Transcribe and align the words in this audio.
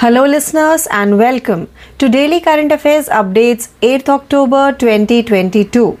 Hello, 0.00 0.24
listeners, 0.24 0.86
and 0.92 1.18
welcome 1.18 1.66
to 1.98 2.08
Daily 2.08 2.40
Current 2.40 2.70
Affairs 2.70 3.08
Updates 3.08 3.70
8th 3.82 4.08
October 4.08 4.70
2022. 4.70 5.98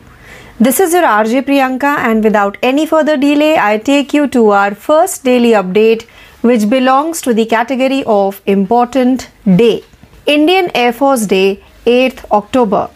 This 0.60 0.78
is 0.78 0.92
your 0.92 1.02
RJ 1.02 1.42
Priyanka, 1.48 1.96
and 2.10 2.22
without 2.22 2.58
any 2.62 2.86
further 2.86 3.16
delay, 3.16 3.58
I 3.58 3.76
take 3.78 4.14
you 4.14 4.28
to 4.28 4.50
our 4.50 4.76
first 4.76 5.24
daily 5.24 5.50
update, 5.62 6.06
which 6.42 6.70
belongs 6.70 7.20
to 7.22 7.34
the 7.34 7.44
category 7.46 8.04
of 8.06 8.40
Important 8.46 9.28
Day 9.56 9.82
Indian 10.26 10.70
Air 10.76 10.92
Force 10.92 11.26
Day, 11.26 11.60
8th 11.84 12.24
October. 12.30 12.88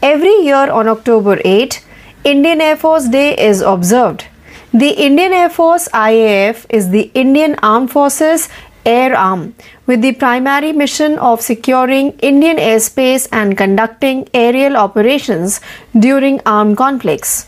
Every 0.00 0.36
year 0.46 0.70
on 0.70 0.86
October 0.86 1.40
8, 1.44 1.84
Indian 2.22 2.60
Air 2.60 2.76
Force 2.76 3.08
Day 3.08 3.36
is 3.36 3.60
observed. 3.60 4.26
The 4.72 4.90
Indian 5.02 5.32
Air 5.32 5.48
Force 5.48 5.88
IAF 5.88 6.66
is 6.68 6.90
the 6.90 7.10
Indian 7.14 7.54
Armed 7.62 7.90
Forces 7.90 8.50
Air 8.84 9.16
Arm 9.16 9.54
with 9.86 10.02
the 10.02 10.12
primary 10.12 10.72
mission 10.72 11.18
of 11.18 11.40
securing 11.40 12.10
Indian 12.20 12.56
airspace 12.56 13.28
and 13.32 13.56
conducting 13.56 14.28
aerial 14.32 14.76
operations 14.76 15.60
during 15.98 16.40
armed 16.46 16.76
conflicts. 16.76 17.46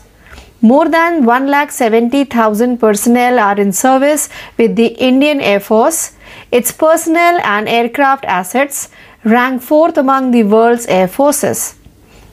More 0.61 0.87
than 0.87 1.23
1,70,000 1.23 2.79
personnel 2.79 3.39
are 3.39 3.59
in 3.59 3.71
service 3.73 4.29
with 4.57 4.75
the 4.75 4.87
Indian 5.09 5.41
Air 5.41 5.59
Force. 5.59 6.13
Its 6.51 6.71
personnel 6.71 7.39
and 7.43 7.67
aircraft 7.67 8.25
assets 8.25 8.89
rank 9.23 9.61
fourth 9.61 9.97
among 9.97 10.31
the 10.31 10.43
world's 10.43 10.85
air 10.85 11.07
forces. 11.07 11.75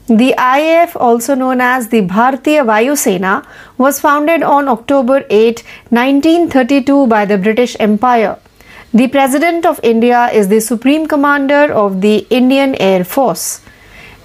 The 0.07 0.33
IAF, 0.37 0.95
also 0.95 1.35
known 1.35 1.61
as 1.61 1.89
the 1.89 2.01
Bharatiya 2.01 2.65
Vayu 2.65 2.97
Sena, 2.97 3.47
was 3.77 3.99
founded 3.99 4.41
on 4.41 4.67
October 4.67 5.23
8, 5.29 5.63
1932 5.89 7.05
by 7.07 7.25
the 7.25 7.37
British 7.37 7.75
Empire. 7.79 8.37
The 8.91 9.07
President 9.07 9.67
of 9.67 9.79
India 9.83 10.31
is 10.33 10.47
the 10.47 10.59
Supreme 10.59 11.05
Commander 11.05 11.71
of 11.71 12.01
the 12.01 12.25
Indian 12.31 12.73
Air 12.73 13.03
Force. 13.03 13.61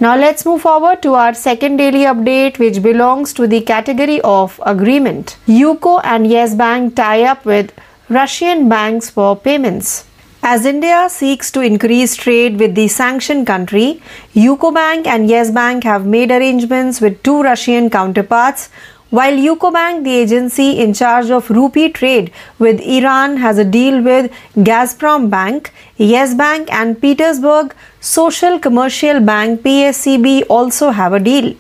Now 0.01 0.17
let's 0.17 0.47
move 0.47 0.63
forward 0.63 1.03
to 1.03 1.13
our 1.13 1.35
second 1.35 1.77
daily 1.77 2.05
update 2.05 2.59
which 2.59 2.83
belongs 2.83 3.35
to 3.35 3.47
the 3.47 3.61
category 3.61 4.23
of 4.23 4.59
agreement. 4.65 5.37
UCO 5.47 6.01
and 6.03 6.27
Yes 6.27 6.55
Bank 6.55 6.97
tie 6.97 7.25
up 7.25 7.45
with 7.45 7.75
Russian 8.09 8.71
banks 8.71 9.11
for 9.11 9.37
payments. 9.37 10.07
As 10.43 10.65
India 10.65 11.09
seeks 11.11 11.51
to 11.53 11.61
increase 11.61 12.17
trade 12.17 12.59
with 12.59 12.75
the 12.75 12.89
sanctioned 12.89 13.47
country, 13.47 14.01
UCO 14.35 14.73
Bank 14.73 15.07
and 15.07 15.29
Yes 15.29 15.51
Bank 15.51 15.85
have 15.85 16.07
made 16.07 16.31
arrangements 16.31 17.03
with 17.03 17.23
two 17.23 17.43
Russian 17.43 17.91
counterparts. 17.91 18.71
While 19.11 19.35
UCO 19.35 19.73
Bank, 19.73 20.05
the 20.05 20.15
agency 20.15 20.81
in 20.81 20.95
charge 20.95 21.31
of 21.31 21.51
rupee 21.51 21.91
trade 21.91 22.33
with 22.59 22.81
Iran, 22.81 23.37
has 23.37 23.59
a 23.59 23.65
deal 23.65 24.03
with 24.03 24.33
Gazprom 24.57 25.31
Bank, 25.31 25.73
Yes 25.97 26.35
Bank 26.35 26.73
and 26.73 27.01
Petersburg 27.01 27.75
Social 28.01 28.59
Commercial 28.59 29.21
Bank 29.21 29.61
PSCB 29.63 30.45
also 30.49 30.91
have 30.91 31.13
a 31.13 31.21
deal. 31.21 31.55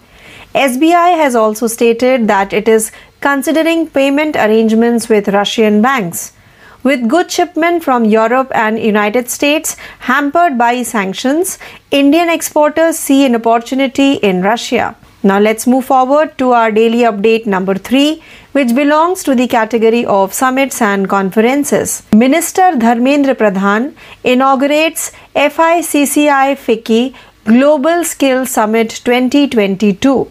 SBI 0.54 1.16
has 1.16 1.34
also 1.34 1.66
stated 1.66 2.28
that 2.28 2.52
it 2.52 2.66
is 2.66 2.90
considering 3.20 3.88
payment 3.88 4.36
arrangements 4.36 5.08
with 5.08 5.28
Russian 5.28 5.82
banks. 5.82 6.32
With 6.82 7.08
good 7.08 7.30
shipment 7.30 7.82
from 7.82 8.04
Europe 8.04 8.50
and 8.54 8.78
United 8.78 9.30
States 9.30 9.76
hampered 10.00 10.58
by 10.58 10.82
sanctions, 10.82 11.58
Indian 11.90 12.28
exporters 12.28 12.98
see 12.98 13.24
an 13.24 13.34
opportunity 13.36 14.14
in 14.14 14.42
Russia. 14.42 14.96
Now 15.28 15.38
let's 15.40 15.66
move 15.66 15.86
forward 15.86 16.36
to 16.36 16.52
our 16.52 16.70
daily 16.70 16.98
update 17.10 17.46
number 17.46 17.74
3 17.74 18.22
which 18.52 18.74
belongs 18.74 19.22
to 19.24 19.34
the 19.34 19.46
category 19.48 20.04
of 20.04 20.34
summits 20.34 20.82
and 20.82 21.08
conferences. 21.08 22.02
Minister 22.12 22.66
Dharmendra 22.84 23.34
Pradhan 23.34 23.94
inaugurates 24.22 25.12
FICCI 25.34 26.56
FICCI 26.66 27.14
Global 27.46 28.04
Skill 28.04 28.44
Summit 28.44 28.90
2022. 29.02 30.30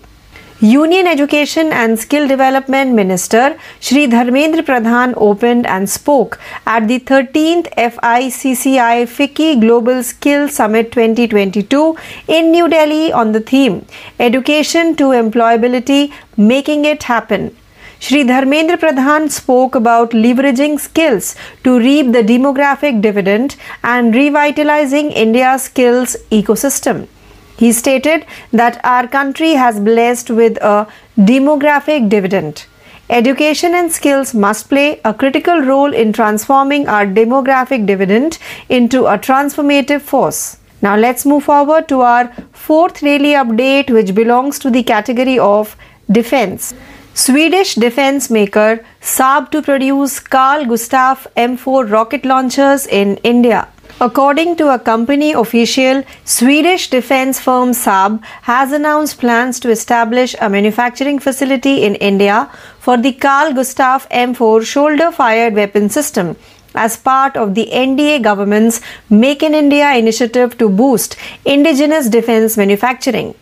Union 0.63 1.07
Education 1.07 1.73
and 1.73 1.99
Skill 1.99 2.25
Development 2.25 2.93
Minister 2.93 3.59
Shri 3.81 4.07
Dharmendra 4.07 4.61
Pradhan 4.67 5.13
opened 5.17 5.65
and 5.67 5.89
spoke 5.89 6.39
at 6.65 6.87
the 6.87 6.99
13th 7.01 7.67
FICCI 7.75 9.03
FICCI 9.15 9.59
Global 9.59 10.01
Skill 10.03 10.47
Summit 10.47 10.93
2022 10.93 11.97
in 12.29 12.51
New 12.51 12.69
Delhi 12.69 13.11
on 13.11 13.33
the 13.33 13.41
theme 13.41 13.85
Education 14.21 14.95
to 14.95 15.09
Employability 15.23 16.13
Making 16.37 16.85
It 16.85 17.03
Happen. 17.03 17.53
Shri 17.99 18.23
Dharmendra 18.23 18.77
Pradhan 18.77 19.29
spoke 19.29 19.75
about 19.75 20.11
leveraging 20.11 20.79
skills 20.79 21.35
to 21.65 21.77
reap 21.77 22.13
the 22.13 22.23
demographic 22.23 23.01
dividend 23.01 23.57
and 23.83 24.15
revitalizing 24.15 25.11
India's 25.11 25.63
skills 25.63 26.15
ecosystem. 26.31 27.09
He 27.57 27.71
stated 27.71 28.25
that 28.51 28.79
our 28.83 29.07
country 29.07 29.51
has 29.51 29.79
blessed 29.79 30.29
with 30.29 30.57
a 30.57 30.87
demographic 31.17 32.09
dividend. 32.09 32.65
Education 33.09 33.75
and 33.75 33.91
skills 33.91 34.33
must 34.33 34.69
play 34.69 34.99
a 35.05 35.13
critical 35.13 35.61
role 35.61 35.93
in 35.93 36.13
transforming 36.13 36.87
our 36.87 37.05
demographic 37.05 37.85
dividend 37.85 38.39
into 38.69 39.05
a 39.05 39.17
transformative 39.17 40.01
force. 40.01 40.57
Now 40.81 40.95
let's 40.97 41.25
move 41.25 41.43
forward 41.43 41.87
to 41.89 42.01
our 42.01 42.33
fourth 42.51 43.01
daily 43.01 43.33
update, 43.33 43.89
which 43.89 44.15
belongs 44.15 44.57
to 44.59 44.69
the 44.69 44.83
category 44.83 45.37
of 45.37 45.75
defense. 46.11 46.73
Swedish 47.13 47.75
defense 47.75 48.29
maker 48.29 48.83
Saab 49.01 49.51
to 49.51 49.61
produce 49.61 50.19
Carl 50.19 50.65
Gustaf 50.65 51.27
M4 51.37 51.91
rocket 51.91 52.25
launchers 52.25 52.87
in 52.87 53.17
India. 53.17 53.67
According 54.05 54.57
to 54.57 54.67
a 54.67 54.79
company 54.79 55.31
official, 55.31 56.03
Swedish 56.25 56.89
defense 56.89 57.39
firm 57.39 57.69
Saab 57.71 58.21
has 58.47 58.73
announced 58.73 59.17
plans 59.17 59.61
to 59.61 59.69
establish 59.69 60.35
a 60.41 60.49
manufacturing 60.49 61.19
facility 61.19 61.85
in 61.85 61.95
India 62.07 62.49
for 62.79 62.97
the 62.97 63.13
Carl 63.13 63.53
Gustaf 63.53 64.09
M4 64.09 64.65
shoulder 64.71 65.09
fired 65.19 65.53
weapon 65.53 65.87
system 65.87 66.35
as 66.75 66.97
part 66.97 67.37
of 67.37 67.55
the 67.55 67.69
NDA 67.71 68.21
government's 68.21 68.81
Make 69.09 69.41
in 69.41 69.55
India 69.61 69.93
initiative 69.93 70.57
to 70.57 70.67
boost 70.67 71.15
indigenous 71.45 72.09
defense 72.09 72.57
manufacturing. 72.57 73.33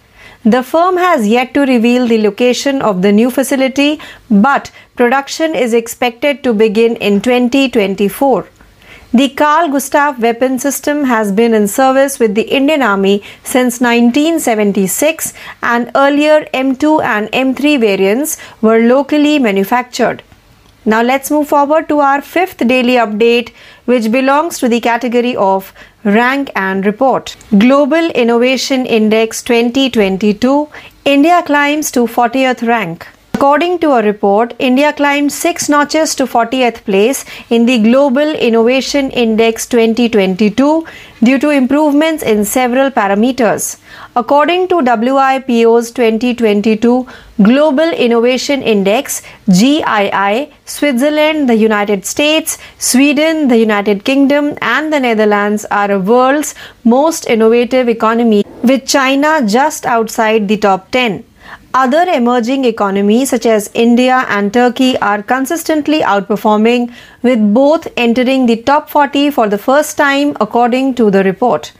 The 0.45 0.61
firm 0.61 0.97
has 0.97 1.27
yet 1.27 1.55
to 1.55 1.61
reveal 1.61 2.07
the 2.07 2.21
location 2.21 2.83
of 2.83 3.01
the 3.01 3.11
new 3.11 3.31
facility, 3.31 3.99
but 4.29 4.71
production 4.95 5.55
is 5.55 5.73
expected 5.73 6.43
to 6.43 6.53
begin 6.53 6.97
in 6.97 7.19
2024. 7.19 8.50
The 9.13 9.27
Carl 9.27 9.67
Gustav 9.67 10.21
weapon 10.21 10.57
system 10.57 11.03
has 11.03 11.33
been 11.33 11.53
in 11.53 11.67
service 11.67 12.17
with 12.17 12.33
the 12.33 12.43
Indian 12.43 12.81
Army 12.81 13.21
since 13.43 13.81
1976 13.81 15.33
and 15.61 15.91
earlier 15.95 16.45
M2 16.53 17.03
and 17.03 17.29
M3 17.33 17.77
variants 17.81 18.37
were 18.61 18.79
locally 18.79 19.37
manufactured. 19.37 20.23
Now 20.85 21.01
let's 21.01 21.29
move 21.29 21.49
forward 21.49 21.89
to 21.89 21.99
our 21.99 22.21
fifth 22.21 22.65
daily 22.65 22.93
update 22.93 23.51
which 23.83 24.09
belongs 24.13 24.59
to 24.59 24.69
the 24.69 24.79
category 24.79 25.35
of 25.35 25.73
rank 26.05 26.49
and 26.55 26.85
report. 26.85 27.35
Global 27.57 28.11
Innovation 28.11 28.85
Index 28.85 29.43
2022 29.43 30.69
India 31.03 31.43
climbs 31.45 31.91
to 31.91 32.07
40th 32.07 32.65
rank. 32.65 33.05
According 33.41 33.79
to 33.79 33.93
a 33.93 34.03
report, 34.03 34.53
India 34.59 34.93
climbed 34.93 35.31
six 35.31 35.67
notches 35.67 36.13
to 36.13 36.27
40th 36.27 36.83
place 36.83 37.25
in 37.49 37.65
the 37.65 37.79
Global 37.79 38.35
Innovation 38.47 39.09
Index 39.09 39.65
2022 39.65 40.85
due 41.23 41.39
to 41.39 41.49
improvements 41.49 42.21
in 42.21 42.45
several 42.45 42.91
parameters. 42.91 43.79
According 44.15 44.67
to 44.67 44.75
WIPO's 44.75 45.89
2022 45.89 47.07
Global 47.41 47.89
Innovation 47.89 48.61
Index 48.61 49.23
GII, 49.49 50.53
Switzerland, 50.65 51.49
the 51.49 51.55
United 51.55 52.05
States, 52.05 52.59
Sweden, 52.77 53.47
the 53.47 53.57
United 53.57 54.05
Kingdom, 54.05 54.55
and 54.61 54.93
the 54.93 54.99
Netherlands 54.99 55.65
are 55.71 55.87
the 55.87 55.99
world's 55.99 56.53
most 56.83 57.25
innovative 57.25 57.89
economy, 57.89 58.43
with 58.61 58.85
China 58.85 59.41
just 59.47 59.87
outside 59.87 60.47
the 60.47 60.57
top 60.57 60.91
10. 60.91 61.23
Other 61.73 62.03
emerging 62.03 62.65
economies 62.65 63.29
such 63.29 63.45
as 63.45 63.69
India 63.73 64.25
and 64.27 64.53
Turkey 64.53 64.97
are 64.97 65.23
consistently 65.23 66.01
outperforming, 66.01 66.93
with 67.21 67.53
both 67.53 67.87
entering 67.95 68.45
the 68.45 68.57
top 68.57 68.89
40 68.89 69.29
for 69.29 69.47
the 69.47 69.57
first 69.57 69.95
time, 69.95 70.35
according 70.41 70.95
to 70.95 71.09
the 71.09 71.23
report. 71.23 71.71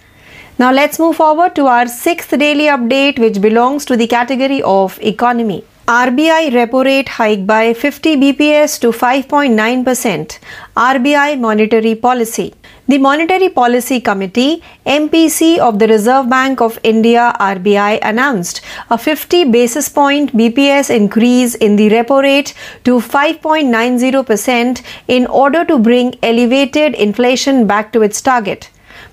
Now, 0.57 0.71
let's 0.71 0.97
move 0.97 1.17
forward 1.17 1.55
to 1.55 1.67
our 1.67 1.87
sixth 1.87 2.29
daily 2.29 2.65
update, 2.65 3.19
which 3.19 3.41
belongs 3.41 3.83
to 3.85 3.97
the 3.97 4.07
category 4.07 4.61
of 4.63 4.97
economy. 5.01 5.65
RBI 5.87 6.51
repo 6.51 6.85
rate 6.85 7.09
hike 7.09 7.47
by 7.47 7.73
50 7.73 8.15
BPS 8.17 8.79
to 8.81 8.91
5.9%. 8.91 10.37
RBI 10.77 11.39
monetary 11.39 11.95
policy. 11.95 12.53
The 12.87 12.99
Monetary 12.99 13.49
Policy 13.49 13.99
Committee 13.99 14.61
MPC 14.85 15.57
of 15.57 15.79
the 15.79 15.87
Reserve 15.87 16.29
Bank 16.29 16.61
of 16.61 16.79
India 16.83 17.33
RBI 17.39 17.99
announced 18.03 18.61
a 18.91 18.97
50 18.97 19.45
basis 19.45 19.89
point 19.89 20.35
BPS 20.37 20.95
increase 20.95 21.55
in 21.55 21.77
the 21.77 21.89
repo 21.89 22.21
rate 22.21 22.53
to 22.83 22.99
5.90% 22.99 24.83
in 25.07 25.25
order 25.25 25.65
to 25.65 25.79
bring 25.79 26.13
elevated 26.21 26.93
inflation 26.93 27.65
back 27.65 27.91
to 27.93 28.03
its 28.03 28.21
target. 28.21 28.69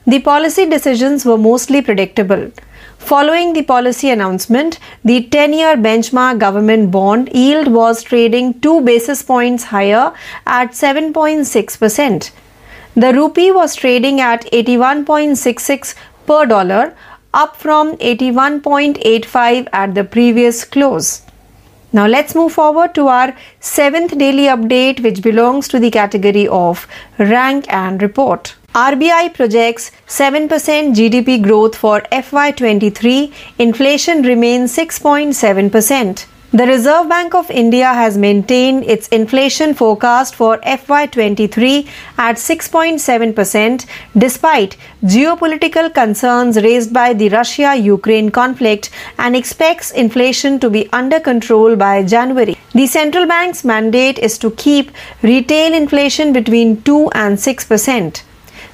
The 0.07 0.21
policy 0.21 0.67
decisions 0.67 1.25
were 1.25 1.39
mostly 1.39 1.81
predictable. 1.83 2.51
Following 2.99 3.55
the 3.55 3.63
policy 3.63 4.11
announcement, 4.11 4.79
the 5.03 5.23
10 5.29 5.53
year 5.55 5.77
benchmark 5.77 6.39
government 6.39 6.91
bond 6.91 7.31
yield 7.33 7.69
was 7.69 8.03
trading 8.03 8.61
2 8.61 8.83
basis 8.83 9.23
points 9.23 9.65
higher 9.65 10.13
at 10.47 10.73
7.6%. 10.73 12.31
The 12.95 13.13
rupee 13.15 13.53
was 13.53 13.77
trading 13.77 14.21
at 14.21 14.45
81.66 14.53 15.95
per 16.27 16.45
dollar, 16.45 16.95
up 17.33 17.57
from 17.57 17.97
81.85 17.97 19.69
at 19.73 19.95
the 19.95 20.05
previous 20.05 20.65
close. 20.65 21.23
Now 21.93 22.07
let's 22.07 22.35
move 22.35 22.53
forward 22.53 22.95
to 22.97 23.09
our 23.09 23.35
seventh 23.61 24.19
daily 24.19 24.49
update, 24.49 25.03
which 25.03 25.23
belongs 25.23 25.69
to 25.69 25.79
the 25.79 25.91
category 25.91 26.47
of 26.47 26.87
rank 27.19 27.65
and 27.73 28.03
report. 28.03 28.58
RBI 28.75 29.33
projects 29.33 29.91
7% 30.07 30.49
GDP 30.95 31.43
growth 31.43 31.75
for 31.75 32.03
FY23. 32.13 33.33
Inflation 33.59 34.23
remains 34.23 34.77
6.7%. 34.77 36.27
The 36.53 36.67
Reserve 36.67 37.09
Bank 37.09 37.35
of 37.35 37.51
India 37.51 37.93
has 37.93 38.17
maintained 38.17 38.85
its 38.85 39.09
inflation 39.09 39.75
forecast 39.75 40.35
for 40.35 40.59
FY23 40.59 41.89
at 42.19 42.37
6.7% 42.37 43.87
despite 44.17 44.77
geopolitical 45.03 45.93
concerns 45.93 46.57
raised 46.63 46.93
by 46.93 47.13
the 47.15 47.31
Russia 47.31 47.75
Ukraine 47.75 48.31
conflict 48.31 48.91
and 49.19 49.35
expects 49.35 49.91
inflation 49.91 50.61
to 50.61 50.71
be 50.71 50.89
under 50.93 51.21
control 51.21 51.75
by 51.75 52.03
January. 52.03 52.57
The 52.73 52.87
central 52.87 53.27
bank's 53.27 53.65
mandate 53.65 54.19
is 54.19 54.39
to 54.39 54.51
keep 54.53 54.91
retail 55.23 55.75
inflation 55.75 56.33
between 56.33 56.83
2 56.83 57.11
and 57.11 57.37
6%. 57.37 58.23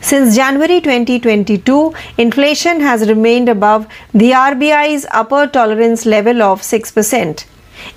Since 0.05 0.37
January 0.37 0.83
2022, 0.83 1.95
inflation 2.19 2.81
has 2.81 3.09
remained 3.09 3.49
above 3.49 3.87
the 4.12 4.33
RBI's 4.33 5.06
upper 5.11 5.47
tolerance 5.47 6.05
level 6.05 6.43
of 6.43 6.61
6%. 6.61 7.47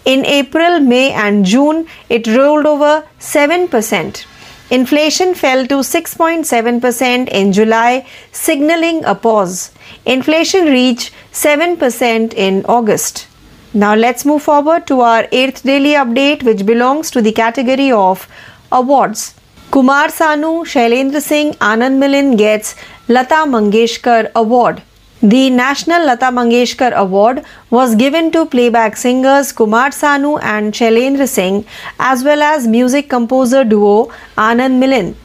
In 0.06 0.26
April, 0.26 0.80
May, 0.80 1.12
and 1.12 1.44
June, 1.44 1.86
it 2.08 2.26
rolled 2.28 2.66
over 2.66 3.04
7%. 3.20 4.26
Inflation 4.72 5.36
fell 5.36 5.68
to 5.68 5.80
6.7% 5.80 7.28
in 7.28 7.52
July, 7.52 8.08
signaling 8.32 9.04
a 9.04 9.14
pause. 9.14 9.72
Inflation 10.06 10.68
reached 10.68 11.12
7% 11.34 12.34
in 12.36 12.64
August. 12.68 13.28
Now 13.74 13.96
let's 13.96 14.24
move 14.24 14.44
forward 14.44 14.88
to 14.88 15.02
our 15.02 15.24
8th 15.24 15.64
daily 15.64 15.92
update, 16.06 16.44
which 16.44 16.66
belongs 16.66 17.12
to 17.12 17.22
the 17.22 17.34
category 17.34 17.92
of 17.92 18.30
awards. 18.72 19.37
Kumar 19.70 20.08
Sanu, 20.08 20.64
Shailendra 20.66 21.22
Singh, 21.22 21.52
Anand 21.56 21.98
Milind 22.00 22.38
gets 22.38 22.74
Lata 23.10 23.44
Mangeshkar 23.54 24.32
Award. 24.34 24.82
The 25.22 25.50
National 25.50 26.06
Lata 26.06 26.28
Mangeshkar 26.28 26.94
Award 26.94 27.44
was 27.70 27.94
given 27.96 28.32
to 28.32 28.46
playback 28.46 28.96
singers 28.96 29.52
Kumar 29.52 29.90
Sanu 29.90 30.42
and 30.42 30.74
Shailendra 30.74 31.28
Singh 31.28 31.66
as 32.00 32.24
well 32.24 32.42
as 32.42 32.66
music 32.66 33.10
composer 33.10 33.66
duo 33.66 34.10
Anand 34.38 34.80
Milind. 34.82 35.16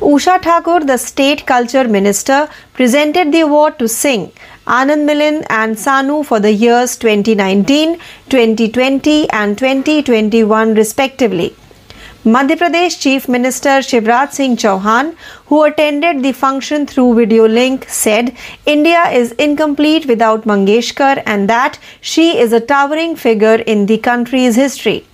Usha 0.00 0.42
Thakur, 0.42 0.80
the 0.80 0.96
state 0.96 1.44
culture 1.44 1.86
minister, 1.86 2.48
presented 2.72 3.32
the 3.32 3.40
award 3.40 3.78
to 3.78 3.86
Singh, 3.86 4.32
Anand 4.66 5.04
Milind 5.10 5.44
and 5.50 5.76
Sanu 5.76 6.24
for 6.24 6.40
the 6.40 6.52
years 6.52 6.96
2019, 6.96 7.98
2020 8.30 9.28
and 9.28 9.58
2021 9.58 10.74
respectively. 10.74 11.54
Madhya 12.24 12.56
Pradesh 12.56 12.98
Chief 12.98 13.28
Minister 13.28 13.80
Shivraj 13.86 14.32
Singh 14.32 14.56
Chauhan, 14.56 15.14
who 15.48 15.62
attended 15.64 16.22
the 16.22 16.32
function 16.32 16.86
through 16.86 17.16
video 17.16 17.46
link, 17.46 17.84
said 17.86 18.34
India 18.64 19.10
is 19.10 19.32
incomplete 19.32 20.06
without 20.06 20.46
Mangeshkar 20.46 21.22
and 21.26 21.50
that 21.50 21.78
she 22.00 22.38
is 22.38 22.54
a 22.54 22.60
towering 22.60 23.14
figure 23.14 23.56
in 23.56 23.84
the 23.84 23.98
country's 23.98 24.56
history. 24.56 25.04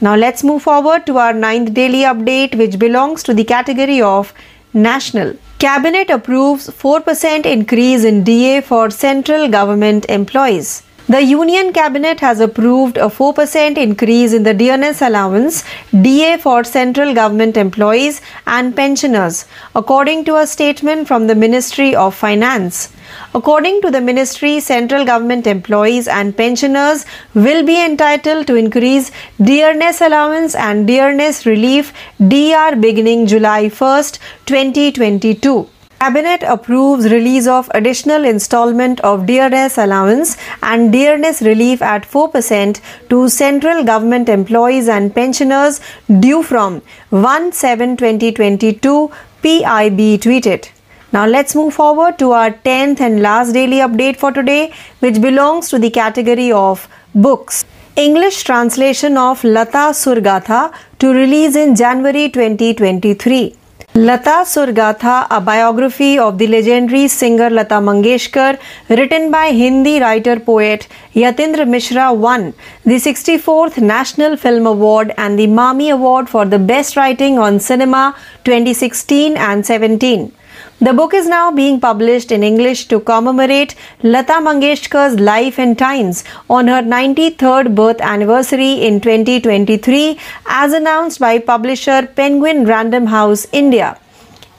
Now 0.00 0.16
let's 0.16 0.42
move 0.42 0.62
forward 0.62 1.04
to 1.04 1.18
our 1.18 1.34
ninth 1.34 1.74
daily 1.74 2.04
update, 2.14 2.54
which 2.54 2.78
belongs 2.78 3.22
to 3.24 3.34
the 3.34 3.44
category 3.44 4.00
of 4.00 4.32
national. 4.72 5.34
Cabinet 5.58 6.08
approves 6.08 6.70
4% 6.70 7.44
increase 7.44 8.02
in 8.02 8.24
DA 8.24 8.62
for 8.62 8.88
central 8.88 9.46
government 9.48 10.06
employees. 10.08 10.85
The 11.08 11.22
Union 11.22 11.72
Cabinet 11.72 12.18
has 12.18 12.40
approved 12.40 12.96
a 12.96 13.06
4% 13.06 13.78
increase 13.78 14.32
in 14.32 14.42
the 14.42 14.52
dearness 14.52 15.00
allowance 15.00 15.62
DA 15.92 16.36
for 16.36 16.64
central 16.64 17.14
government 17.14 17.56
employees 17.56 18.20
and 18.44 18.74
pensioners, 18.74 19.44
according 19.76 20.24
to 20.24 20.34
a 20.34 20.48
statement 20.48 21.06
from 21.06 21.28
the 21.28 21.36
Ministry 21.36 21.94
of 21.94 22.12
Finance. 22.12 22.92
According 23.36 23.82
to 23.82 23.92
the 23.92 24.00
ministry, 24.00 24.58
central 24.58 25.04
government 25.04 25.46
employees 25.46 26.08
and 26.08 26.36
pensioners 26.36 27.06
will 27.34 27.64
be 27.64 27.80
entitled 27.84 28.48
to 28.48 28.56
increase 28.56 29.12
dearness 29.40 30.00
allowance 30.00 30.56
and 30.56 30.88
dearness 30.88 31.46
relief 31.46 31.92
DR 32.18 32.74
beginning 32.74 33.28
July 33.28 33.68
1st, 33.68 34.18
2022. 34.46 35.68
Cabinet 36.06 36.42
approves 36.46 37.10
release 37.10 37.48
of 37.48 37.68
additional 37.74 38.24
installment 38.24 39.00
of 39.00 39.26
dearness 39.26 39.76
allowance 39.76 40.36
and 40.62 40.92
dearness 40.92 41.42
relief 41.42 41.82
at 41.82 42.04
4% 42.04 42.80
to 43.08 43.28
central 43.28 43.82
government 43.82 44.28
employees 44.28 44.86
and 44.86 45.12
pensioners 45.12 45.80
due 46.20 46.44
from 46.44 46.80
1-7-2022 47.10 49.10
PIB 49.42 49.98
tweeted. 50.28 50.68
Now 51.12 51.26
let's 51.26 51.56
move 51.56 51.74
forward 51.74 52.20
to 52.20 52.30
our 52.30 52.52
10th 52.52 53.00
and 53.00 53.20
last 53.20 53.52
daily 53.52 53.78
update 53.88 54.16
for 54.16 54.30
today 54.30 54.72
which 55.00 55.20
belongs 55.20 55.70
to 55.70 55.80
the 55.80 55.90
category 55.90 56.52
of 56.52 56.88
books. 57.16 57.64
English 57.96 58.44
translation 58.44 59.18
of 59.18 59.42
Lata 59.42 59.90
Surgatha 60.04 60.72
to 61.00 61.12
release 61.12 61.56
in 61.56 61.74
January 61.74 62.28
2023. 62.28 63.56
Lata 63.96 64.44
Surgatha, 64.44 65.26
a 65.30 65.40
biography 65.40 66.18
of 66.18 66.36
the 66.36 66.46
legendary 66.46 67.08
singer 67.08 67.48
Lata 67.48 67.76
Mangeshkar, 67.76 68.58
written 68.90 69.30
by 69.30 69.46
Hindi 69.52 70.00
writer 70.00 70.38
poet 70.38 70.86
Yatindra 71.14 71.66
Mishra, 71.66 72.12
won 72.12 72.52
the 72.84 72.96
64th 72.96 73.78
National 73.78 74.36
Film 74.36 74.66
Award 74.66 75.14
and 75.16 75.38
the 75.38 75.46
Mami 75.46 75.90
Award 75.90 76.28
for 76.28 76.44
the 76.44 76.58
Best 76.58 76.94
Writing 76.94 77.38
on 77.38 77.58
Cinema 77.58 78.14
2016 78.44 79.34
and 79.38 79.64
17. 79.64 80.30
The 80.78 80.92
book 80.92 81.14
is 81.14 81.26
now 81.26 81.50
being 81.50 81.80
published 81.80 82.30
in 82.30 82.42
English 82.42 82.84
to 82.88 83.00
commemorate 83.00 83.74
Lata 84.02 84.34
Mangeshkar's 84.34 85.18
life 85.18 85.58
and 85.58 85.78
times 85.78 86.22
on 86.50 86.68
her 86.68 86.82
93rd 86.82 87.74
birth 87.74 88.02
anniversary 88.02 88.72
in 88.86 89.00
2023 89.00 90.18
as 90.46 90.74
announced 90.74 91.18
by 91.18 91.38
publisher 91.38 92.06
Penguin 92.14 92.66
Random 92.66 93.06
House 93.06 93.46
India. 93.52 93.98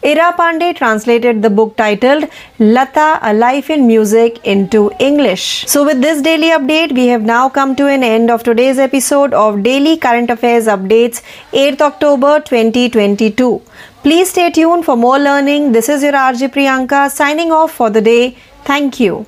Ira 0.10 0.34
Pandey 0.38 0.74
translated 0.74 1.42
the 1.42 1.50
book 1.50 1.76
titled 1.76 2.30
Lata 2.60 3.20
A 3.30 3.34
Life 3.34 3.70
in 3.70 3.88
Music 3.88 4.38
into 4.46 4.90
English. 5.00 5.66
So, 5.68 5.84
with 5.84 6.00
this 6.02 6.22
daily 6.22 6.52
update, 6.58 6.94
we 6.94 7.08
have 7.08 7.24
now 7.24 7.50
come 7.50 7.76
to 7.76 7.88
an 7.88 8.04
end 8.04 8.32
of 8.32 8.42
today's 8.42 8.80
episode 8.80 9.34
of 9.34 9.64
Daily 9.64 9.98
Current 9.98 10.30
Affairs 10.30 10.68
Updates 10.68 11.22
8th 11.52 11.82
October 11.82 12.40
2022. 12.40 13.62
Please 14.04 14.30
stay 14.30 14.50
tuned 14.50 14.86
for 14.86 14.96
more 14.96 15.20
learning. 15.20 15.74
This 15.74 15.90
is 15.90 16.04
your 16.04 16.14
RJ 16.14 16.54
Priyanka 16.54 17.12
signing 17.12 17.52
off 17.52 17.74
for 17.74 17.90
the 17.90 18.02
day. 18.02 18.38
Thank 18.64 19.02
you. 19.02 19.26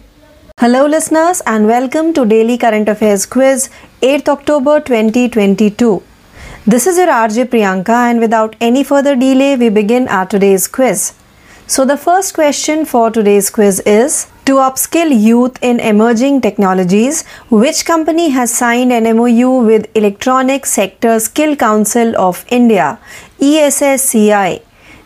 Hello, 0.59 0.85
listeners, 0.85 1.41
and 1.45 1.67
welcome 1.67 2.13
to 2.13 2.25
Daily 2.25 2.57
Current 2.57 2.87
Affairs 2.87 3.25
Quiz 3.25 3.69
8th 4.01 4.29
October 4.29 4.79
2022. 4.79 6.03
This 6.71 6.85
is 6.85 6.97
your 6.99 7.07
RJ 7.07 7.45
Priyanka, 7.45 7.95
and 8.07 8.19
without 8.19 8.55
any 8.61 8.83
further 8.83 9.15
delay, 9.15 9.55
we 9.55 9.69
begin 9.69 10.07
our 10.07 10.27
today's 10.27 10.67
quiz. 10.67 11.13
So, 11.65 11.83
the 11.83 11.97
first 11.97 12.35
question 12.35 12.85
for 12.85 13.09
today's 13.09 13.49
quiz 13.49 13.79
is 13.91 14.27
To 14.45 14.57
upskill 14.65 15.09
youth 15.23 15.57
in 15.69 15.79
emerging 15.79 16.41
technologies, 16.41 17.23
which 17.63 17.85
company 17.87 18.29
has 18.35 18.53
signed 18.53 18.93
an 18.93 19.09
MOU 19.17 19.49
with 19.69 19.87
Electronic 19.95 20.67
Sector 20.67 21.19
Skill 21.21 21.55
Council 21.55 22.15
of 22.27 22.45
India, 22.59 22.99
ESSCI? 23.39 24.61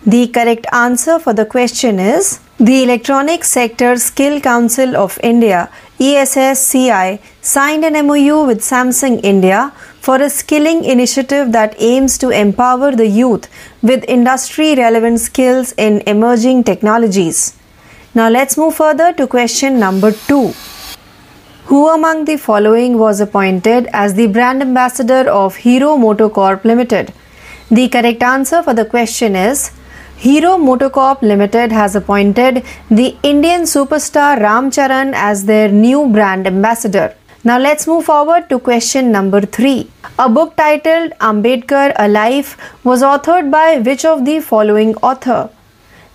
The 0.05 0.27
correct 0.39 0.67
answer 0.73 1.17
for 1.17 1.31
the 1.31 1.45
question 1.45 1.97
is 1.97 2.39
the 2.59 2.83
Electronic 2.83 3.45
Sector 3.45 3.95
Skill 4.09 4.41
Council 4.41 4.97
of 4.97 5.17
India 5.23 5.69
ESSCI 5.97 7.19
signed 7.41 7.85
an 7.85 8.05
MOU 8.05 8.45
with 8.45 8.59
Samsung 8.59 9.19
India 9.23 9.71
for 10.05 10.21
a 10.21 10.29
skilling 10.29 10.83
initiative 10.83 11.51
that 11.53 11.75
aims 11.89 12.17
to 12.17 12.29
empower 12.29 12.91
the 13.01 13.07
youth 13.07 13.45
with 13.81 14.03
industry 14.15 14.75
relevant 14.75 15.19
skills 15.19 15.73
in 15.77 16.01
emerging 16.13 16.63
technologies. 16.69 17.55
Now 18.13 18.27
let's 18.29 18.57
move 18.57 18.75
further 18.75 19.13
to 19.13 19.27
question 19.27 19.79
number 19.79 20.11
2. 20.11 20.53
Who 21.67 21.87
among 21.93 22.25
the 22.25 22.35
following 22.35 22.97
was 22.97 23.21
appointed 23.21 23.87
as 23.93 24.15
the 24.15 24.27
brand 24.27 24.61
ambassador 24.61 25.23
of 25.29 25.55
Hero 25.55 25.95
MotoCorp 25.95 26.65
Limited? 26.65 27.13
The 27.71 27.87
correct 27.87 28.21
answer 28.21 28.61
for 28.61 28.73
the 28.73 28.85
question 28.85 29.37
is 29.37 29.71
Hero 30.17 30.57
Motocorp 30.57 31.21
Limited 31.21 31.71
has 31.71 31.95
appointed 31.95 32.63
the 32.91 33.15
Indian 33.23 33.61
superstar 33.61 34.39
Ram 34.39 34.69
Charan 34.69 35.13
as 35.13 35.45
their 35.45 35.69
new 35.69 36.07
brand 36.09 36.45
ambassador. 36.45 37.15
Now 37.45 37.59
let's 37.59 37.87
move 37.87 38.05
forward 38.05 38.47
to 38.49 38.57
question 38.57 39.11
number 39.11 39.41
3. 39.41 39.89
A 40.17 40.29
book 40.29 40.55
titled 40.55 41.11
Ambedkar 41.19 41.91
Alive 41.99 42.55
was 42.85 43.01
authored 43.03 43.51
by 43.51 43.79
which 43.79 44.05
of 44.05 44.23
the 44.23 44.39
following 44.39 44.95
author? 45.07 45.49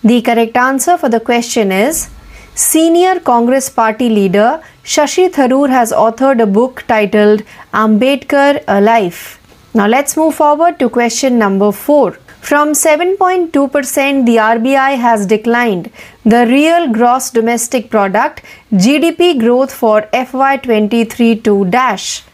The 0.03 0.23
correct 0.23 0.57
answer 0.57 0.97
for 0.97 1.11
the 1.11 1.21
question 1.21 1.71
is 1.71 2.09
Senior 2.55 3.21
Congress 3.21 3.69
Party 3.69 4.09
leader 4.09 4.63
Shashi 4.85 5.29
Tharoor 5.29 5.69
has 5.69 5.93
authored 5.93 6.43
a 6.43 6.47
book 6.47 6.85
titled 6.89 7.43
Ambedkar 7.75 8.65
Alive. 8.67 9.39
Now 9.75 9.87
let's 9.87 10.17
move 10.17 10.35
forward 10.35 10.79
to 10.79 10.89
question 10.89 11.39
number 11.39 11.73
4. 11.73 12.17
From 12.41 12.73
7.2%, 12.73 14.25
the 14.25 14.37
RBI 14.37 14.97
has 14.97 15.27
declined 15.27 15.91
the 16.25 16.47
real 16.47 16.91
gross 16.93 17.31
domestic 17.31 17.91
product 17.91 18.43
GDP 18.73 19.39
growth 19.39 19.73
for 19.73 20.03
FY23 20.13 21.45
to 21.45 21.65
dash. 21.67 22.25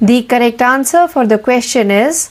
The 0.00 0.22
correct 0.24 0.60
answer 0.60 1.06
for 1.06 1.26
the 1.26 1.38
question 1.38 1.90
is 1.90 2.30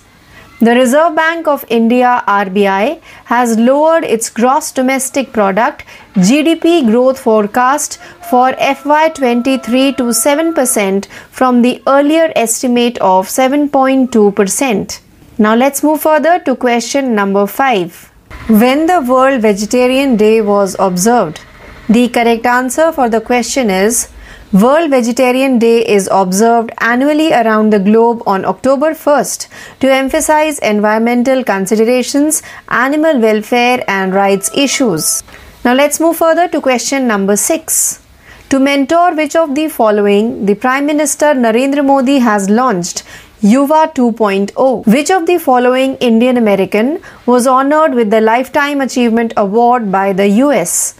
the 0.60 0.76
Reserve 0.76 1.16
Bank 1.16 1.48
of 1.48 1.64
India 1.70 2.22
RBI 2.28 3.00
has 3.26 3.58
lowered 3.58 4.04
its 4.04 4.30
gross 4.30 4.74
domestic 4.74 5.32
product 5.32 5.86
GDP 6.16 6.86
growth 6.86 7.18
forecast 7.18 7.98
for 8.30 8.52
FY23 8.52 9.96
to 9.96 10.04
7% 10.04 11.06
from 11.32 11.62
the 11.62 11.82
earlier 11.88 12.34
estimate 12.36 12.98
of 12.98 13.28
7.2%. 13.28 15.00
Now 15.42 15.56
let's 15.56 15.84
move 15.84 16.02
further 16.02 16.38
to 16.40 16.54
question 16.54 17.16
number 17.16 17.48
5. 17.48 18.12
When 18.50 18.88
the 18.88 19.00
World 19.00 19.42
Vegetarian 19.42 20.18
Day 20.18 20.42
was 20.42 20.76
observed? 20.78 21.40
The 21.88 22.10
correct 22.10 22.46
answer 22.46 22.92
for 22.92 23.08
the 23.08 23.22
question 23.22 23.70
is 23.70 24.10
World 24.52 24.90
Vegetarian 24.90 25.58
Day 25.58 25.88
is 25.88 26.10
observed 26.12 26.72
annually 26.80 27.32
around 27.32 27.70
the 27.70 27.80
globe 27.80 28.22
on 28.28 28.44
October 28.44 28.92
1st 28.92 29.48
to 29.80 29.90
emphasize 29.90 30.60
environmental 30.60 31.46
considerations, 31.46 32.44
animal 32.68 33.22
welfare, 33.22 33.82
and 33.88 34.14
rights 34.14 34.52
issues. 34.54 35.24
Now 35.64 35.74
let's 35.74 36.02
move 36.02 36.18
further 36.18 36.50
to 36.50 36.60
question 36.60 37.08
number 37.08 37.38
6. 37.38 38.02
To 38.50 38.60
mentor 38.60 39.16
which 39.16 39.36
of 39.38 39.56
the 39.56 39.70
following 39.70 40.48
the 40.48 40.56
Prime 40.56 40.88
Minister 40.88 41.28
Narendra 41.28 41.86
Modi 41.86 42.18
has 42.18 42.50
launched 42.50 43.04
Yuva 43.42 43.94
2.0. 43.96 44.86
Which 44.86 45.10
of 45.10 45.26
the 45.26 45.38
following 45.38 45.96
Indian 45.98 46.36
American 46.36 47.00
was 47.26 47.48
honored 47.48 47.94
with 47.94 48.10
the 48.10 48.20
Lifetime 48.20 48.82
Achievement 48.82 49.32
Award 49.38 49.90
by 49.90 50.12
the 50.12 50.28
US? 50.44 50.96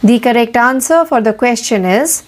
The 0.00 0.20
correct 0.20 0.56
answer 0.56 1.04
for 1.04 1.20
the 1.20 1.32
question 1.32 1.84
is 1.84 2.22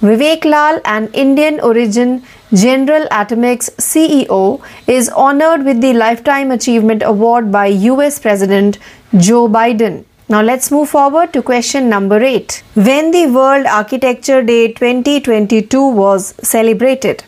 Vivek 0.00 0.44
Lal, 0.44 0.80
an 0.84 1.10
Indian 1.12 1.60
origin 1.60 2.24
General 2.52 3.06
Atomics 3.12 3.70
CEO, 3.78 4.60
is 4.88 5.08
honored 5.10 5.64
with 5.64 5.80
the 5.80 5.92
Lifetime 5.92 6.50
Achievement 6.50 7.04
Award 7.04 7.52
by 7.52 7.66
US 7.66 8.18
President 8.18 8.78
Joe 9.16 9.48
Biden. 9.48 10.04
Now 10.28 10.42
let's 10.42 10.72
move 10.72 10.88
forward 10.88 11.32
to 11.34 11.40
question 11.40 11.88
number 11.88 12.20
8. 12.20 12.64
When 12.74 13.12
the 13.12 13.28
World 13.28 13.66
Architecture 13.66 14.42
Day 14.42 14.72
2022 14.72 15.86
was 15.86 16.34
celebrated? 16.42 17.22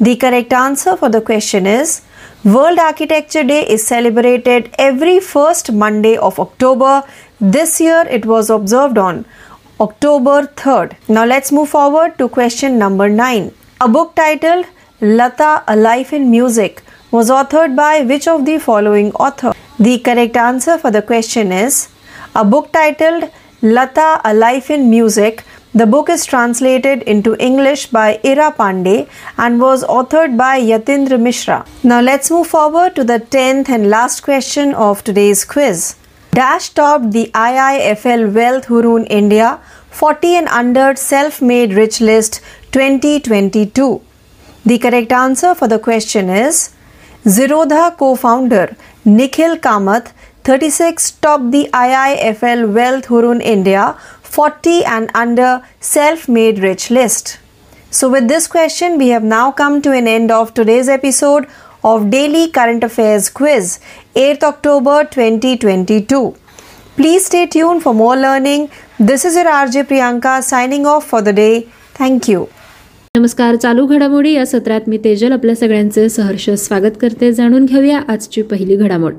The 0.00 0.16
correct 0.16 0.52
answer 0.52 0.96
for 0.96 1.08
the 1.08 1.20
question 1.20 1.66
is 1.66 2.02
World 2.44 2.80
Architecture 2.80 3.44
Day 3.44 3.64
is 3.64 3.86
celebrated 3.86 4.74
every 4.76 5.20
first 5.20 5.70
Monday 5.70 6.16
of 6.16 6.40
October. 6.40 7.04
This 7.40 7.80
year 7.80 8.04
it 8.10 8.26
was 8.26 8.50
observed 8.50 8.98
on 8.98 9.24
October 9.78 10.48
3rd. 10.56 10.96
Now 11.08 11.24
let's 11.24 11.52
move 11.52 11.68
forward 11.68 12.18
to 12.18 12.28
question 12.28 12.76
number 12.76 13.08
9. 13.08 13.52
A 13.82 13.88
book 13.88 14.16
titled 14.16 14.66
Lata 15.00 15.62
A 15.68 15.76
Life 15.76 16.12
in 16.12 16.28
Music 16.28 16.82
was 17.12 17.30
authored 17.30 17.76
by 17.76 18.00
which 18.02 18.26
of 18.26 18.44
the 18.44 18.58
following 18.58 19.12
author? 19.12 19.52
The 19.78 20.00
correct 20.00 20.36
answer 20.36 20.76
for 20.76 20.90
the 20.90 21.02
question 21.02 21.52
is 21.52 21.88
a 22.34 22.44
book 22.44 22.72
titled 22.72 23.30
Lata 23.62 24.20
A 24.24 24.34
Life 24.34 24.70
in 24.72 24.90
Music. 24.90 25.44
The 25.76 25.86
book 25.86 26.08
is 26.08 26.24
translated 26.24 27.02
into 27.02 27.34
English 27.44 27.86
by 27.86 28.20
Ira 28.24 28.52
Pandey 28.56 29.08
and 29.36 29.60
was 29.60 29.82
authored 29.82 30.36
by 30.36 30.60
Yatindra 30.60 31.18
Mishra. 31.20 31.66
Now 31.82 32.00
let's 32.00 32.30
move 32.30 32.46
forward 32.46 32.94
to 32.94 33.02
the 33.02 33.18
10th 33.18 33.68
and 33.68 33.90
last 33.90 34.20
question 34.20 34.72
of 34.74 35.02
today's 35.02 35.44
quiz. 35.44 35.96
Dash 36.30 36.68
topped 36.68 37.10
the 37.10 37.28
IIFL 37.34 38.32
Wealth 38.32 38.66
Hurun 38.66 39.08
India 39.10 39.58
40 39.90 40.36
and 40.36 40.48
under 40.60 40.94
self 40.94 41.42
made 41.42 41.74
rich 41.74 42.00
list 42.00 42.40
2022. 42.70 44.00
The 44.64 44.78
correct 44.78 45.10
answer 45.10 45.56
for 45.56 45.66
the 45.66 45.80
question 45.80 46.30
is 46.30 46.70
Zerodha 47.24 47.96
co 47.98 48.14
founder 48.14 48.76
Nikhil 49.04 49.56
Kamath 49.56 50.12
36 50.44 51.10
topped 51.22 51.50
the 51.50 51.68
IIFL 51.72 52.72
Wealth 52.72 53.06
Hurun 53.06 53.40
India 53.40 53.96
40 54.34 54.84
and 54.84 55.10
under 55.14 55.62
self 55.78 56.28
made 56.28 56.58
rich 56.58 56.90
list. 56.90 57.38
So, 57.90 58.10
with 58.10 58.26
this 58.26 58.48
question, 58.48 58.98
we 58.98 59.10
have 59.10 59.22
now 59.22 59.52
come 59.52 59.80
to 59.82 59.92
an 59.92 60.08
end 60.08 60.32
of 60.32 60.52
today's 60.54 60.88
episode 60.88 61.46
of 61.84 62.10
Daily 62.10 62.50
Current 62.50 62.82
Affairs 62.82 63.28
Quiz, 63.28 63.78
8th 64.16 64.42
October 64.42 65.04
2022. 65.04 66.34
Please 66.96 67.26
stay 67.26 67.46
tuned 67.46 67.84
for 67.84 67.94
more 67.94 68.16
learning. 68.16 68.70
This 68.98 69.24
is 69.24 69.36
your 69.36 69.44
RJ 69.44 69.84
Priyanka 69.92 70.42
signing 70.42 70.84
off 70.84 71.06
for 71.06 71.22
the 71.22 71.32
day. 71.32 71.68
Thank 72.02 72.26
you. 72.26 72.48
नमस्कार 73.18 73.56
चालू 73.56 73.84
घडामोडी 73.86 74.32
या 74.32 74.44
सत्रात 74.46 74.88
मी 74.88 74.98
तेजल 74.98 75.32
आपल्या 75.32 75.54
सगळ्यांचे 75.56 76.08
सहर्ष 76.08 76.48
स्वागत 76.50 76.96
करते. 77.00 77.30
जाणून 77.32 77.64
घेऊया 77.64 77.98
आजची 78.08 78.42
पहिली 78.42 78.76
घडामोड. 78.76 79.14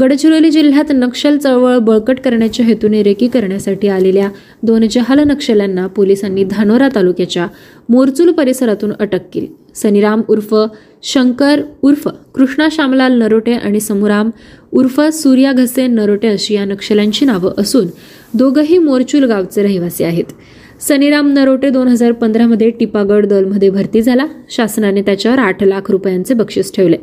गडचिरोली 0.00 0.50
जिल्ह्यात 0.50 0.90
नक्षल 0.94 1.36
चळवळ 1.38 1.76
बळकट 1.78 2.20
करण्याच्या 2.20 2.66
हेतूने 2.66 3.02
रेकी 3.02 3.28
करण्यासाठी 3.28 3.88
आलेल्या 3.88 4.28
दोन 4.62 4.86
जहाल 4.90 5.20
नक्षल्यांना 5.20 5.86
पोलिसांनी 5.86 6.44
धानोरा 6.44 6.88
तालुक्याच्या 6.94 7.46
मोरचूल 7.88 8.32
परिसरातून 8.32 8.92
अटक 9.00 9.28
केली. 9.32 9.46
सनीराम 9.74 10.22
उर्फ 10.28 10.54
शंकर 11.02 11.60
उर्फ 11.82 12.08
कृष्णा 12.34 12.68
श्यामलाल 12.72 13.18
नरोटे 13.18 13.52
आणि 13.52 13.80
समूराम 13.80 14.30
उर्फ 14.72 15.00
सूर्या 15.12 15.52
घसे 15.52 15.86
नरोटे 15.86 16.28
अशी 16.28 16.54
या 16.54 16.64
नक्षल्यांची 16.64 17.24
नावं 17.24 17.52
असून 17.58 17.86
दोघंही 18.34 18.78
मोरचूल 18.78 19.24
गावचे 19.24 19.62
रहिवासी 19.62 20.04
आहेत. 20.04 20.32
सनीराम 20.80 21.32
नरोटे 21.32 21.70
दोन 21.70 21.88
हजार 21.88 22.12
पंधरामध्ये 22.12 22.70
टिपागड 22.70 23.26
दलमध्ये 23.26 23.70
भरती 23.70 24.02
झाला. 24.02 24.26
शासनाने 24.50 25.02
त्याच्यावर 25.02 25.38
आठ 25.38 25.64
लाख 25.64 25.90
रुपयांचे 25.90 26.34
बक्षीस 26.34 26.74
ठेवले. 26.74 26.96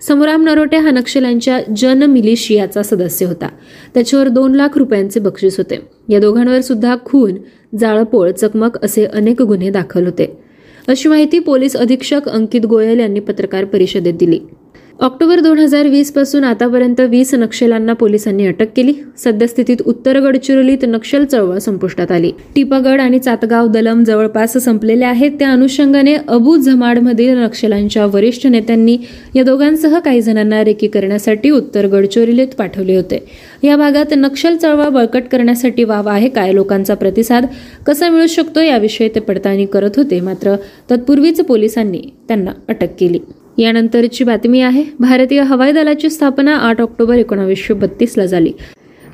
समोराम 0.00 0.44
नरोटे 0.44 0.76
हा 0.76 0.90
नक्षल्यांच्या 0.90 1.60
जन 1.76 2.02
मिलिशियाचा 2.02 2.82
सदस्य 2.82 3.26
होता. 3.26 3.48
त्याच्यावर 3.94 4.28
दोन 4.28 4.54
लाख 4.54 4.78
रुपयांचे 4.78 5.20
बक्षीस 5.20 5.56
होते. 5.58 5.80
या 6.08 6.20
दोघांवर 6.20 6.60
सुद्धा 6.60 6.96
खून 7.04 7.34
जाळपोळ 7.78 8.30
चकमक 8.30 8.84
असे 8.84 9.04
अनेक 9.04 9.42
गुन्हे 9.42 9.70
दाखल 9.70 10.04
होते. 10.04 10.36
अशी 10.88 11.08
माहिती 11.08 11.38
पोलीस 11.38 11.76
अधीक्षक 11.76 12.28
अंकित 12.28 12.66
गोयल 12.66 13.00
यांनी 13.00 13.20
पत्रकार 13.20 13.64
परिषदेत 13.64 14.14
दिली. 14.14 14.40
ऑक्टोबर 15.02 15.40
दोन 15.40 15.58
हजार 15.58 15.86
वीसपासून 15.88 16.44
आतापर्यंत 16.44 17.00
वीस 17.10 17.32
नक्षल्यांना 17.34 17.92
पोलिसांनी 17.92 18.46
अटक 18.46 18.72
केली. 18.76 18.92
सद्यस्थितीत 19.18 19.82
उत्तर 19.86 20.18
गडचिरोलीत 20.20 20.84
नक्षल 20.88 21.24
चळवळ 21.24 21.58
संपुष्टात 21.58 22.12
आली. 22.12 22.30
टिपागड 22.54 23.00
आणि 23.00 23.18
चातगाव 23.18 23.66
दलम 23.66 24.02
जवळपास 24.04 24.56
संपलेले 24.64 25.04
आहेत. 25.04 25.38
त्या 25.38 25.52
अनुषंगाने 25.52 26.14
अबू 26.28 26.56
झमाडमधील 26.56 27.36
नक्षलांच्या 27.38 28.06
वरिष्ठ 28.06 28.46
नेत्यांनी 28.46 28.98
या 29.36 29.44
दोघांसह 29.44 29.98
काही 29.98 30.20
जणांना 30.20 30.62
रेकी 30.64 30.88
करण्यासाठी 30.88 31.50
उत्तर 31.50 31.86
गडचिरोलीत 31.86 32.54
पाठवले 32.58 32.96
होते. 32.96 33.24
या 33.64 33.76
भागात 33.76 34.14
नक्षल 34.16 34.56
चळवळ 34.56 34.88
बळकट 34.88 35.28
करण्यासाठी 35.32 35.84
वाव 35.84 36.08
आहे. 36.08 36.28
काय 36.28 36.52
लोकांचा 36.54 36.94
प्रतिसाद 36.94 37.46
कसा 37.86 38.10
मिळू 38.10 38.26
शकतो 38.26 38.60
याविषयी 38.60 39.08
ते 39.14 39.20
पडताळणी 39.20 39.66
करत 39.66 39.96
होते. 39.96 40.20
मात्र 40.20 40.56
तत्पूर्वीच 40.90 41.40
पोलिसांनी 41.40 42.08
त्यांना 42.28 42.50
अटक 42.68 42.98
केली. 43.00 43.18
यानंतरची 43.58 44.24
बातमी 44.24 44.60
आहे 44.60 44.84
भारतीय 45.00 45.40
हवाई 45.40 45.72
दलाची 45.72 46.10
स्थापना 46.10 46.56
आठ 46.56 46.80
ऑक्टोबर 46.80 47.14
एकोणावीसशे 47.14 47.74
बत्तीसला 47.74 48.26
झाली. 48.26 48.52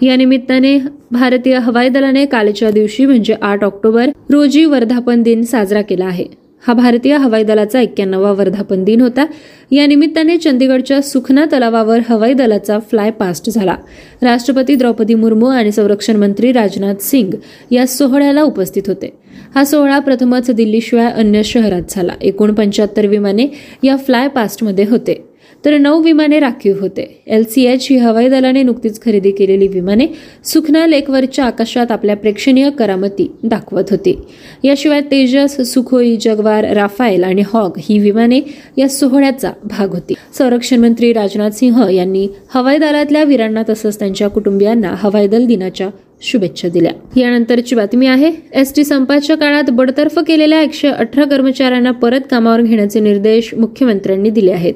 या 0.03 0.17
निमित्ताने 0.17 0.79
भारतीय 1.11 1.59
हवाई 1.59 1.89
दलाने 1.89 2.27
कालच्या 2.27 2.71
दिवशी 2.71 3.07
म्हणजे 3.07 3.35
आठ 3.43 3.65
ऑक्टोबर 3.65 4.11
रोजी 4.31 4.65
वर्धापन 4.65 5.23
दिन 5.23 5.43
साजरा 5.43 5.83
केला 5.83 6.05
आहे. 6.05 6.25
हा 6.67 6.73
भारतीय 6.75 7.17
हवाई 7.17 7.43
दलाचा 7.43 7.81
एक्क्याण्णवा 7.81 8.33
वर्धापन 8.33 8.85
दिन 8.85 9.01
होता. 9.01 9.27
या 9.71 9.87
निमित्ताने 9.87 10.37
चंदीगडच्या 10.37 11.03
सुखना 11.03 11.45
तलावावर 11.45 11.99
हवाई 12.09 12.33
दलाचा 12.33 12.79
फ्लाय 12.79 13.11
पास्ट 13.11 13.51
झाला. 13.51 13.77
राष्ट्रपती 14.23 14.75
द्रौपदी 14.75 15.15
मुर्मू 15.15 15.47
आणि 15.47 15.73
संरक्षण 15.73 16.17
मंत्री 16.17 16.53
राजनाथ 16.53 16.95
सिंग 17.01 17.35
या 17.71 17.87
सोहळ्याला 17.87 18.43
उपस्थित 18.43 18.83
होते. 18.87 19.13
हा 19.55 19.65
सोहळा 19.65 19.99
प्रथमच 19.99 20.51
दिल्लीशिवाय 20.51 21.11
अन्य 21.11 21.43
शहरात 21.43 21.83
झाला. 21.89 22.13
एकूण 22.23 22.55
पंच्याहत्तर 22.55 23.07
विमाने 23.07 23.47
या 23.83 23.97
फ्लाय 23.97 24.29
पास्टमध्ये 24.29 24.85
होते. 24.91 25.36
तर 25.65 25.79
नऊ 25.79 26.03
विमाने 26.03 26.39
राखीव 26.41 26.77
होते. 26.81 27.23
एल 27.27 27.45
सी 27.45 27.65
एच 27.65 27.87
ही 27.91 27.97
हवाई 27.97 28.29
दलाने 28.29 28.63
नुकतीच 28.63 29.01
खरेदी 29.03 29.31
केलेली 29.31 29.69
विमाने 29.69 30.07
सुखना 30.45 30.87
लेकवरच्या 30.87 31.45
आकाशात 31.45 31.91
आपल्या 31.91 32.17
प्रेक्षणीय 32.17 32.71
करामती 32.71 33.31
दाखवत 33.43 33.85
होती. 33.91 34.19
याशिवाय 34.65 35.01
तेजस 35.01 35.61
सुखोई 35.73 36.17
जगवार 36.17 36.65
राफायल 36.65 37.25
आणि 37.25 37.43
हॉग 37.53 37.79
ही 37.79 37.99
विमाने 37.99 38.41
या 38.77 38.89
सोहळ्याचा 38.89 39.51
भाग 39.65 39.89
होती. 39.89 40.15
संरक्षण 40.39 40.81
मंत्री 40.81 41.13
राजनाथ 41.13 41.51
सिंह 41.51 41.89
यांनी 41.91 42.29
हवाई 42.55 42.79
दलातल्या 42.79 43.25
वीरांना 43.25 43.63
तसंच 43.69 43.99
त्यांच्या 43.99 44.29
कुटुंबियांना 44.29 44.95
हवाई 44.97 45.27
दल 45.27 45.47
दिनाच्या 45.47 45.89
शुभेच्छा 46.23 46.69
दिल्या. 46.69 46.93
यानंतरची 47.17 47.75
बातमी 47.75 48.07
आहे 48.07 48.33
एस 48.53 48.75
टी 48.75 48.85
संपाच्या 48.85 49.37
काळात 49.37 49.71
बडतर्फ 49.71 50.19
केलेल्या 50.19 50.61
एकशे 50.63 50.89
अठरा 50.89 51.25
कर्मचाऱ्यांना 51.25 51.91
परत 51.91 52.21
कामावर 52.31 52.63
घेण्याचे 52.63 53.01
निर्देश 53.01 53.55
मुख्यमंत्र्यांनी 53.55 54.31
दिले 54.31 54.53
आहेत. 54.53 54.75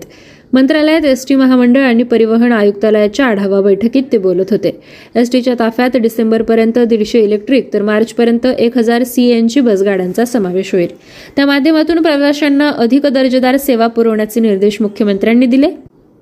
मंत्रालयात 0.53 1.05
एस 1.05 1.27
टी 1.29 1.35
महामंडळ 1.35 1.81
आणि 1.81 2.03
परिवहन 2.03 2.53
आयुक्तालयाच्या 2.53 3.27
आढावा 3.27 3.61
बैठकीत 3.61 4.03
ते 4.13 4.19
बोलत 4.19 4.45
होते. 4.51 4.81
एस 5.17 5.33
टीच्या 5.33 5.55
ताफ्यात 5.59 5.97
डिसेंबरपर्यंत 5.97 6.79
दीडशे 6.79 7.21
इलेक्ट्रिक 7.21 7.73
तर 7.75 7.83
मार्चपर्यंत 7.83 8.47
एक 8.47 8.79
हजार 8.79 9.03
सीएनजी 9.03 9.61
बसगाड्यांचा 9.61 10.25
समावेश 10.25 10.75
होईल. 10.75 10.89
त्या 11.37 11.47
माध्यमातून 11.47 12.03
प्रवाशांना 12.03 12.69
अधिक 12.69 13.07
दर्जेदार 13.07 13.57
सेवा 13.57 13.87
पुरवण्याचे 13.87 14.41
निर्देश 14.41 14.81
मुख्यमंत्र्यांनी 14.81 15.47
दिले. 15.47 15.71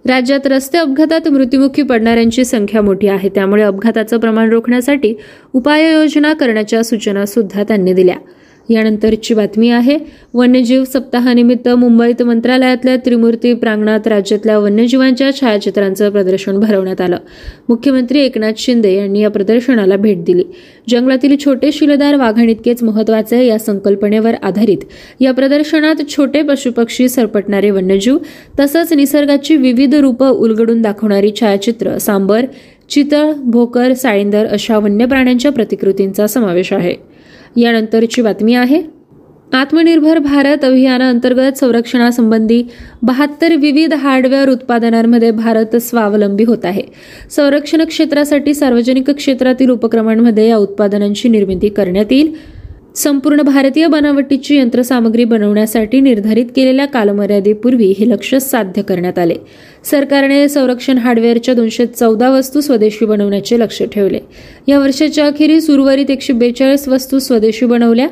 राज्यात 0.05 0.47
रस्ते 0.47 0.79
अपघातात 0.79 1.29
मृत्युमुखी 1.29 1.83
पडणाऱ्यांची 1.83 2.45
संख्या 2.45 2.83
मोठी 2.83 3.09
आहे. 3.09 3.29
त्यामुळे 3.29 3.63
अपघाताचं 3.63 4.19
प्रमाण 4.19 4.51
रोखण्यासाठी 4.51 5.15
उपाययोजना 5.53 6.33
करण्याच्या 6.33 6.83
सूचना 6.85 7.27
सुद्धा 7.27 7.63
त्यांनी 7.63 7.93
दिल्या. 7.93 8.17
यानंतरची 8.71 9.35
बातमी 9.35 9.71
आहे 9.71 9.97
वन्यजीव 10.35 10.85
सप्ताहानिमित्त 10.85 11.69
मुंबईत 11.69 12.23
मंत्रालयातल्या 12.23 12.97
त्रिमूर्ती 12.97 13.53
प्रांगणात 13.55 14.07
राज्यातल्या 14.07 14.59
वन्यजीवांच्या 14.59 15.31
छायाचित्रांचं 15.41 16.11
प्रदर्शन 16.11 16.59
भरवण्यात 16.61 17.01
आलं. 17.01 17.17
मुख्यमंत्री 17.69 18.21
एकनाथ 18.21 18.53
शिंदे 18.59 18.95
यांनी 18.95 19.21
या 19.21 19.31
प्रदर्शनाला 19.31 19.97
भेट 19.97 20.25
दिली. 20.25 20.45
जंगलातील 20.89 21.37
छोटे 21.45 21.73
शिलेदार 21.73 22.15
वाघाणीतकेच 22.15 22.83
महत्त्वाचे 22.83 23.47
या 23.47 23.59
संकल्पनेवर 23.59 24.35
आधारित. 24.43 24.79
या 25.21 25.33
प्रदर्शनात 25.33 26.03
छोटे 26.09 26.43
पशुपक्षी 26.43 27.09
सरपटणारे 27.09 27.71
वन्यजीव 27.71 28.19
तसंच 28.61 28.93
निसर्गाची 28.93 29.57
विविध 29.57 29.95
रूपं 29.95 30.29
उलगडून 30.29 30.83
दाखवणारी 30.83 31.31
छायाचित्र 31.41 31.99
सांबर 31.99 32.47
चितळ 32.91 33.33
भोकर 33.33 33.93
साळींदर 33.93 34.47
अशा 34.47 34.79
वन्य 34.79 35.07
प्राण्यांच्या 35.07 35.53
प्रतिकृतींचा 35.53 36.27
समावेश 36.27 36.73
आहे. 36.73 36.95
यानंतरची 37.61 38.23
बातमी 38.23 38.55
आहे. 38.55 38.83
आत्मनिर्भर 39.53 40.19
भारत 40.19 40.65
अभियानाअंतर्गत 40.65 41.59
संरक्षणासंबंधी 41.59 42.63
बहात्तर 43.03 43.55
विविध 43.55 43.95
हार्डवेअर 43.95 44.49
उत्पादनांमध्ये 44.49 45.31
भारत 45.31 45.77
स्वावलंबी 45.77 46.45
होत 46.45 46.65
आहे. 46.65 46.83
संरक्षण 47.31 47.85
क्षेत्रासाठी 47.85 48.55
सार्वजनिक 48.55 49.11
क्षेत्रातील 49.11 49.71
उपक्रमांमध्ये 49.71 50.49
या 50.49 50.57
उत्पादनांची 50.57 51.29
निर्मिती 51.29 51.69
करण्यात 51.69 52.13
येईल. 52.13 52.58
संपूर्ण 52.99 53.43
भारतीय 53.43 53.87
बनावटीची 53.87 54.57
यंत्रसामग्री 54.57 55.25
बनवण्यासाठी 55.25 56.01
निर्धारित 56.01 56.47
केलेल्या 56.57 56.87
कालमर्यादेपूर्वी 56.87 57.93
हे 57.99 58.09
लक्ष 58.11 58.35
साध्य 58.35 58.83
करण्यात 58.83 59.19
आले. 59.19 59.35
सरकारने 59.85 60.49
संरक्षण 60.49 60.99
हार्डवेअरच्या 60.99 61.55
दोनशे 61.55 61.87
चौदा 61.87 62.31
वस्तू 62.31 62.61
स्वदेशी 62.61 63.07
बनवण्याचे 63.07 63.59
लक्ष 63.61 63.83
ठेवले. 63.93 64.19
या 64.69 64.79
वर्षाच्या 64.79 65.27
अखेरीस 65.27 65.71
उर्वरित 65.71 66.11
एकशे 66.11 66.33
बेचाळीस 66.33 66.89
वस्तू 66.89 67.19
स्वदेशी 67.19 67.67
बनवल्या. 67.67 68.09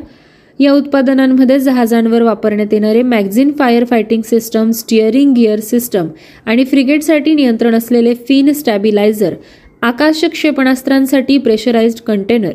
या 0.59 0.73
उत्पादनांमध्ये 0.73 1.59
जहाजांवर 1.59 2.23
वापरण्यात 2.23 2.73
येणारे 2.73 3.02
magazine 3.02 3.50
fire 3.59 3.85
fighting 3.85 4.23
system 4.23 4.71
steering 4.71 5.33
gear 5.33 5.61
system 5.61 6.07
आणि 6.47 6.64
फ्रिगेटसाठी 6.64 7.35
नियंत्रण 7.35 7.75
असलेले 7.75 8.14
फिन 8.28 8.52
स्टॅबिलायझर 8.52 9.35
आकाश 9.83 10.25
क्षेपणास्त्रांसाठी 10.25 11.38
प्रेशराइज्ड 11.38 12.00
कंटेनर 12.00 12.52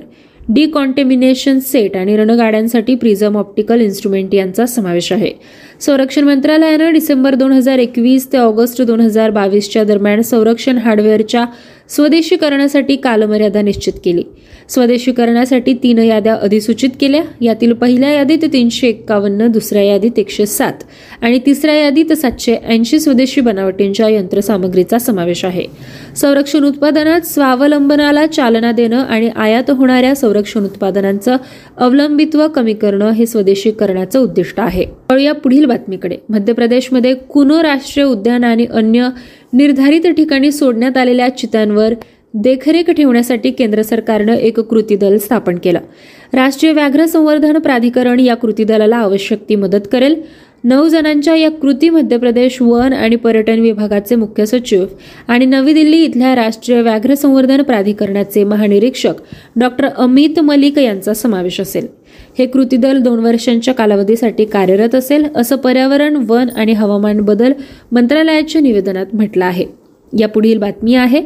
डिकॉन्टेमिनेशन 0.50 1.60
सेट 1.60 1.98
आणि 1.98 2.16
रणगाड्यांसाठी 2.18 2.96
प्रिझम 2.96 3.38
ऑप्टिकल 3.38 3.82
इन्स्ट्रुमेंट 3.82 4.34
यांचा 4.34 4.66
समावेश 4.66 5.12
आहे. 5.12 5.32
संरक्षण 5.80 6.24
मंत्रालयानं 6.24 6.94
डिसेंबर 6.94 7.36
दोन 7.36 7.52
हजार 7.52 7.80
एकवीस 7.80 8.32
ते 8.34 8.38
ऑगस्ट 8.38 8.82
दोन 8.82 9.00
हजार 9.00 9.30
बावीसच्या 9.30 9.84
दरम्यान 9.84 10.22
संरक्षण 10.22 10.78
हार्डवेअरच्या 10.78 11.46
स्वदेशीकरणासाठी 11.92 12.96
कालमर्यादा 12.96 13.62
निश्चित 13.62 13.94
केली. 14.06 14.24
स्वदेशीकरणासाठी 14.70 15.74
तीन 15.74 15.98
याद्या 15.98 16.36
अधिसूचित 16.36 16.90
केल्या. 17.02 17.22
यातील 17.42 17.74
पहिल्या 17.74 18.10
यादीत 18.10 18.38
तीनशे 18.54 18.88
एक्कावन्न 18.88 19.48
दुसऱ्या 19.48 19.84
यादीत 19.84 20.20
एकशे 20.20 20.46
सात 20.46 20.74
आणि 21.22 21.40
तिसऱ्या 21.46 21.76
यादीत 21.76 22.14
सातशे 22.14 22.56
ऐंशी 22.68 23.00
स्वदेशी 23.00 23.42
बनावटींच्या 23.42 24.10
यंत्रसामग्रीचा 24.10 25.00
समावेश 25.00 25.46
आहे. 25.46 25.66
संरक्षण 26.16 26.64
उत्पादनात 26.64 27.22
स्वावलंबनाला 27.22 28.26
चालना 28.26 28.72
देणं 28.72 29.06
आणि 29.06 29.30
आयात 29.36 29.72
होणाऱ्या 29.72 30.16
संरक्षण 30.16 30.64
उत्पादनांचं 30.64 31.38
अवलंबित्व 31.78 32.48
कमी 32.48 32.74
करणं 32.74 33.10
हे 33.10 33.26
स्वदेशीकरणाचं 33.26 34.20
उद्दिष्ट 34.20 34.60
आहे. 34.60 34.86
या 35.24 35.34
पुढील 35.34 35.66
बातमीकडे. 35.66 36.18
मध्य 36.30 36.54
प्रदेशमध्ये 36.54 37.14
कुनो 37.14 37.64
राष्ट्रीय 37.64 38.06
उद्यान 38.06 38.44
आणि 38.44 38.66
अन्य 38.66 39.08
निर्धारित 39.54 40.08
ठिकाणी 40.08 40.52
सोडण्यात 40.52 40.98
आलेल्या 40.98 41.38
चितांवर 41.38 41.94
देखरेख 42.34 42.92
ठेवण्यासाठी 42.92 43.52
केंद्र 43.52 43.82
सरकारनं 43.82 44.34
एक 44.34 44.60
कृती 44.60 44.96
दल 44.96 45.18
स्थापन 45.18 45.58
केलं. 45.64 45.80
राष्ट्रीय 46.34 46.72
व्याघ्र 46.72 47.06
संवर्धन 47.06 47.58
प्राधिकरण 47.58 48.20
या 48.20 48.36
कृती 48.36 48.64
दलाला 48.64 48.98
आवश्यक 48.98 49.40
ती 49.50 49.56
मदत 49.56 49.88
करेल. 49.92 50.22
नऊ 50.64 50.88
जणांच्या 50.88 51.36
या 51.36 51.50
कृती 51.52 51.90
मध्य 51.90 52.18
प्रदेश 52.18 52.62
वन 52.62 52.94
आणि 52.94 53.16
पर्यटन 53.16 53.60
विभागाचे 53.60 54.16
मुख्य 54.16 54.46
सचिव 54.46 54.86
आणि 55.28 55.46
नवी 55.46 55.74
दिल्ली 55.74 56.04
इथल्या 56.04 56.36
राष्ट्रीय 56.36 56.82
व्याघ्र 56.82 57.16
संवर्धन 57.16 57.62
प्राधिकरणाचे 57.62 58.44
महानिरीक्षक 58.44 59.22
डॉक्टर 59.56 59.88
अमित 59.88 60.40
मलिक 60.40 60.78
यांचा 60.78 61.14
समावेश 61.14 61.60
असेल. 61.62 61.88
हे 62.40 62.46
कृती 62.46 62.78
दल 62.78 63.00
दोन 63.00 63.20
वर्षांच्या 63.20 63.74
कालावधीसाठी 63.74 64.46
कार्यरत 64.46 64.96
असेल 64.96 65.26
असं 65.36 65.56
पर्यावरण 65.56 66.16
वन 66.30 66.50
आणि 66.56 66.74
हवामान 66.74 67.22
बदल 67.22 67.54
मंत्रालयाच्या 67.92 68.62
निवेदनात 68.62 69.16
म्हटलं 69.16 69.46
आहे. 69.46 69.66
या 70.14 70.28
पुढील 70.28 70.58
बातमी 70.58 70.96
आहे 70.96 71.20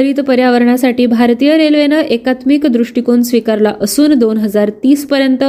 हरित 0.00 0.20
पर्यावरणासाठी 0.20 1.06
भारतीय 1.06 1.56
रेल्वेनं 1.56 2.00
एकात्मिक 2.00 2.66
दृष्टिकोन 2.66 3.22
स्वीकारला 3.22 3.72
असून 3.80 4.18
दोन 4.18 4.36
हजार 4.36 4.70
तीस 4.84 5.06
पर्यंत 5.06 5.44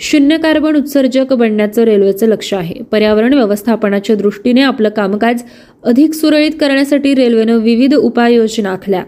शून्य 0.00 0.36
कार्बन 0.38 0.76
उत्सर्जक 0.76 1.32
बनण्याचं 1.32 1.82
रेल्वेचं 1.82 2.26
लक्ष 2.26 2.52
आहे. 2.54 2.74
पर्यावरण 2.82 3.34
व्यवस्थापनाच्या 3.34 4.16
दृष्टीने 4.16 4.60
आपलं 4.60 4.88
कामकाज 4.88 5.42
अधिक 5.84 6.12
सुरळीत 6.12 6.50
करण्यासाठी 6.60 7.14
रेल्वेनं 7.14 7.58
विविध 7.58 7.94
उपाययोजना 7.94 8.70
आखल्या. 8.70 9.02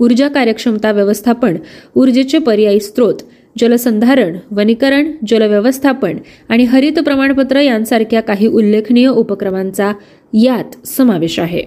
ऊर्जा 0.00 0.28
कार्यक्षमता 0.28 0.92
व्यवस्थापन 0.92 1.56
ऊर्जेचे 1.94 2.38
पर्यायी 2.38 2.80
स्रोत 2.80 3.22
जलसंधारण 3.58 4.36
वनीकरण 4.50 5.10
जलव्यवस्थापन 5.28 6.18
आणि 6.48 6.64
हरित 6.64 6.98
प्रमाणपत्र 6.98 7.60
यांसारख्या 7.60 8.20
काही 8.20 8.46
उल्लेखनीय 8.46 9.08
उपक्रमांचा 9.08 9.92
यात 10.34 10.86
समावेश 10.86 11.38
आहे. 11.38 11.62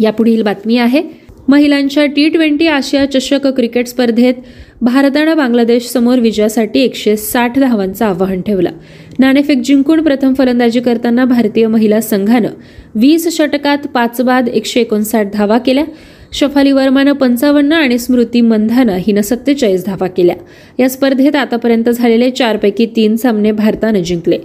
यापुढील 0.00 0.42
बातमी 0.42 0.76
आहे 0.78 1.02
महिलांच्या 1.48 2.04
टी 2.06 2.28
ट्वेंटी 2.28 2.66
आशिया 2.66 3.04
चषक 3.10 3.46
क्रिकेट 3.46 3.86
स्पर्धेत 3.86 4.34
भारतानं 4.80 5.36
बांगलादेश 5.36 5.86
समोर 5.86 6.18
विजयासाठी 6.18 6.80
एकशे 6.80 7.16
साठ 7.16 7.58
धावांचं 7.58 8.04
आवाहन 8.04 8.40
ठेवलं. 8.40 8.70
नाणेफेक 9.18 9.60
जिंकून 9.60 10.02
प्रथम 10.02 10.34
फलंदाजी 10.34 10.80
करताना 10.80 11.24
भारतीय 11.24 11.66
महिला 11.66 12.00
संघानं 12.00 12.48
वीस 12.94 13.28
षटकात 13.36 13.78
पाच 13.78 14.20
बाद 14.20 14.48
एकशे 14.48 14.80
एकोणसाठ 14.80 15.26
धावा 15.32 15.58
केल्या. 15.58 15.84
शफाली 16.32 16.72
वर्मानं 16.72 17.12
पंचावन्न 17.12 17.72
आणि 17.72 17.98
स्मृती 17.98 18.40
मंधानं 18.40 18.92
हिनं 18.92 19.20
सत्तेचाळीस 19.20 19.84
धावा 19.84 20.08
केल्या. 20.08 20.36
या 20.78 20.90
स्पर्धेत 20.90 21.36
आतापर्यंत 21.36 21.88
झालेले 21.88 22.30
चारपैकी 22.30 22.86
तीन 22.86 23.16
सामने 23.16 23.52
भारतानं 23.52 24.02
जिंकले. 24.02 24.38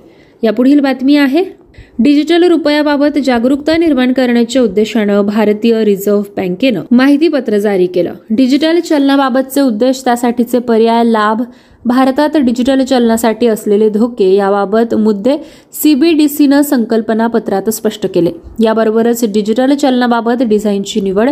यापुढील 0.43 0.79
बातमी 0.79 1.15
आहे 1.15 1.61
डिजिटल 1.99 2.43
रुपयाबाबत 2.43 3.17
जागरूकता 3.25 3.75
निर्माण 3.77 4.13
करण्याच्या 4.13 4.62
उद्देशानं 4.62 5.25
भारतीय 5.25 5.84
रिझर्व्ह 5.84 6.23
बँकेनं 6.38 6.84
माहितीपत्र 6.91 7.57
जारी 7.57 7.86
केलं. 7.88 8.13
डिजिटल 8.29 8.79
चलनाबाबतचे 8.79 9.62
उद्देश 9.62 10.03
त्यासाठीचे 10.03 10.60
पर्याय 10.60 11.03
लाभ 11.03 11.43
भारतात 11.86 12.38
डिजिटल 12.38 12.84
चलनासाठी 12.84 13.47
असलेले 13.47 13.89
धोके 13.89 14.34
याबाबत 14.34 14.93
मुद्दे 14.95 15.38
सीबीडीसीनं 15.73 16.62
संकल्पना 16.62 17.27
पत्रात 17.27 17.69
स्पष्ट 17.69 18.07
केले. 18.13 18.31
याबरोबरच 18.63 19.23
डिजिटल 19.34 19.73
चलनाबाबत 19.73 20.43
डिझाईनची 20.43 21.01
निवड 21.01 21.29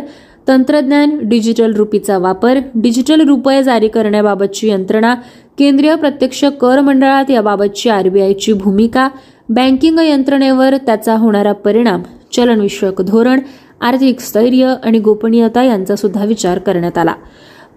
तंत्रज्ञान 0.47 1.17
डिजिटल 1.29 1.73
रुपीचा 1.73 2.17
वापर 2.17 2.59
डिजिटल 2.75 3.21
रुपये 3.21 3.63
जारी 3.63 3.87
करण्याबाबतची 3.87 4.69
यंत्रणा 4.69 5.13
केंद्रीय 5.57 5.95
प्रत्यक्ष 5.95 6.43
कर 6.61 6.79
मंडळात 6.81 7.31
याबाबतची 7.31 7.89
आरबीआयची 7.89 8.53
भूमिका 8.53 9.07
बँकिंग 9.49 9.99
यंत्रणेवर 9.99 10.75
त्याचा 10.77 11.15
होणारा 11.15 11.51
परिणाम 11.51 12.01
चलनविषयक 12.33 13.01
धोरण 13.01 13.39
आर्थिक 13.81 14.19
स्थैर्य 14.19 14.75
आणि 14.83 14.99
गोपनीयता 14.99 15.63
यांचा 15.63 15.95
सुद्धा 15.95 16.25
विचार 16.25 16.59
करण्यात 16.59 16.97
आला. 16.97 17.13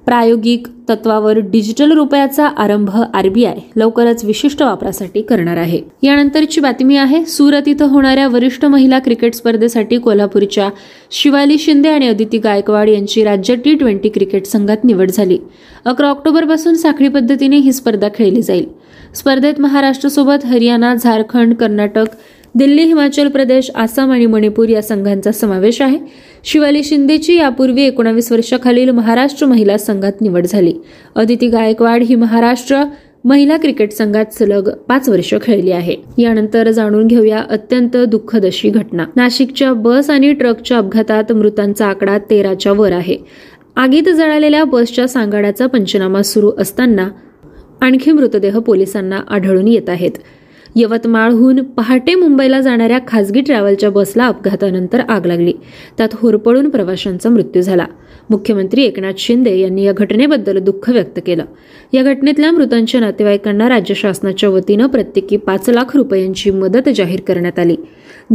प्रायोगिक 0.07 0.67
तत्वावर 0.89 1.39
डिजिटल 1.39 1.93
रुपयाचा 1.93 2.47
आरंभ 2.47 2.91
आरबीआय 3.15 3.57
लवकरच 3.77 4.25
विशिष्ट 4.25 4.63
वापरासाठी 4.63 5.23
करणार 5.23 5.57
आहे. 5.57 5.81
यानंतरची 6.03 6.61
बातमी 6.61 6.97
आहे 6.97 7.25
सुरत 7.25 7.69
इथं 7.69 7.87
होणाऱ्या 7.87 8.29
वरिष्ठ 8.29 8.65
महिला 8.65 8.99
क्रिकेट 8.99 9.35
स्पर्धेसाठी 9.35 9.99
कोल्हापूरच्या 9.99 10.69
शिवाली 11.11 11.59
शिंदे 11.59 11.89
आणि 11.89 12.09
अदिती 12.09 12.39
गायकवाड 12.39 12.89
यांची 12.89 13.25
राज्य 13.25 13.55
टी 13.55 13.75
ट्वेंटी 13.75 14.09
क्रिकेट 14.09 14.47
संघात 14.47 14.85
निवड 14.85 15.11
झाली. 15.11 15.39
अकरा 15.85 16.09
ऑक्टोबरपासून 16.09 16.75
साखळी 16.75 17.09
पद्धतीने 17.09 17.57
ही 17.57 17.73
स्पर्धा 17.73 18.09
खेळली 18.15 18.43
जाईल. 18.43 18.67
स्पर्धेत 19.15 19.61
महाराष्ट्रासोबत 19.61 20.45
हरियाणा 20.45 20.95
झारखंड 20.95 21.55
कर्नाटक 21.55 22.05
दिल्ली 22.55 22.83
हिमाचल 22.83 23.29
प्रदेश 23.29 23.71
आसाम 23.75 24.11
आणि 24.11 24.27
मणिपूर 24.27 24.69
या 24.69 24.83
संघांचा 24.83 25.33
समावेश 25.33 25.83
आहे. 25.83 25.99
शिवाली 26.45 26.85
शिंदेची 26.85 27.37
यापूर्वी 27.37 27.83
एकोणावीस 27.83 28.33
वर्षाखालील 28.33 28.91
महाराष्ट्र 28.91 29.47
महिला 29.47 29.79
संघात 29.79 30.21
निवड 30.21 30.47
झाली. 30.47 30.75
अदिती 31.15 31.49
गायकवाड 31.49 32.03
ही 32.03 32.15
महाराष्ट्र 32.15 32.83
महिला 33.25 33.57
क्रिकेट 33.57 33.93
संघात 33.93 34.35
सलग 34.39 34.69
पाच 34.89 35.09
वर्ष 35.09 35.35
खेळली 35.43 35.71
आहे. 35.71 35.97
यानंतर 36.19 36.71
जाणून 36.71 37.07
घेऊया 37.07 37.43
अत्यंत 37.51 37.97
दुःखद 37.97 38.47
अशी 38.47 38.71
घटना. 38.71 39.05
नाशिकच्या 39.17 39.73
बस 39.73 40.11
आणि 40.11 40.33
ट्रकच्या 40.33 40.79
अपघातात 40.79 41.33
मृतांचा 41.33 41.87
आकडा 41.87 42.19
तेराच्या 42.19 42.73
वर 42.73 42.93
आहे. 42.93 43.17
आगीत 43.77 44.03
जळालेल्या 44.03 44.65
बसच्या 44.65 45.09
सांगाड्याचा 45.09 45.67
पंचनामा 45.67 46.23
सुरू 46.23 46.51
असताना 46.59 47.09
आणखी 47.83 48.13
मृतदेह 48.13 48.59
पोलिसांना 48.59 49.21
आढळून 49.29 49.69
येत 49.69 49.89
आहेत. 49.89 50.11
यवतमाळहून 50.77 51.63
पहाटे 51.63 52.15
मुंबईला 52.15 52.61
जाणाऱ्या 52.61 52.99
खासगी 53.09 53.41
ट्रॅव्हलच्या 53.41 53.91
बसला 53.91 54.27
अपघातानंतर 54.27 55.01
आग 55.01 55.27
लागली. 55.27 55.53
त्यात 55.99 56.09
होरपळून 56.15 56.69
प्रवाशांचा 56.69 57.31
मृत्यू 57.31 57.63
झाला. 57.63 57.87
मुख्यमंत्री 58.31 58.83
एकनाथ 58.83 59.13
शिंदे 59.19 59.59
यांनी 59.59 59.85
या 59.85 59.93
घटनेबद्दल 59.93 60.59
दुःख 60.59 60.91
व्यक्त 60.91 61.21
केलं. 61.27 61.45
या 61.93 62.03
घटनेतल्या 62.03 62.53
मृतांच्या 62.53 63.01
नातेवाईकांना 63.01 63.69
राज्य 63.69 63.95
शासनाच्या 63.95 64.49
वतीनं 64.49 64.87
प्रत्येकी 64.87 65.37
पाच 65.37 65.71
लाख 65.71 65.97
रुपयांची 65.97 66.51
मदत 66.51 66.89
जाहीर 66.97 67.21
करण्यात 67.21 67.59
आली. 67.59 67.77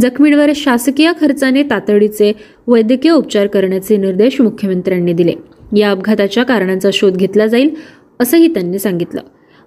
जखमींवर 0.00 0.50
शासकीय 0.54 1.12
खर्चाने 1.20 1.62
तातडीचे 1.62 2.32
वैद्यकीय 2.66 3.12
उपचार 3.12 3.46
करण्याचे 3.46 3.96
निर्देश 3.96 4.40
मुख्यमंत्र्यांनी 4.40 5.12
दिले. 5.12 5.34
या 5.76 5.90
अपघाताच्या 5.90 6.44
कारणांचा 6.44 6.90
शोध 6.92 7.16
घेतला 7.16 7.46
जाईल 7.46 7.74
असंही 8.20 8.48
त्यांनी 8.48 8.78
सांगितलं. 8.78 9.20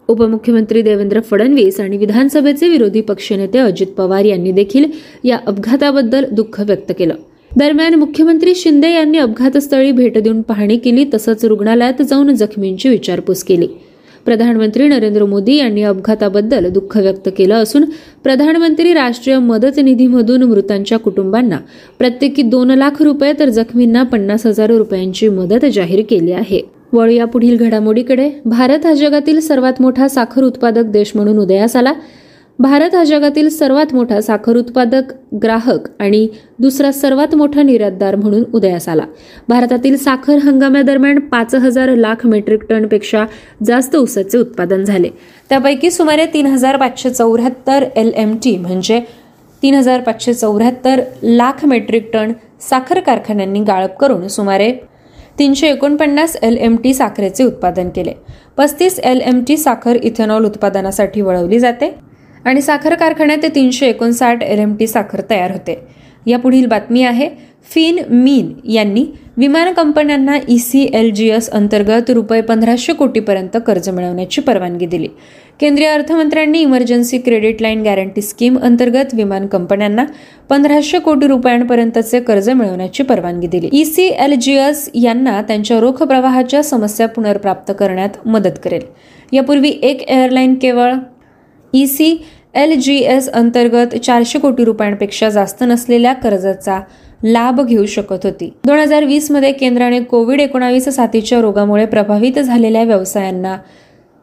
उपमुख्यमंत्री 0.09 0.81
देवेंद्र 0.81 1.19
फडणवीस 1.21 1.79
आणि 1.79 1.97
विधानसभेचे 1.97 2.69
विरोधी 2.69 3.01
पक्षनेते 3.01 3.59
अजित 3.59 3.87
पवार 3.87 4.25
यांनी 4.25 4.51
देखील 4.51 4.85
या 5.23 5.37
अपघाताबद्दल 5.47 6.25
दुःख 6.31 6.59
व्यक्त 6.59 6.91
केलं. 6.99 7.13
दरम्यान 7.57 7.93
मुख्यमंत्री 7.93 8.55
शिंदे 8.55 8.91
यांनी 8.93 9.17
अपघातस्थळी 9.17 9.91
भेट 9.91 10.17
देऊन 10.17 10.41
पाहणी 10.41 10.77
केली 10.77 11.05
तसंच 11.13 11.45
रुग्णालयात 11.45 12.01
जाऊन 12.01 12.33
जखमींची 12.35 12.89
विचारपूस 12.89 13.43
केली. 13.43 13.67
प्रधानमंत्री 14.25 14.87
नरेंद्र 14.87 15.25
मोदी 15.25 15.55
यांनी 15.55 15.83
अपघाताबद्दल 15.83 16.69
दुःख 16.69 16.97
व्यक्त 16.97 17.29
केलं 17.37 17.55
असून 17.55 17.85
प्रधानमंत्री 18.23 18.93
राष्ट्रीय 18.93 19.37
मदत 19.39 19.79
निधीमधून 19.79 20.43
मृतांच्या 20.43 20.99
कुटुंबांना 20.99 21.57
प्रत्येकी 21.99 22.41
दोन 22.41 22.71
लाख 22.71 23.01
रुपये 23.01 23.33
तर 23.39 23.49
जखमींना 23.49 24.03
पन्नास 24.03 24.45
हजार 24.45 24.71
रुपयांची 24.71 25.29
मदत 25.29 25.65
जाहीर 25.73 26.03
केली 26.09 26.31
आहे. 26.31 26.61
वळूया 26.93 27.25
पुढील 27.25 27.57
घडामोडीकडे. 27.57 28.29
भारत 28.45 28.85
हा 28.85 28.93
जगातील 28.93 29.39
सर्वात 29.39 29.81
मोठा 29.81 30.07
साखर 30.07 30.43
उत्पादक 30.43 30.85
देश 30.85 31.11
म्हणून 31.15 31.37
उदयास 31.39 31.75
आला. 31.75 31.93
भारत 32.59 32.95
हा 32.95 33.03
जगातील 33.03 33.47
सर्वात 33.49 33.93
मोठा 33.93 34.19
साखर 34.21 34.57
उत्पादक 34.57 35.13
ग्राहक 35.43 35.87
आणि 35.99 36.27
दुसरा 36.59 36.91
सर्वात 36.91 37.33
मोठा 37.35 37.63
निर्यातदार 37.63 38.15
म्हणून 38.15 38.43
उदयास 38.53 38.87
आला. 38.89 39.05
भारतातील 39.49 39.97
साखर 39.97 40.37
हंगामादरम्यान 40.43 41.19
पाच 41.19 41.55
हजार 41.55 41.95
लाख 41.95 42.25
मेट्रिक 42.25 42.63
टनपेक्षा 42.69 43.25
जास्त 43.65 43.95
ऊसाचे 43.95 44.37
उत्पादन 44.37 44.83
झाले. 44.83 45.09
त्यापैकी 45.49 45.91
सुमारे 45.91 46.25
तीन 46.25 46.45
हजार 46.45 46.77
पाचशे 46.77 47.09
चौऱ्याहत्तर 47.09 47.85
एल 47.95 48.11
एम 48.15 48.35
टी 48.43 48.57
म्हणजे 48.57 48.99
तीन 49.63 49.75
हजार 49.75 50.01
पाचशे 50.01 50.33
चौऱ्याहत्तर 50.33 51.01
लाख 51.23 51.65
मेट्रिक 51.65 52.09
टन 52.13 52.31
साखर 52.69 52.99
कारखान्यांनी 52.99 53.59
गाळप 53.59 53.97
करून 53.97 54.27
सुमारे 54.27 54.71
तीनशे 55.39 55.67
एकोणपन्नास 55.67 56.35
एल 56.43 56.57
एम 56.57 56.75
टी 56.83 56.93
साखरेचे 56.93 57.43
उत्पादन 57.43 57.89
केले. 57.89 58.13
पस्तीस 58.57 58.99
एल 58.99 59.21
एम 59.21 59.43
टी 59.47 59.57
साखर 59.57 59.95
इथेनॉल 59.95 60.45
उत्पादनासाठी 60.45 61.21
वळवली 61.21 61.59
जाते 61.59 61.93
आणि 62.45 62.61
साखर 62.61 62.95
कारखान्यात 62.95 63.45
तीनशे 63.55 63.87
एकोणसाठ 63.87 64.43
एल 64.43 64.59
एम 64.59 64.75
टी 64.75 64.87
साखर 64.87 65.21
तयार 65.29 65.51
होते. 65.51 65.79
या 66.27 66.39
पुढील 66.39 66.65
बातमी 66.65 67.03
आहे 67.03 67.29
फिन 67.73 67.99
मीन 68.09 68.53
यांनी 68.69 69.05
विमान 69.37 69.71
कंपन्यांना 69.73 70.35
E 70.49 70.57
C 70.57 70.81
L 70.93 71.09
G 71.15 71.27
S 71.29 71.49
अंतर्गत 71.49 72.09
रुपये 72.09 72.41
पंधराशे 72.41 72.93
कोटीपर्यंत 72.93 73.57
कर्ज 73.67 73.89
मिळवण्याची 73.89 74.41
परवानगी 74.41 74.85
दिली. 74.85 75.07
केंद्रीय 75.59 75.87
अर्थमंत्र्यांनी 75.87 76.59
emergency 76.59 77.17
credit 77.17 77.61
line 77.61 77.81
guarantee 77.83 78.21
scheme 78.21 78.57
अंतर्गत 78.59 79.13
विमान 79.13 79.45
कंपन्यांना 79.47 80.05
पंधराशे 80.49 80.99
कोटी 80.99 81.27
रुपयांपर्यंतचे 81.27 82.19
कर्ज 82.19 82.49
मिळवण्याची 82.49 83.03
परवानगी 83.03 83.47
दिली. 83.47 83.69
E 83.73 83.83
C 83.85 84.07
L 84.07 84.35
G 84.41 84.57
S 84.57 84.89
यांना 84.95 85.41
त्यांच्या 85.41 85.79
रोख 85.79 86.03
प्रवाहाच्या 86.03 86.63
समस्या 86.63 87.07
पुनर्प्राप्त 87.07 87.71
करण्यात 87.79 88.27
मदत 88.27 88.59
करेल. 88.63 88.81
यापूर्वी 89.31 89.69
एक 89.81 90.01
एअरलाईन 90.01 90.55
केवळ 90.55 90.93
E 91.73 91.85
C 91.85 92.15
L 92.55 92.79
G 92.79 92.97
S 92.99 93.29
अंतर्गत 93.29 93.95
चारशे 93.95 94.39
कोटी 94.39 94.63
रुपयांपेक्षा 94.65 95.29
जास्त 95.29 95.63
नसलेल्या 95.63 96.13
कर्जाचा 96.13 96.79
लाभ 97.23 97.61
घेऊ 97.61 97.85
शकत 97.85 98.23
होती. 98.23 98.53
दोन 98.65 98.79
हजार 98.79 99.03
वीसमध्ये 99.03 99.51
केंद्राने 99.51 99.99
कोविड 99.99 100.41
एकोणावीस 100.41 100.89
साथीच्या 100.89 101.41
रोगामुळे 101.41 101.85
प्रभावित 101.85 102.39
झालेल्या 102.39 102.83
व्यवसायांना 102.83 103.57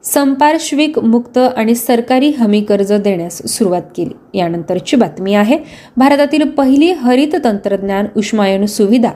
संपार्श्विक 0.04 0.98
मुक्त 0.98 1.38
आणि 1.38 1.74
सरकारी 1.74 2.30
हमी 2.30 2.60
कर्ज 2.60 2.92
देण्यास 2.92 3.42
सुरुवात 3.48 3.82
केली. 3.96 4.38
यानंतरची 4.38 4.96
बातमी 4.96 5.34
आहे 5.34 5.58
भारतातील 5.96 6.48
पहिली 6.48 6.90
हरित 6.92 7.36
तंत्रज्ञान 7.44 8.06
उष्मायन 8.16 8.64
सुविधा 8.66 9.10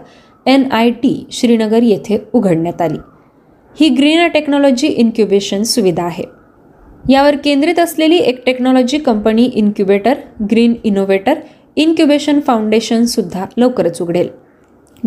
एन 0.46 0.72
आय 0.72 0.90
टी 0.90 1.26
श्रीनगर 1.32 1.82
येथे 1.82 2.18
उघडण्यात 2.32 2.82
आली. 2.82 2.98
ही 3.80 3.88
ग्रीन 3.88 4.28
टेक्नॉलॉजी 4.28 4.86
इन्क्युबेशन 4.86 5.62
सुविधा 5.62 6.04
आहे. 6.04 6.24
यावर 7.08 7.36
केंद्रित 7.36 7.78
असलेली 7.78 8.16
एक 8.16 8.42
technology 8.46 8.98
company 8.98 9.44
incubator 9.44 10.14
green 10.50 10.74
innovator 10.84 11.34
incubation 11.76 12.40
फाउंडेशनसुद्धा 12.40 13.46
लवकरच 13.56 14.00
उघडेल. 14.02 14.28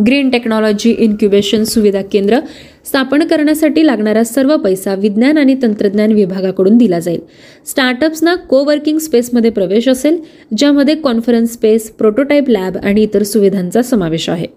ग्रीन 0.06 0.30
टेक्नॉलॉजी 0.30 0.92
इन्क्युबेशन 1.00 1.64
सुविधा 1.64 2.02
केंद्र 2.12 2.40
स्थापन 2.86 3.24
करण्यासाठी 3.28 3.86
लागणारा 3.86 4.24
सर्व 4.24 4.56
पैसा 4.58 4.96
विज्ञान 4.96 5.38
आणि 5.38 5.56
तंत्रज्ञान 5.62 6.12
विभागाकडून 6.12 6.78
दिला 6.78 7.00
जाईल. 7.00 7.20
स्टार्टअप्सना 7.66 8.34
को 8.50 8.64
वर्किंग 8.64 8.98
स्पेसमध्ये 8.98 9.52
प्रवेश 9.52 9.88
असेल 9.90 10.18
ज्यामध्ये 10.58 10.96
कॉन्फरन्स 10.96 11.54
स्पेस 11.54 11.90
प्रोटोटाईप 11.92 12.50
लॅब 12.50 12.78
आणि 12.78 13.04
इतर 13.04 13.24
सुविधांचा 13.24 13.82
समावेश 13.82 14.30
आहे. 14.30 14.48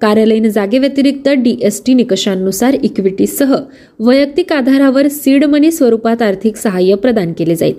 कार्यालयीन 0.00 0.48
जागेव्यतिरिक्त 0.48 1.28
डी 1.28 1.56
एस 1.62 1.82
टी 1.86 1.94
निकषांनुसार 1.94 2.74
इक्विटीसह 2.82 3.54
वैयक्तिक 3.98 4.52
आधारावर 4.52 5.08
सीड 5.08 5.44
मनी 5.44 5.70
स्वरूपात 5.72 6.22
आर्थिक 6.22 6.56
सहाय्य 6.56 6.94
प्रदान 6.94 7.32
केले 7.32 7.56
जाईल. 7.56 7.74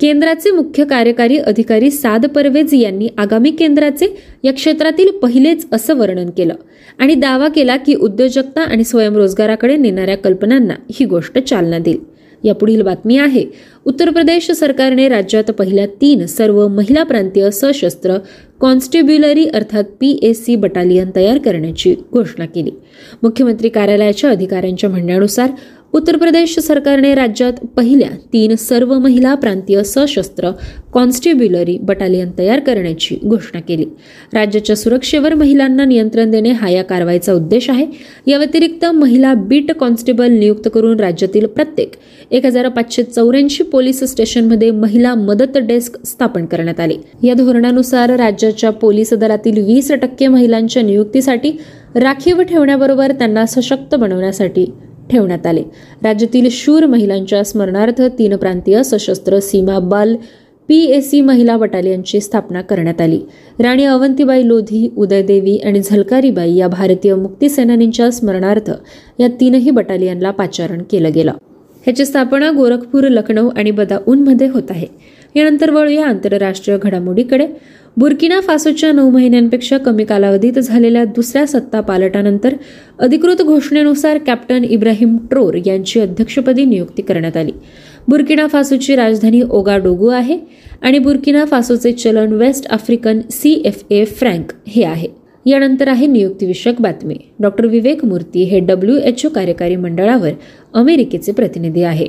केंद्राचे 0.00 0.50
मुख्य 0.50 0.84
कार्यकारी 0.84 1.38
अधिकारी 1.38 1.90
साद 1.90 2.26
परवेज 2.26 2.74
यांनी 2.74 3.08
आगामी 3.18 3.50
केंद्राचे 3.50 4.14
या 4.44 4.52
क्षेत्रातील 4.52 5.10
पहिलेच 5.10 5.66
असं 5.72 5.94
वर्णन 5.94 6.30
केलं 6.30 6.54
आणि 6.98 7.14
दावा 7.14 7.48
केला 7.48 7.76
की 7.76 7.94
उद्योजकता 7.94 8.60
आणि 8.60 8.84
स्वयंरोजगाराकडे 8.84 9.76
नेणाऱ्या 9.76 10.16
कल्पनांना 10.16 10.74
ही 10.92 11.04
गोष्ट 11.04 11.38
चालना 11.38 11.78
देईल. 11.78 11.98
या 12.44 12.54
पुढील 12.54 12.82
बातमी 12.82 13.16
आहे 13.18 13.44
उत्तर 13.84 14.10
प्रदेश 14.10 14.50
सरकारने 14.50 15.08
राज्यात 15.08 15.50
पहिल्या 15.50 15.86
तीन 16.00 16.26
सर्व 16.26 16.66
महिला 16.68 17.02
प्रांतीय 17.02 17.50
सशस्त्र 17.50 18.16
कॉन्स्टेब्युलरी 18.60 19.46
अर्थात 19.46 19.84
पी 20.00 20.18
एस 20.22 20.44
सी 20.44 20.56
बटालियन 20.56 21.10
तयार 21.16 21.38
करण्याची 21.38 21.94
घोषणा 22.12 22.46
केली. 22.46 22.70
मुख्यमंत्री 23.22 23.68
कार्यालयाच्या 23.68 24.30
अधिकाऱ्यांच्या 24.30 24.90
म्हणण्यानुसार 24.90 25.50
उत्तर 25.94 26.16
प्रदेश 26.16 26.58
सरकारने 26.58 27.14
राज्यात 27.14 27.52
पहिल्या 27.76 28.08
तीन 28.32 28.54
सर्व 28.54 28.92
महिला 28.98 29.34
प्रांतीय 29.34 29.82
सशस्त्र 29.82 30.50
कॉन्स्टेब्युलरी 30.92 31.76
बटालियन 31.78 32.30
तयार 32.38 32.60
करण्याची 32.60 33.16
घोषणा 33.24 33.60
केली. 33.60 33.84
राज्याच्या 34.34 34.76
सुरक्षेवर 34.76 35.34
महिलांना 35.34 35.84
नियंत्रण 35.84 36.30
देणे 36.30 36.50
हा 36.50 36.68
या 36.70 36.82
कारवाईचा 36.84 37.32
उद्देश 37.32 37.68
आहे. 37.70 37.86
या 38.26 38.38
व्यतिरिक्त 38.38 38.84
महिला 38.84 39.32
बीट 39.34 39.72
कॉन्स्टेबल 39.72 40.32
नियुक्त 40.32 40.68
करून 40.74 41.00
राज्यातील 41.00 41.46
प्रत्येक 41.46 41.94
एक 42.30 42.46
हजार 42.46 42.68
पाचशे 42.68 43.02
चौऱ्याऐंशी 43.02 43.64
पोलीस 43.64 44.02
स्टेशनमध्ये 44.04 44.70
महिला 44.70 45.14
मदत 45.14 45.58
डेस्क 45.58 45.96
स्थापन 46.06 46.46
करण्यात 46.46 46.80
आले. 46.80 46.96
या 47.22 47.34
धोरणानुसार 47.34 48.10
राज्याच्या 48.10 48.70
पोलीस 48.70 49.14
दलातील 49.14 49.64
वीस 49.66 49.90
टक्के 49.92 50.26
महिलांच्या 50.26 50.82
नियुक्तीसाठी 50.82 51.52
राखीव 51.94 52.42
ठेवण्याबरोबर 52.42 53.12
त्यांना 53.12 53.46
सशक्त 53.46 53.94
बनवण्यासाठी 53.94 54.66
ठेवण्यात 55.10 55.46
आले. 55.46 55.62
राज्यातील 56.02 56.48
शूर 56.50 56.86
महिलांच्या 56.86 57.44
स्मरणार्थ 57.44 58.02
तीन 58.02 58.36
प्रांतीय 58.36 58.82
सशस्त्र 58.82 59.38
सीमा 59.38 59.78
बल 59.78 60.16
पी 60.68 60.84
एस 60.84 61.10
सी 61.10 61.20
महिला 61.20 61.56
बटालियनची 61.56 62.20
स्थापना 62.20 62.60
करण्यात 62.60 63.00
आली. 63.00 63.20
राणी 63.58 63.84
अवंतीबाई 63.84 64.48
लोधी 64.48 64.92
उदयदेवी 64.96 65.56
आणि 65.56 65.80
झलकारीबाई 65.82 66.54
या 66.54 66.68
भारतीय 66.68 67.14
मुक्तीसेनानींच्या 67.14 68.10
स्मरणार्थ 68.10 68.70
या 69.18 69.28
तीनही 69.28 69.70
बटालियनला 69.70 70.30
पाचारण 70.30 70.82
केलं 70.90 71.10
गेलं. 71.14 71.32
ह्याची 71.84 72.06
स्थापना 72.06 72.50
गोरखपूर 72.50 73.08
लखनौ 73.08 73.48
आणि 73.48 73.70
बदाऊनमध्ये 73.70 74.48
होत 74.48 74.70
आहे. 74.70 74.86
यानंतर 75.36 75.70
वळूया 75.70 76.06
आंतरराष्ट्रीय 76.06 76.78
घडामोडीकडे. 76.82 77.46
बुर्किना 77.98 78.38
फासोच्या 78.40 78.90
नऊ 78.92 79.10
महिन्यांपेक्षा 79.10 79.76
कमी 79.78 80.04
कालावधीत 80.04 80.58
झालेल्या 80.58 81.04
दुसऱ्या 81.04 81.46
सत्ता 81.46 81.80
पालटानंतर 81.80 82.54
अधिकृत 82.98 83.42
घोषणेनुसार 83.42 84.18
कॅप्टन 84.18 84.64
इब्राहिम 84.64 85.16
ट्रोर 85.30 85.54
यांची 85.66 86.00
अध्यक्षपदी 86.00 86.64
नियुक्ती 86.64 87.02
करण्यात 87.02 87.36
आली. 87.36 87.52
बुर्किना 88.08 88.46
फासोची 88.46 88.96
राजधानी 88.96 89.42
ओगाडोगू 89.50 90.08
आहे 90.08 90.38
आणि 90.82 90.98
बुर्किना 90.98 91.44
फासोचे 91.44 91.92
चलन 91.92 92.32
West 92.32 92.66
African 92.70 93.20
C 93.30 93.62
F 93.64 93.82
A 93.90 94.04
franc 94.04 94.52
हे 94.66 94.84
आहे. 94.84 95.08
यानंतर 95.46 95.88
आहे 95.88 96.06
नियुक्तीविषयक 96.06 96.80
बातमी. 96.80 97.16
डॉक्टर 97.40 97.66
विवेक 97.66 98.04
मूर्ती 98.04 98.44
हे 98.44 98.60
डब्ल्यू 98.60 98.96
एच 98.96 99.26
ओ 99.26 99.28
कार्यकारी 99.28 99.76
मंडळावर 99.76 100.30
अमेरिकेचे 100.74 101.32
प्रतिनिधी 101.32 101.82
आहे. 101.82 102.06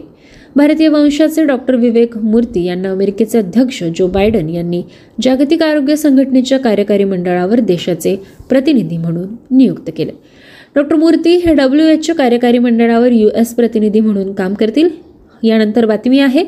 भारतीय 0.56 0.88
वंशाचे 0.88 1.46
डॉक्टर 1.46 1.76
विवेक 1.76 2.18
मूर्ती 2.18 2.64
यांना 2.64 2.92
अमेरिकेचे 2.92 3.38
अध्यक्ष 3.38 3.84
जो 3.84 4.08
बायडन 4.08 4.50
यांनी 4.50 4.84
जागतिक 5.22 5.64
आरोग्य 5.64 5.96
संघटनेच्या 5.96 6.60
कार्यकारी 6.60 7.04
मंडळावर 7.04 7.60
देशाचे 7.60 8.16
प्रतिनिधी 8.50 8.98
म्हणून 8.98 9.28
नियुक्त 9.52 9.92
केले. 9.98 10.12
डॉक्टर 10.76 10.96
मूर्ती 10.96 11.36
हे 11.36 11.54
डब्ल्यू 11.54 11.88
एच 11.88 12.10
कार्यकारी 12.12 12.60
मंडळावर 12.60 13.12
यू 13.12 13.30
एस 13.36 13.54
प्रतिनिधी 13.54 14.00
म्हणून 14.00 14.34
काम 14.34 14.54
करतील. 14.54 14.90
यानंतर 15.44 15.86
बातमी 15.86 16.20
आहे. 16.20 16.44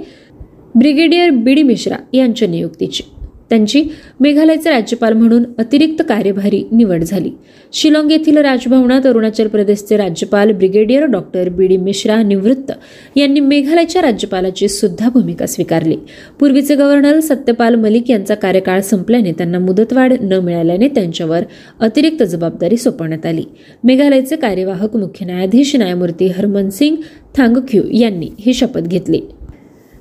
ब्रिगेडियर 0.76 1.30
बी 1.30 1.54
डी 1.54 1.64
मिश्रा 1.64 1.96
यांच्या 2.14 2.48
नियुक्तीची. 2.48 3.04
त्यांची 3.52 3.84
मेघालयचे 4.20 4.70
राज्यपाल 4.70 5.14
म्हणून 5.14 5.44
अतिरिक्त 5.58 6.04
कार्यभारी 6.10 6.68
निवड 6.72 7.04
झाली. 7.04 7.32
शिलाँग 7.74 8.12
येथील 8.12 8.38
राजभवनात 8.38 9.06
अरुणाचल 9.06 9.48
प्रदेशचे 9.48 9.98
राज्यपाल 9.98 10.52
brigadier 10.52 11.06
doctor 11.06 11.50
B. 11.50 11.68
D. 11.68 11.78
Mishra 11.78 12.22
निवृत्त 12.24 12.72
यांनी 13.18 13.40
मेघालयच्या 13.40 14.02
राज्यपालाची 14.02 14.68
सुद्धा 14.68 15.10
भूमिका 15.10 15.46
स्वीकारली. 15.46 15.98
पूर्वीचे 16.40 16.76
गव्हर्नर 16.76 17.20
सत्यपाल 17.20 17.76
मलिक 17.76 18.12
यांचा 18.12 18.36
कार्यकाळ 18.36 18.82
संपल्याने 18.82 19.32
त्यांना 19.32 19.60
मुदतवाढ 19.60 20.14
न 20.22 20.34
मिळाल्याने 20.34 20.88
त्यांच्यावर 20.88 21.40
अतिरिक्त 21.80 22.24
जबाबदारी 22.24 22.78
सोपवण्यात 22.78 23.26
आली. 23.26 23.44
मेघालयचे 23.84 24.36
कार्यवाहक 24.36 24.96
मुख्य 24.96 25.26
न्यायाधीश 25.26 25.76
न्यायमूर्ती 25.76 26.28
हरमन 26.28 26.70
सिंग 26.70 26.96
थांगख्यू 27.38 27.84
यांनी 27.94 28.30
ही 28.40 28.54
शपथ 28.54 28.82
घेतली. 28.82 29.22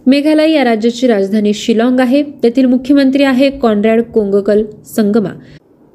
मेघालय 0.07 0.51
या 0.51 0.65
राज्याची 0.65 1.07
राजधानी 1.07 1.53
शिलाँग 1.55 2.01
आहे. 2.01 2.23
तेथील 2.23 2.65
मुख्यमंत्री 2.65 3.23
आहे 3.23 3.51
कॉन्रॅड 3.51 4.03
कोंगकल 4.03 4.63
संगमा. 4.97 5.31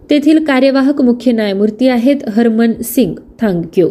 तेथील 0.10 0.44
कार्यवाहक 0.44 1.02
मुख्य 1.02 1.32
न्यायमूर्ती 1.32 1.88
आहेत 1.88 2.16
हरमन 2.36 2.74
सिंग 2.84 3.14
थांगक्यो. 3.42 3.90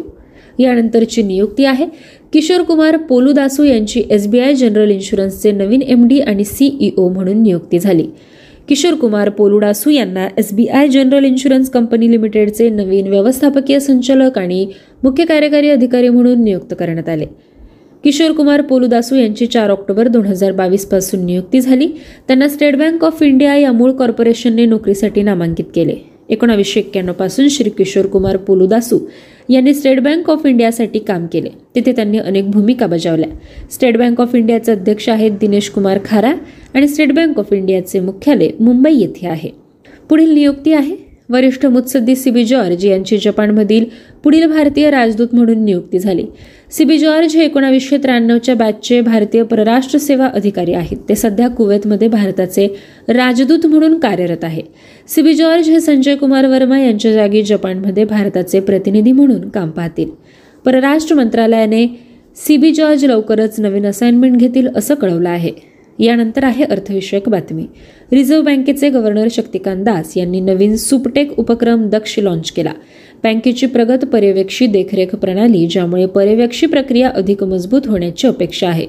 यानंतरची 0.59 1.21
नियुक्ती 1.21 1.65
आहे. 1.65 1.85
किशोर 2.33 2.61
कुमार 2.61 2.97
पोलुदासू 2.97 3.63
यांची 3.63 4.03
एसबीआय 4.09 4.53
जनरल 4.53 4.91
इन्शुरन्सचे 4.91 5.51
नवीन 5.51 5.81
एम 5.81 6.07
डी 6.07 6.19
आणि 6.19 6.43
सीईओ 6.43 7.09
म्हणून 7.09 7.41
नियुक्ती 7.41 7.79
झाली. 7.79 8.07
किशोर 8.67 8.93
कुमार 8.93 9.29
पोलुडासू 9.29 9.89
यांना 9.89 10.27
एसबीआय 10.37 10.87
जनरल 10.87 11.25
इन्शुरन्स 11.25 11.69
कंपनी 11.69 12.11
लिमिटेडचे 12.11 12.69
नवीन 12.69 13.07
व्यवस्थापकीय 13.07 13.79
संचालक 13.79 14.37
आणि 14.37 14.67
मुख्य 15.03 15.25
कार्यकारी 15.25 15.69
अधिकारी 15.69 16.09
म्हणून 16.09 16.43
नियुक्त 16.43 16.73
करण्यात 16.79 17.09
आले. 17.09 17.25
किशोर 18.05 18.31
कुमार 18.31 18.61
पोलुदासू 18.61 19.15
यांची 19.15 19.45
चार 19.45 19.69
ऑक्टोबर 19.69 20.07
दोन 20.07 20.25
हजार 20.25 20.51
बावीसपासून 20.51 21.25
नियुक्ती 21.25 21.61
झाली. 21.61 21.87
त्यांना 22.27 22.47
स्टेट 22.47 22.75
बँक 22.75 23.03
ऑफ 23.03 23.21
इंडिया 23.23 23.55
या 23.55 23.71
मूळ 23.71 23.91
कॉर्पोरेशनने 23.91 24.65
नोकरीसाठी 24.65 25.21
नामांकित 25.23 25.65
केले. 25.75 25.95
एकोणावीसशे 26.29 26.79
एक्क्याण्णवपासून 26.79 27.47
श्री 27.47 27.69
किशोर 27.69 28.05
कुमार 28.05 28.37
पोलुदासू 28.37 28.99
यांनी 29.49 29.73
स्टेट 29.73 29.99
बँक 29.99 30.29
ऑफ 30.29 30.45
इंडियासाठी 30.45 30.99
काम 30.99 31.25
केले. 31.25 31.49
तिथे 31.75 31.91
त्यांनी 31.91 32.17
अनेक 32.17 32.51
भूमिका 32.51 32.87
बजावल्या. 32.87 33.29
स्टेट 33.71 33.97
बँक 33.97 34.21
ऑफ 34.21 34.35
इंडियाचे 34.35 34.71
अध्यक्ष 34.71 35.09
आहेत 35.09 35.31
दिनेश 35.31 35.69
कुमार 35.69 35.99
खारा 36.05 36.33
आणि 36.73 36.87
स्टेट 36.87 37.13
बँक 37.13 37.39
ऑफ 37.39 37.53
इंडियाचे 37.53 37.99
मुख्यालय 37.99 38.49
मुंबई 38.59 38.93
येथे 38.93 39.27
आहे. 39.27 39.49
पुढील 40.09 40.33
नियुक्ती 40.33 40.73
आहे. 40.73 41.03
वरिष्ठ 41.29 41.65
मुत्सद्दी 41.65 42.15
सीबी 42.15 42.43
जॉर्ज 42.43 42.85
यांची 42.85 43.17
जपानमधील 43.17 43.85
पुढील 44.23 44.45
भारतीय 44.45 44.89
राजदूत 44.91 45.27
म्हणून 45.33 45.63
नियुक्ती 45.65 45.99
झाली. 45.99 46.25
सीबी 46.77 46.97
जॉर्ज 46.97 47.35
हे 47.35 47.45
एकोणावीसशे 47.45 47.97
त्र्याण्णवच्या 47.97 48.55
बॅचचे 48.55 49.01
भारतीय 49.01 49.43
परराष्ट्र 49.43 49.99
सेवा 49.99 50.27
अधिकारी 50.27 50.73
आहेत. 50.73 50.97
ते 51.09 51.15
सध्या 51.15 51.47
कुवेतमध्ये 51.47 52.07
भारताचे 52.07 52.67
राजदूत 53.07 53.65
म्हणून 53.65 53.99
कार्यरत 53.99 54.43
आहे. 54.43 54.61
सीबी 55.07 55.33
जॉर्ज 55.33 55.69
हे 55.69 55.79
संजय 55.79 56.15
कुमार 56.15 56.45
वर्मा 56.45 56.79
यांच्या 56.79 57.13
जागी 57.13 57.41
जपानमध्ये 57.41 58.03
भारताचे 58.03 58.59
प्रतिनिधी 58.59 59.11
म्हणून 59.11 59.49
काम 59.49 59.69
पाहतील. 59.69 60.09
परराष्ट्र 60.65 61.15
मंत्रालयाने 61.15 61.87
सीबी 62.35 62.71
जॉर्ज 62.71 63.05
लवकरच 63.05 63.59
नवीन 63.59 63.85
असाइनमेंट 63.85 64.37
घेतील 64.37 64.67
असं 64.75 64.95
कळवलं 64.95 65.29
आहे. 65.29 65.51
यानंतर 65.99 66.43
आहे 66.43 66.63
अर्थविषयक 66.63 67.29
बातमी. 67.29 67.65
रिझर्व्ह 68.11 68.45
बँकेचे 68.45 68.89
गव्हर्नर 68.89 69.27
शक्तिकांत 69.31 69.85
दास 69.85 70.17
यांनी 70.17 70.39
नवीन 70.39 70.75
सुपटेक 70.75 71.39
उपक्रम 71.39 71.89
दक्ष 71.89 72.19
लॉन्च 72.19 72.51
केला. 72.51 72.71
बँकेची 73.25 73.65
प्रगत 73.65 74.03
पर्यवेक्षी 74.05 74.65
देखरेख 74.67 75.13
प्रणाली 75.15 75.65
ज्यामुळे 75.67 76.05
पर्यवेक्षी 76.05 76.65
प्रक्रिया 76.65 77.09
अधिक 77.15 77.43
मजबूत 77.43 77.87
होण्याची 77.87 78.27
अपेक्षा 78.27 78.67
आहे. 78.69 78.85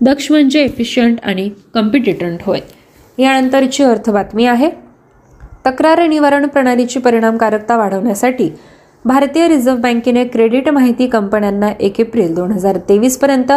दक्ष 0.00 0.30
म्हणजे 0.30 0.62
एफिशियंट 0.62 1.18
आणि 1.24 1.48
कॉम्पिटिटंट 1.74 2.42
होय. 2.42 2.60
यानंतरची 3.18 3.82
अर्थ 3.82 4.10
बातमी 4.10 4.46
आहे. 4.46 4.70
तक्रार 5.66 6.06
निवारण 6.06 6.46
प्रणालीची 6.46 6.98
परिणामकारकता 6.98 7.76
वाढवण्यासाठी 7.76 8.50
भारतीय 9.04 9.48
रिझर्व्ह 9.48 9.80
बँकेने 9.80 10.24
क्रेडिट 10.24 10.68
माहिती 10.68 11.06
कंपन्यांना 11.06 11.70
एक 11.80 12.00
एप्रिल 12.00 12.34
दोन 12.34 12.52
हजार 12.52 12.78
तेवीसपर्यंत 12.88 13.52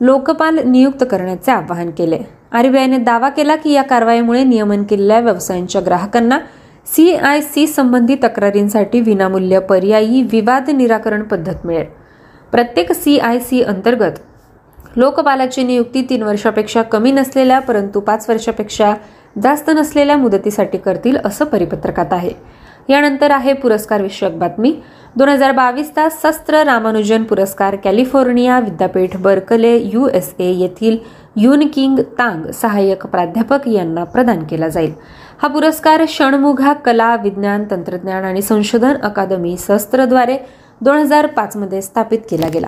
लोकपाल 0.00 0.58
नियुक्त 0.64 1.04
करण्याचे 1.10 1.52
आवाहन 1.52 1.90
केले. 1.90 2.18
आरबीआयने 2.52 2.98
दावा 2.98 3.28
केला 3.28 3.56
की 3.56 3.72
या 3.72 3.82
कारवाईमुळे 3.82 4.44
नियमन 4.44 4.82
केलेल्या 4.82 5.20
व्यवसायांच्या 5.20 5.80
ग्राहकांना 5.86 6.38
सी 6.92 7.12
आय 7.14 7.40
सी 7.42 7.66
संबंधी 7.66 8.14
तक्रारींसाठी 8.16 9.00
विनामूल्य 9.00 9.58
पर्यायी 9.60 10.22
विवाद 10.32 10.70
निराकरण 10.70 11.22
पद्धत 11.22 11.66
मिळेल. 11.66 11.86
प्रत्येक 12.52 12.92
सी 12.92 13.18
आय 13.18 13.38
सी 13.38 13.60
अंतर्गत 13.62 14.96
लोकपालाची 14.96 15.62
नियुक्ती 15.64 16.02
तीन 16.10 16.22
वर्षापेक्षा 16.22 16.82
कमी 16.82 17.10
नसलेल्या 17.12 17.58
परंतु 17.60 18.00
पाच 18.00 18.28
वर्षापेक्षा 18.28 18.94
जास्त 19.42 19.70
नसलेल्या 19.70 20.16
मुदतीसाठी 20.16 20.78
करतील 20.78 21.16
असं 21.24 21.44
परिपत्रकात 21.44 22.12
आहे. 22.12 22.32
यानंतर 22.88 23.30
आहे 23.30 23.52
पुरस्कार 23.52 24.02
विषयक 24.02 24.38
बातमी. 24.38 24.72
दोन 25.16 25.28
हजार 25.28 25.52
बावीस 25.52 25.90
तास 25.96 26.20
शस्त्र 26.22 26.62
रामानुजन 26.64 27.22
पुरस्कार 27.22 27.76
कॅलिफोर्निया 27.84 28.58
विद्यापीठ 28.60 29.16
बर्कले 29.16 29.76
यू 29.84 30.08
एस 30.14 30.34
ए 30.40 30.50
येथील 30.52 30.96
युन 31.36 31.66
किंग 31.74 31.98
तांग 32.18 32.50
सहाय्यक 32.52 33.06
प्राध्यापक 33.06 33.68
यांना 33.68 34.04
प्रदान 34.04 34.42
केला 34.44 34.68
जाईल. 34.68 34.92
हा 35.40 35.48
पुरस्कार 35.48 36.02
षणमुघा 36.08 36.72
कला 36.84 37.14
विज्ञान 37.16 37.64
तंत्रज्ञान 37.70 38.24
आणि 38.24 38.40
संशोधन 38.42 38.94
अकादमी 39.02 39.54
शस्त्रद्वारे 39.58 40.36
दोन 40.80 40.96
हजार 40.98 41.26
पाचमध्ये 41.26 41.82
स्थापित 41.82 42.18
केला 42.30 42.48
गेला. 42.54 42.66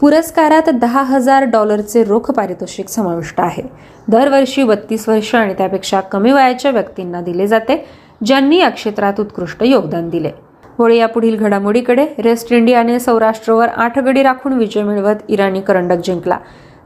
पुरस्कारात 0.00 0.70
दहा 0.74 1.02
हजार 1.02 1.44
डॉलरचे 1.44 2.04
रोख 2.04 2.30
पारितोषिक 2.30 2.88
समाविष्ट 2.88 3.40
आहे. 3.40 3.62
दरवर्षी 4.08 4.62
बत्तीस 4.62 5.08
वर्ष 5.08 5.34
आणि 5.34 5.54
त्यापेक्षा 5.58 6.00
कमी 6.00 6.32
वयाच्या 6.32 6.70
व्यक्तींना 6.70 7.20
दिले 7.20 7.46
जाते 7.46 7.84
ज्यांनी 8.24 8.58
या 8.58 8.68
क्षेत्रात 8.70 9.20
उत्कृष्ट 9.20 9.62
योगदान 9.62 10.08
दिले. 10.08 10.30
होळी 10.78 10.98
या 10.98 11.08
पुढील 11.08 11.36
घडामोडीकडे 11.36 12.06
रेस्ट 12.18 12.52
इंडियाने 12.52 12.98
सौराष्ट्रवर 13.00 13.68
आठ 13.68 13.98
गडी 13.98 14.22
राखून 14.22 14.52
विजय 14.52 14.82
मिळवत 14.82 15.28
इराणी 15.28 15.60
करंडक 15.60 16.04
जिंकला. 16.04 16.38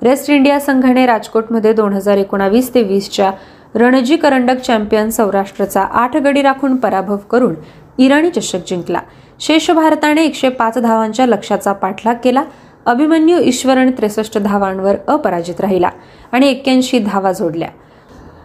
रेस्ट 0.02 0.30
इंडिया 0.30 0.61
संघाने 0.61 1.06
राजकोटमध्ये 1.06 1.72
दोन 1.72 1.92
हजार 1.92 2.16
एकोणावीस 2.16 2.74
ते 2.74 2.82
वीसच्या 2.82 3.30
रणजी 3.74 4.16
करंडक 4.16 4.61
चॅम्पियन 4.61 5.11
सौराष्ट्रचा 5.11 5.82
आठ 5.82 6.16
गडी 6.16 6.42
राखून 6.42 6.76
पराभव 6.76 7.16
करून 7.16 7.54
इराणी 7.98 8.30
चषक 8.30 8.58
जिंकला. 8.68 8.98
शेष 9.40 9.70
भारताने 9.70 10.24
एकशे 10.24 10.48
पाच 10.48 10.78
धावांच्या 10.78 11.26
लक्ष्याचा 11.26 11.72
पाठलाग 11.72 12.14
केला. 12.24 12.42
अभिमन्यू 12.87 13.38
ईश्वरन 13.38 13.90
त्रेसष्ट 13.90 14.38
धावांवर 14.38 14.94
अपराजित 15.08 15.61
राहिला 15.61 15.90
आणि 16.32 16.48
एक्क्याऐंशी 16.48 16.98
धावा 16.98 17.32
जोडल्या. 17.32 17.68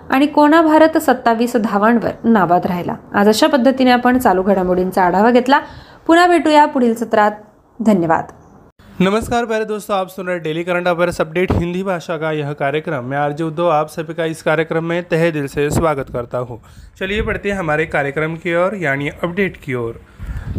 आणि 0.10 0.26
कोणा 0.26 0.62
भारत 0.62 0.98
सत्तावीस 0.98 1.56
धावांवर 1.56 2.10
नाबाद 2.24 2.66
राहिला. 2.66 2.94
आज 3.14 3.28
अशा 3.28 3.48
पद्धतीने 3.48 3.92
आपण 3.92 4.18
चालू 4.18 4.44
घडामोडींचा 4.44 5.04
आढावा 5.04 5.32
घेतला. 5.32 5.60
पुन्हा 6.08 6.28
भेटूया 6.28 6.66
पुढील 6.66 6.96
सत्रात. 6.96 7.32
धन्यवाद. 7.80 8.24
नमस्कार 9.02 9.46
प्यारे 9.46 9.66
दोस्तों, 9.66 9.98
आप 9.98 10.08
सुन 10.10 10.28
रहे 10.28 10.40
daily 10.40 10.64
current 10.64 10.88
affairs 10.88 11.20
update 11.22 11.52
Hindi 11.52 11.84
भाषा 11.84 12.18
का 12.18 12.32
यह 12.32 12.52
कार्यक्रम। 12.54 13.04
मैं 13.06 13.18
आरजे 13.18 13.44
उद्धव, 13.44 13.68
आप 13.68 13.90
सभी 13.90 14.14
का 14.14 14.26
इस 14.26 14.42
कार्यक्रम 14.44 14.86
में 14.86 15.02
तहे 15.12 15.32
दिल 15.32 15.48
से 15.48 15.70
स्वागत 15.70 16.10
करता 16.14 16.38
हूँ। 16.38 16.58
चलिए 17.00 17.22
बढ़ते 17.22 17.50
हैं 17.50 17.58
हमारे 17.58 17.86
कार्यक्रम 17.86 18.36
की 18.36 18.56
ओर, 18.56 18.74
यानी 18.74 19.10
अपडेट 19.10 19.58
की 19.64 19.74
ओर। 19.74 19.94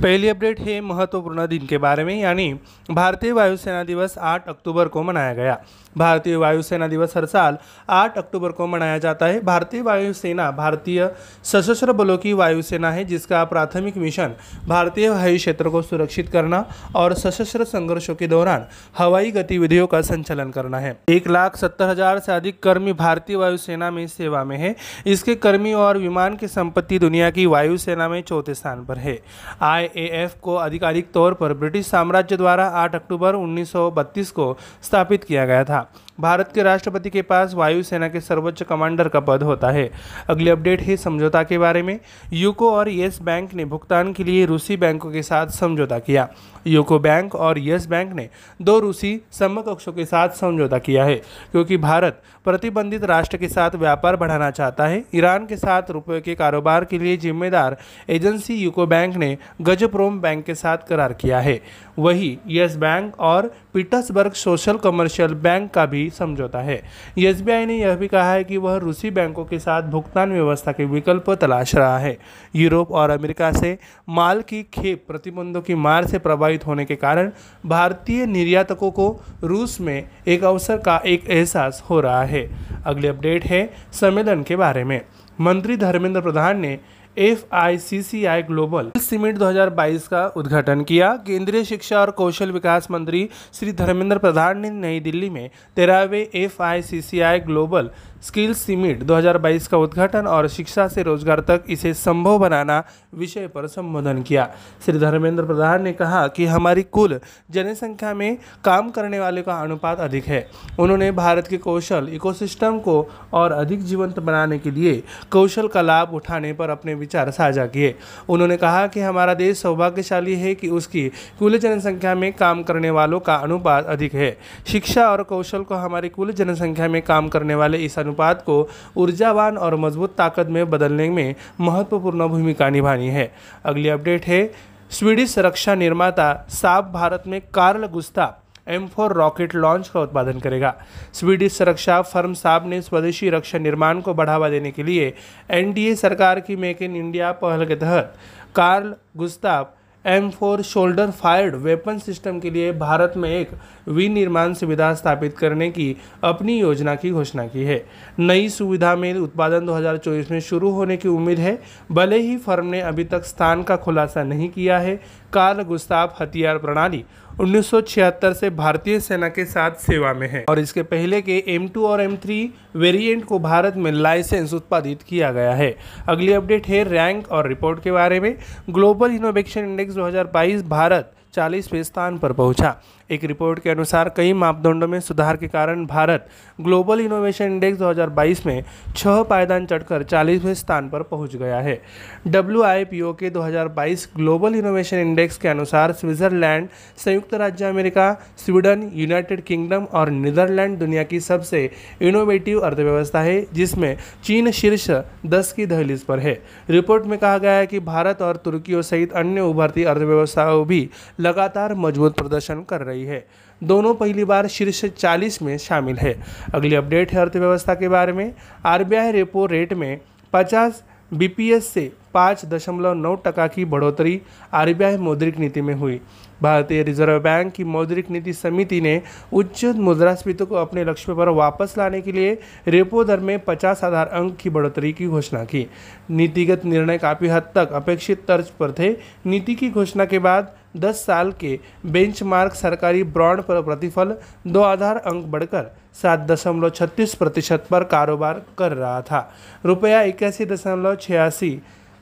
पहली 0.03 0.29
अपडेट 0.29 0.61
है 0.61 0.81
महत्वपूर्ण 0.81 1.47
दिन 1.47 1.67
के 1.67 1.79
बारे 1.79 2.05
में, 2.05 2.21
यानी 2.21 2.53
भारतीय 2.91 3.33
वायुसेना 3.33 3.83
दिवस 3.83 4.19
8 4.19 4.49
अक्टूबर 4.49 4.89
को 4.89 5.03
मनाया 5.03 5.33
गया। 5.33 5.57
भारतीय 5.99 6.37
वायुसेना 6.37 6.89
दिवस 6.89 7.17
हर 7.17 7.27
साल 7.27 7.59
8 7.91 8.19
अक्टूबर 8.19 8.53
को 8.53 8.67
मनाया 8.67 8.99
जाता 8.99 9.27
है। 9.27 9.41
भारतीय 9.45 9.83
वायुसेना 9.83 10.51
भारतीय 10.53 11.09
सशस्त्र 11.45 11.93
बलों 11.93 12.17
की 12.19 12.33
वायुसेना 12.33 12.91
है, 12.91 13.05
जिसका 13.05 13.45
प्राथमिक 13.45 13.97
मिशन 13.99 14.35
भारतीय 14.69 15.09
हवाई 15.09 15.37
क्षेत्र 15.37 15.69
को 15.69 15.83
सुरक्षित 15.83 16.29
करना 16.29 16.65
और 16.97 17.15
सशस्त्र 17.15 17.65
संघर्षों 17.67 18.15
के 18.15 18.27
दौरान 18.29 18.67
हवाई 18.99 19.31
गतिविधियों 19.33 19.87
का 19.87 20.01
संचालन 20.03 20.51
करना 20.51 20.79
है। 20.79 20.97
एक 21.09 21.29
लाख 21.29 21.57
सत्तर 21.57 21.89
हज़ार 21.89 22.19
से 22.19 22.33
अधिक 22.33 22.63
कर्मी 22.63 22.93
भारतीय 22.95 23.37
वायुसेना 23.37 23.91
में 23.91 24.07
सेवा 24.09 24.45
में 24.45 24.57
है। 24.57 24.75
इसके 25.07 25.35
कर्मी 25.37 25.73
और 25.75 25.99
विमान 25.99 26.37
की 26.37 26.49
संपत्ति 26.49 26.99
दुनिया 26.99 27.31
की 27.31 27.47
वायुसेना 27.47 28.09
में 28.09 28.21
चौथे 28.23 28.55
स्थान 28.55 28.85
पर 28.85 28.99
है। 28.99 29.19
आईएएफ 29.63 30.35
को 30.43 30.57
आधिकारिक 30.57 31.13
तौर 31.13 31.35
पर 31.35 31.55
ब्रिटिश 31.55 31.87
साम्राज्य 31.87 32.37
द्वारा 32.37 32.67
8 32.77 32.95
अक्टूबर 32.95 33.35
1932 33.35 34.31
को 34.31 34.57
स्थापित 34.83 35.25
किया 35.25 35.47
गया 35.47 35.65
था। 35.65 35.88
out. 35.95 36.08
भारत 36.21 36.45
के 36.55 36.63
राष्ट्रपति 36.63 37.11
के 37.11 37.23
पास 37.23 37.55
वायुसेना 37.55 38.09
के 38.09 38.21
सर्वोच्च 38.21 38.63
कमांडर 38.63 39.09
का 39.09 39.21
पद 39.21 39.43
होता 39.43 39.71
है। 39.71 39.89
अगली 40.29 40.51
अपडेट 40.51 40.81
है 40.81 40.97
समझौता 40.97 41.43
के 41.43 41.59
बारे 41.59 41.83
में। 41.83 41.97
यूको 42.33 42.71
और 42.71 42.87
येस 42.87 43.21
बैंक 43.21 43.55
ने 43.55 43.65
भुगतान 43.65 44.13
के 44.13 44.27
लिए 44.27 44.47
रूसी 44.47 44.77
बैंकों 44.77 45.11
के 45.11 45.23
साथ 45.23 45.47
समझौता 45.47 45.99
किया। 45.99 46.27
यूको 46.65 46.99
बैंक 46.99 47.35
और 47.35 47.57
येस 47.57 47.87
बैंक 47.89 48.13
ने 48.13 48.27
दो 48.61 48.81
रूसी 48.81 49.17
समकक्षों 49.33 49.93
के 49.93 50.05
साथ 50.05 50.29
समझौता 50.41 50.79
किया 50.79 51.05
है, 51.05 51.15
क्योंकि 51.53 51.77
भारत 51.77 52.13
प्रतिबंधित 52.45 53.05
राष्ट्र 53.05 53.37
के 53.37 53.49
साथ 53.49 53.71
व्यापार 53.75 54.17
बढ़ाना 54.17 54.51
चाहता 54.51 54.87
है। 54.87 55.01
ईरान 55.15 55.47
के 55.47 55.57
साथ 55.57 55.91
रुपये 55.91 56.21
के 56.21 56.35
कारोबार 56.35 56.85
के 56.85 56.99
लिए 56.99 57.17
जिम्मेदार 57.17 57.75
एजेंसी 58.09 58.55
यूको 58.55 58.87
बैंक 58.87 59.17
ने 59.17 59.35
गजप्रोम 59.67 60.21
बैंक 60.21 60.45
के 60.47 60.55
साथ 60.55 60.77
करार 60.89 61.13
किया 61.13 61.41
है। 61.41 61.57
वही 61.97 62.37
येस 62.47 62.77
बैंक 62.77 63.13
और 63.19 63.47
पीटर्सबर्ग 63.75 64.33
सोशल 64.35 64.77
कमर्शियल 64.77 65.33
बैंक 65.35 65.71
का 65.75 65.85
भी 66.09 66.17
समझौता 66.19 66.61
है। 66.61 66.77
एस 67.17 67.43
ने 67.43 67.79
यह 67.79 67.97
भी 67.97 68.07
कहा 68.07 68.33
है 68.33 68.43
कि 68.43 68.57
वह 68.57 68.79
रूसी 68.79 69.11
बैंकों 69.11 69.45
के 69.45 69.59
साथ 69.59 69.83
भुगतान 69.83 70.33
व्यवस्था 70.33 70.73
के 70.73 70.85
विकल्प 70.85 71.31
तलाश 71.31 71.75
रहा 71.75 71.99
है। 71.99 72.13
यूरोप 72.55 72.93
और 72.93 73.11
अमेरिका 73.11 73.53
से 73.53 73.79
माल 74.09 74.41
की 74.49 74.63
खेप 74.73 75.07
प्रतिबंधों 75.09 75.63
की 75.63 75.75
मार 75.75 76.05
से 76.05 76.19
प्रभावित 76.19 76.59
होने 76.65 76.85
के 76.85 76.95
कारण 76.95 77.31
भारतीय 77.65 78.27
निर्यातकों 78.27 78.91
को 78.91 79.15
रूस 79.43 79.81
में 79.81 80.03
एक 80.27 80.45
अवसर 80.45 80.77
का 80.77 80.99
एक 81.05 81.31
एहसास 81.31 81.83
हो 81.85 82.03
रहा 82.03 82.25
है। 82.25 82.43
अगली 82.85 83.09
अपडेट 83.09 83.45
है 83.45 83.67
सम्मेलन 84.01 84.43
के 84.43 84.57
बारे 84.57 84.85
में। 84.85 84.99
मंत्री 85.39 85.77
धर्मेंद्र 85.77 86.21
प्रधान 86.21 86.61
ने 86.61 86.77
F 87.19 87.45
I 87.53 87.79
C 87.79 88.01
C 88.03 88.25
I 88.25 88.43
global 88.43 88.91
summit 88.97 89.39
2022 89.39 90.07
का 90.07 90.27
उद्घाटन 90.37 90.83
किया। 90.83 91.09
केंद्रीय 91.27 91.65
शिक्षा 91.65 92.01
और 92.01 92.11
कौशल 92.11 92.53
विकास 92.53 92.91
मंत्री 92.91 93.29
श्री 93.55 93.73
धर्मेंद्र 93.73 94.19
प्रधान 94.19 94.59
ने 94.59 94.71
नई 94.71 95.01
दिल्ली 95.01 95.31
में 95.31 95.51
तेरहवें 95.77 96.27
F 96.35 96.63
I 96.63 96.83
C 96.83 97.01
C 97.03 97.21
I 97.21 97.39
global 97.39 97.91
skill 98.23 98.53
summit 98.55 99.03
2022 99.03 99.67
का 99.67 99.79
उद्घाटन 99.79 100.27
और 100.27 100.47
शिक्षा 100.49 100.87
से 100.89 101.03
रोज़गार 101.03 101.41
तक 101.41 101.65
इसे 101.71 101.93
संभव 101.95 102.39
बनाना 102.39 102.83
विषय 103.15 103.47
पर 103.47 103.67
संबोधन 103.67 104.23
किया। 104.23 104.49
श्री 104.87 104.99
धर्मेंद्र 104.99 105.45
प्रधान 105.45 105.83
ने 105.83 105.93
कहा 105.93 106.27
कि 106.29 106.47
हमारी 106.47 106.83
कुल 106.83 107.19
जनसंख्या 107.51 108.15
में 108.15 108.39
काम 108.65 108.91
करने 108.91 109.21
वाले 109.21 109.43
का 109.43 109.55
अनुपात 109.55 110.01
अधिक 110.01 110.25
है। 110.25 110.47
उन्होंने 110.79 111.11
भारत 111.13 111.47
के 111.47 111.57
कौशल 111.59 112.09
इकोसिस्टम 112.13 112.79
को 112.79 112.97
और 113.33 113.53
अधिक 113.53 113.85
जीवंत 113.85 114.19
बनाने 114.19 114.59
के 114.59 114.71
लिए 114.71 115.03
कौशल 115.31 115.69
का 115.69 115.83
लाभ 115.83 116.15
उठाने 116.15 116.53
पर 116.53 116.71
अपने 116.71 116.95
विचार 116.95 117.31
साझा 117.31 117.67
किए। 117.67 117.95
उन्होंने 118.29 118.57
कहा 118.57 118.87
कि 118.87 119.01
हमारा 119.01 119.35
देश 119.35 119.59
सौभाग्यशाली 119.59 120.35
है 120.35 120.55
कि 120.55 120.69
उसकी 120.71 121.09
कुल 121.39 121.59
जनसंख्या 121.59 122.15
में 122.15 122.33
काम 122.33 122.63
करने 122.63 122.91
वालों 122.91 123.21
का 123.21 123.35
अनुपात 123.37 123.87
अधिक 123.87 124.15
है। 124.15 124.37
शिक्षा 124.67 125.09
और 125.09 125.23
कौशल 125.23 125.63
को 125.63 125.75
हमारी 125.77 126.09
कुल 126.09 126.33
जनसंख्या 126.33 126.89
में 126.89 127.01
काम 127.03 127.29
करने 127.29 127.55
वाले 127.55 127.79
इस 127.79 127.99
अनुपात 128.09 128.35
को 128.47 128.63
ऊर्जावान 128.97 129.59
और 129.59 129.75
मज़बूत 129.77 130.09
ताकत 130.19 130.49
में 130.49 130.65
बदलने 130.71 131.09
में 131.11 131.33
महत्वपूर्ण 131.59 132.27
भूमिका 132.27 132.71
निभानी 132.71 133.09
है। 133.11 133.27
अगली 133.65 133.89
अपडेट 133.89 134.27
है, 134.27 134.47
स्वीडिश 134.91 135.39
रक्षा 135.39 135.75
निर्माता 135.75 136.35
साब 136.51 136.93
भारत 136.93 137.27
में 137.27 137.41
Carl 137.55 137.87
Gustaf 137.87 138.29
M 138.67 138.87
four 138.87 139.13
rocket 139.13 139.55
launch 139.55 139.89
का 139.89 140.01
उत्पादन 140.01 140.39
करेगा। 140.39 140.71
स्वीडिश 141.15 141.61
रक्षा 141.63 142.01
फर्म 142.03 142.33
साब 142.33 142.67
ने 142.67 142.81
स्वदेशी 142.83 143.31
रक्षा 143.31 143.59
निर्माण 143.59 144.01
को 144.01 144.13
बढ़ावा 144.13 144.49
देने 144.49 144.71
के 144.71 144.87
लिए 144.87 145.11
एनडीए 145.51 145.95
सरकार 145.95 146.39
की 146.39 146.57
मेक 146.57 146.83
इन 146.83 146.97
इंडिया 146.97 147.33
पहल 147.33 147.65
के 147.65 147.75
तहत 147.75 148.15
Carl 148.55 148.93
Gustaf 149.17 149.65
M 150.09 150.31
four 150.31 150.63
shoulder 150.63 151.11
fired 151.11 151.55
weapon 151.55 151.99
system 151.99 152.39
के 152.41 152.51
लिए 152.51 152.73
भारत 152.73 153.13
में 153.17 153.31
एक 153.31 153.51
विनिर्माण 153.89 154.55
सुविधा 154.55 154.95
स्थापित 154.95 155.37
करने 155.39 155.71
की 155.71 155.97
अपनी 156.25 156.59
योजना 156.61 156.95
की 156.95 157.11
घोषणा 157.11 157.47
की 157.47 157.65
है। 157.65 157.87
नई 158.19 158.49
सुविधा 158.49 158.95
में 158.97 159.13
उत्पादन 159.15 159.67
2024 159.67 160.31
में 160.31 160.41
शुरू 160.41 160.71
होने 160.71 160.97
की 160.97 161.09
उम्मीद 161.09 161.39
है। 161.39 161.59
भले 161.93 162.19
ही 162.19 162.37
फर्म 162.37 162.67
ने 162.67 162.81
अभी 162.81 163.05
तक 163.05 163.25
स्थान 163.25 163.63
का 163.63 163.77
खुलासा 163.77 164.23
नहीं 164.23 164.49
किया 164.49 164.79
है 164.79 165.01
कार्ल 165.33 165.61
गुस्ताफ 165.61 166.23
हथियार 166.23 166.57
प्रणाली 166.57 167.03
1976 167.39 168.33
से 168.33 168.49
भारतीय 168.49 168.99
सेना 169.01 169.29
के 169.29 169.45
साथ 169.45 169.71
सेवा 169.71 170.13
में 170.13 170.29
है। 170.29 170.45
और 170.49 170.59
इसके 170.59 170.83
पहले 170.83 171.21
के 171.21 171.43
M2 171.59 171.85
और 171.85 172.01
M3 172.01 172.47
वेरिएंट 172.75 173.25
को 173.25 173.39
भारत 173.39 173.77
में 173.77 173.93
लाइसेंस 173.93 174.55
उत्पादित 174.55 174.97
किया 175.09 175.33
गया 175.33 175.55
है। 175.55 175.71
अगली 176.07 176.33
अपडेट 176.33 176.67
है 176.67 176.83
रैंक 176.85 177.33
और 177.33 177.47
रिपोर्ट 177.47 177.79
के 177.85 177.91
बारे 177.91 178.21
में। 178.21 178.33
ग्लोबल 178.75 179.11
इनोवेशन 179.11 179.61
इंडेक्स 179.61 179.95
2022 179.95 180.63
भारत 180.63 181.03
चालीसवें 181.37 181.83
स्थान 181.83 182.17
पर 182.17 182.33
पहुँचा। 182.33 182.73
एक 183.11 183.23
रिपोर्ट 183.25 183.59
के 183.59 183.71
अनुसार 183.71 184.09
कई 184.17 184.33
मापदंडों 184.33 184.87
में 184.89 184.99
सुधार 185.01 185.37
के 185.37 185.49
कारण 185.49 185.85
भारत 185.87 186.27
ग्लोबल 186.61 187.01
इनोवेशन 187.01 187.45
इंडेक्स 187.45 187.79
2022 187.79 188.45
में 188.47 188.65
छह 188.97 189.23
पायदान 189.23 189.67
चढ़कर 189.67 190.03
चालीसवें 190.03 190.55
स्थान 190.55 190.89
पर 190.89 191.03
पहुँच 191.03 191.37
गया 191.37 191.61
है। 191.61 191.81
W 192.27 193.13
K 193.13 193.31
2022 193.31 194.07
global 194.17 194.55
innovation 194.55 194.97
index 194.97 195.37
के 195.37 195.49
अनुसार 195.49 195.93
स्विट्जरलैंड, 195.93 196.69
संयुक्त 196.97 197.35
राज्य 197.35 197.65
अमेरिका, 197.65 198.13
स्वीडन, 198.39 198.91
यूनाइटेड 198.95 199.43
किंगडम 199.43 199.85
और 199.93 200.11
नीदरलैंड 200.11 200.79
दुनिया 200.79 201.03
की 201.05 201.21
सबसे 201.21 201.71
इनोवेटिव 202.03 202.61
अर्थव्यवस्था 202.61 203.21
है, 203.21 203.45
जिसमें 203.53 203.97
चीन 204.25 204.51
शीर्ष 204.51 204.91
दस 205.27 205.53
की 205.53 205.67
दहलीज 205.67 206.03
पर 206.03 206.19
है। 206.19 206.39
रिपोर्ट 206.71 207.07
में 207.07 207.19
कहा 207.19 207.39
गया 207.39 207.53
है 207.53 207.67
कि 207.67 207.81
भारत 207.81 208.23
और 208.23 208.37
तुर्की 208.37 208.83
सहित 208.83 209.13
अन्य 209.15 209.41
उभरती 209.41 209.85
अर्थव्यवस्थाओं 209.87 210.65
भी 210.67 210.89
लगातार 211.21 211.75
मज़बूत 211.77 212.17
प्रदर्शन 212.19 212.63
कर 212.63 212.81
रही 212.81 212.97
है। 213.05 213.19
दोनों 213.61 213.95
पहली 213.95 214.25
बार 214.25 214.47
शीर्ष 214.51 214.85
40 215.03 215.43
में 215.43 215.57
शामिल 215.61 215.97
है। 215.99 216.13
अगली 216.55 216.75
अपडेट 216.75 217.13
है 217.13 217.21
अर्थव्यवस्था 217.21 217.75
के 217.75 217.89
बारे 217.89 218.13
में। 218.13 218.31
आरबीआई 218.65 219.13
रेपो 219.13 219.49
रेट 219.49 219.75
में 219.75 219.97
50 220.33 220.83
बीपीएस 221.13 221.73
से 221.75 221.89
पाँच 222.13 222.41
दशमलव 222.45 222.93
नौ 222.93 223.15
टका 223.15 223.47
की 223.47 223.65
बढ़ोतरी 223.65 224.19
आरबीआई 224.53 224.97
मौद्रिक 224.97 225.39
नीति 225.39 225.61
में 225.61 225.77
हुई। 225.77 225.99
भारतीय 226.43 226.83
रिज़र्व 226.83 227.19
बैंक 227.21 227.53
की 227.53 227.65
मौद्रिक 227.65 228.11
नीति 228.11 228.33
समिति 228.33 228.81
ने 228.81 229.03
उच्च 229.33 229.65
मुद्रास्फीति 229.65 230.45
को 230.45 230.55
अपने 230.55 230.85
लक्ष्य 230.85 231.15
पर 231.15 231.29
वापस 231.29 231.75
लाने 231.79 232.01
के 232.01 232.13
लिए 232.13 232.39
रेपो 232.69 233.05
दर 233.05 233.21
में 233.21 233.39
50 233.39 233.85
आधार 233.85 234.07
अंक 234.07 234.37
की 234.37 234.51
बढ़ोतरी 234.51 234.93
की 234.93 235.07
घोषणा 235.07 235.45
की। 235.45 235.67
नीतिगत 236.11 236.65
निर्णय 236.65 236.99
काफ़ी 236.99 237.29
हद 237.29 237.51
तक 237.55 237.73
अपेक्षित 237.73 238.25
तर्ज 238.29 238.51
पर 238.51 238.73
थे। 238.73 238.91
नीति 239.27 239.55
की 239.55 239.71
घोषणा 239.71 240.05
के 240.05 240.19
बाद 240.19 240.55
10 240.77 241.05
साल 241.07 241.33
के 241.33 241.59
बेंचमार्क 241.87 242.55
सरकारी 242.55 243.03
बॉन्ड 243.03 243.43
पर 243.43 243.63
प्रतिफल 243.63 244.17
दो 244.47 244.61
आधार 244.61 244.97
अंक 244.97 245.27
बढ़कर 245.27 245.71
सात 246.03 246.21
दशमलव 246.21 246.71
छत्तीस 246.71 247.15
प्रतिशत 247.15 247.67
पर 247.71 247.85
कारोबार 247.85 248.43
कर 248.59 248.73
रहा 248.73 249.01
था। 249.03 249.29
रुपया 249.67 250.03
इक्यासी 250.03 250.45
दशमलव 250.45 250.95
छियासी 250.95 251.51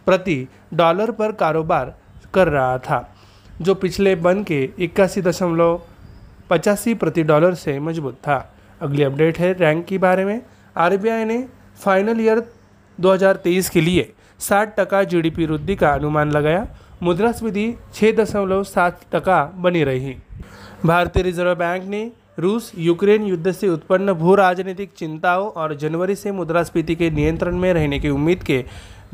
प्रति 0.07 0.49
डॉलर 0.75 1.11
पर 1.11 1.33
कारोबार 1.33 1.95
कर 2.35 2.49
रहा 2.49 2.79
था। 2.79 3.16
जो 3.63 3.75
पिछले 3.75 4.15
बन 4.15 4.43
के 4.43 4.69
इक्यासी 4.79 5.21
दशमलव 5.21 5.81
पचासी 6.51 6.95
प्रति 6.95 7.23
डॉलर 7.23 7.55
से 7.55 7.79
मज़बूत 7.79 8.15
था। 8.15 8.37
अगली 8.81 9.03
अपडेट 9.03 9.39
है 9.39 9.53
रैंक 9.53 9.85
के 9.87 9.99
बारे 9.99 10.25
में। 10.25 10.41
आरबीआई 10.77 11.25
ने 11.25 11.45
फाइनल 11.85 12.21
ईयर 12.21 12.43
2023 12.99 13.69
के 13.71 13.81
लिए 13.81 14.13
60 14.41 14.75
टका 14.79 15.03
जीडीपी 15.05 15.47
वृद्धि 15.47 15.77
का 15.77 15.93
अनुमान 15.93 16.31
लगाया। 16.31 16.67
मुद्रास्फीति 17.03 17.73
छः 17.95 18.13
दशमलव 18.17 18.63
सात 18.65 19.01
टका 19.13 19.43
बनी 19.57 19.85
रही। 19.85 20.15
भारतीय 20.87 21.23
रिज़र्व 21.23 21.55
बैंक 21.55 21.85
ने 21.85 22.11
रूस 22.39 22.73
यूक्रेन 22.79 23.23
युद्ध 23.23 23.53
से 23.53 23.69
उत्पन्न 23.69 24.13
भू 24.13 24.35
राजनीतिक 24.35 24.91
चिंताओं 24.97 25.49
और 25.51 25.75
जनवरी 25.75 26.15
से 26.15 26.33
मुद्रास्फीति 26.33 26.95
के 26.95 27.11
नियंत्रण 27.11 27.57
में 27.57 27.73
रहने 27.73 27.99
की 27.99 28.09
उम्मीद 28.09 28.43
के 28.43 28.65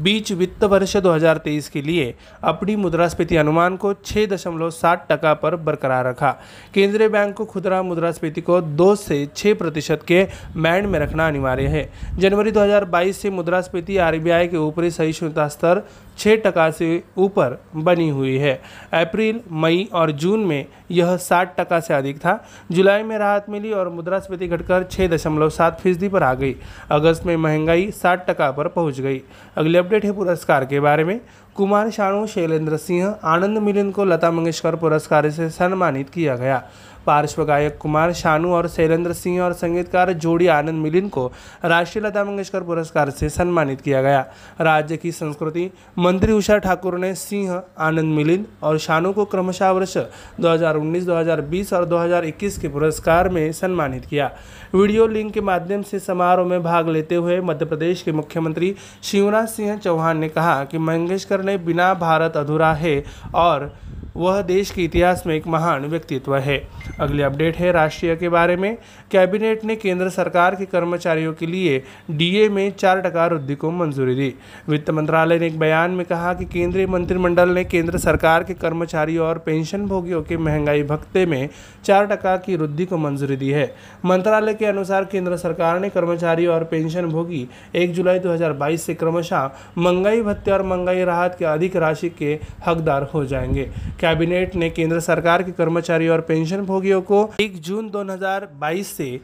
बीच 0.02 0.32
वित्त 0.32 0.64
वर्ष 0.64 0.96
2023 0.96 1.68
के 1.68 1.82
लिए 1.82 2.14
अपनी 2.44 2.76
मुद्रास्फीति 2.76 3.36
अनुमान 3.36 3.76
को 3.76 3.92
छः 3.94 4.26
दशमलव 4.26 4.70
सात 4.70 5.06
टका 5.10 5.34
पर 5.34 5.56
बरकरार 5.56 6.06
रखा। 6.06 6.30
केंद्रीय 6.74 7.08
बैंक 7.08 7.34
को 7.34 7.44
खुदरा 7.44 7.82
मुद्रास्फीति 7.82 8.40
को 8.40 8.60
दो 8.60 8.94
से 8.96 9.26
छः 9.36 9.54
प्रतिशत 9.54 10.00
के 10.08 10.26
मैंड 10.56 10.86
में 10.86 10.98
रखना 10.98 11.26
अनिवार्य 11.28 11.66
है। 11.66 11.88
जनवरी 12.18 12.50
2022 12.50 13.20
से 13.22 13.30
मुद्रास्फीति 13.30 13.96
आरबीआई 13.96 14.48
के 14.48 14.56
ऊपरी 14.56 14.90
सहिष्णुता 14.90 15.48
स्तर 15.48 15.82
छः 16.18 16.36
टका 16.44 16.70
से 16.70 17.02
ऊपर 17.16 17.54
बनी 17.74 18.10
हुई 18.10 18.36
है। 18.36 18.54
अप्रैल, 18.92 19.38
मई 19.50 19.84
और 19.92 20.10
जून 20.10 20.44
में 20.44 20.64
यह 20.90 21.16
साठ 21.16 21.56
टका 21.58 21.80
से 21.80 21.94
अधिक 21.94 22.16
था। 22.16 22.36
जुलाई 22.72 23.02
में 23.02 23.18
राहत 23.18 23.40
मिली 23.48 23.72
और 23.72 23.88
मुद्रास्फीति 23.88 24.46
घटकर 24.46 24.82
छः 24.90 25.08
दशमलव 25.08 25.48
सात 25.48 25.72
फ़ीसदी 25.80 26.08
पर 26.08 26.22
आ 26.22 26.34
गई। 26.34 26.54
अगस्त 26.90 27.26
में 27.26 27.36
महँगाई 27.36 27.90
साठ 27.90 28.26
टका 28.28 28.50
पर 28.50 28.66
पहुँच 28.66 29.00
गई। 29.00 29.18
अगली 29.56 29.78
अपडेट 29.78 30.04
है 30.04 30.10
पुरस्कार 30.10 30.64
के 30.64 30.80
बारे 30.80 31.04
में। 31.04 31.18
कुमार 31.56 31.90
शानू 31.90 32.26
शैलेंद्र 32.26 32.76
सिंह, 32.76 33.14
आनंद 33.22 33.58
मिलिंद 33.58 33.92
को 33.92 34.04
लता 34.04 34.30
मंगेशकर 34.30 34.74
पुरस्कार 34.74 35.30
से 35.30 35.50
सम्मानित 35.50 36.04
किया 36.14 36.36
गया। 36.36 36.60
पार्श्व 37.06 37.44
गायक 37.44 37.78
कुमार 37.78 38.12
शानू 38.12 38.52
और 38.52 38.68
शैलेंद्र 38.68 39.12
सिंह 39.12 39.40
और 39.42 39.52
संगीतकार 39.52 40.12
जोड़ी 40.14 40.46
आनंद 40.46 40.82
मिलिंद 40.82 41.10
को 41.10 41.26
राष्ट्रीय 41.64 42.04
लता 42.04 42.24
मंगेशकर 42.24 42.62
पुरस्कार 42.62 43.10
से 43.10 43.28
सम्मानित 43.28 43.80
किया 43.80 44.02
गया। 44.02 44.20
राज्य 44.60 44.96
की 44.96 45.12
संस्कृति 45.12 45.70
मंत्री 45.98 46.32
उषा 46.32 46.58
ठाकुर 46.58 46.98
ने 46.98 47.14
सिंह 47.14 47.60
आनंद 47.78 48.14
मिलिंद 48.16 48.46
और 48.62 48.78
शानू 48.78 49.12
को 49.12 49.24
क्रमशः 49.24 49.70
वर्ष 49.70 49.96
2019, 50.40 51.04
2020 51.06 51.72
और 51.72 51.84
2021 51.84 52.58
के 52.58 52.68
पुरस्कार 52.68 53.28
में 53.28 53.52
सम्मानित 53.52 54.04
किया। 54.04 54.30
वीडियो 54.74 55.06
लिंक 55.06 55.32
के 55.34 55.40
माध्यम 55.40 55.82
से 55.82 55.98
समारोह 55.98 56.46
में 56.48 56.62
भाग 56.62 56.88
लेते 56.88 57.14
हुए 57.14 57.40
मध्य 57.42 57.64
प्रदेश 57.64 58.02
के 58.02 58.12
मुख्यमंत्री 58.12 58.74
शिवराज 59.02 59.48
सिंह 59.48 59.76
चौहान 59.76 60.18
ने 60.18 60.28
कहा 60.28 60.62
कि 60.64 60.78
मंगेशकर 60.78 61.42
ने 61.42 61.56
बिना 61.60 61.92
भारत 61.96 62.36
अधूरा 62.36 62.72
है 62.74 63.02
और 63.34 63.72
वह 64.16 64.40
देश 64.42 64.70
के 64.70 64.82
इतिहास 64.82 65.22
में 65.26 65.34
एक 65.34 65.46
महान 65.46 65.84
व्यक्तित्व 65.84 66.36
है। 66.36 66.56
अगली 67.00 67.22
अपडेट 67.22 67.56
है 67.56 67.72
राष्ट्रीय 67.72 68.14
के 68.14 68.28
बारे 68.28 68.56
में। 68.56 68.74
कैबिनेट 69.10 69.64
ने 69.64 69.74
केंद्र 69.74 70.08
सरकार 70.08 70.54
के 70.54 70.64
कर्मचारियों 70.64 71.32
के 71.32 71.46
लिए 71.52 71.78
डीए 72.08 72.48
में 72.48 72.70
चार 72.70 73.00
टका 73.00 73.26
वृद्धि 73.26 73.54
को 73.54 73.70
मंजूरी 73.70 74.14
दी। 74.14 74.34
वित्त 74.68 74.90
मंत्रालय 74.90 75.38
ने 75.38 75.46
एक 75.46 75.58
बयान 75.58 75.90
में 75.90 76.04
कहा 76.06 76.32
कि 76.32 76.44
केंद्रीय 76.44 76.86
मंत्रिमंडल 76.86 77.48
ने 77.48 77.64
केंद्र 77.64 77.98
सरकार 77.98 78.42
के 78.42 78.54
कर्मचारियों 78.54 79.26
और 79.26 79.38
पेंशन 79.38 79.86
भोगियों 79.86 80.22
के 80.22 80.36
महँगाई 80.36 80.82
भत्ते 80.82 81.24
में 81.26 81.48
चार 81.84 82.04
टका 82.04 82.36
की 82.36 82.56
वृद्धि 82.56 82.84
को 82.84 82.96
मंजूरी 82.96 83.36
दी 83.36 83.50
है। 83.50 83.66
मंत्रालय 84.04 84.54
के 84.54 84.66
अनुसार 84.66 85.04
केंद्र 85.04 85.36
सरकार 85.36 85.78
ने 85.78 85.88
कर्मचारी 85.88 86.46
और 86.46 86.62
पेंशन 86.62 87.06
भोगी 87.06 87.44
एक 87.74 87.92
जुलाई 87.94 88.18
2022 88.18 88.86
से 88.86 88.94
क्रमशः 88.94 89.48
महँगाई 89.76 90.20
भत्ते 90.20 90.50
और 90.50 90.62
महँगाई 90.62 91.04
राहत 91.04 91.30
के 91.38 91.44
अधिक 91.44 91.76
राशि 91.76 92.08
के 92.08 92.38
हकदार 92.66 93.04
हो 93.12 93.24
जाएँगे। 93.24 93.70
कैबिनेट 94.02 94.54
ने 94.56 94.68
केंद्र 94.68 94.98
सरकार 95.00 95.42
के 95.42 95.52
कर्मचारी 95.52 96.08
और 96.08 96.20
पेंशन 96.20 96.60
भोगियों 96.60 97.00
को 97.02 97.18
1 97.40 97.52
जून 97.64 97.88
2022 97.88 98.86
से 98.96 99.20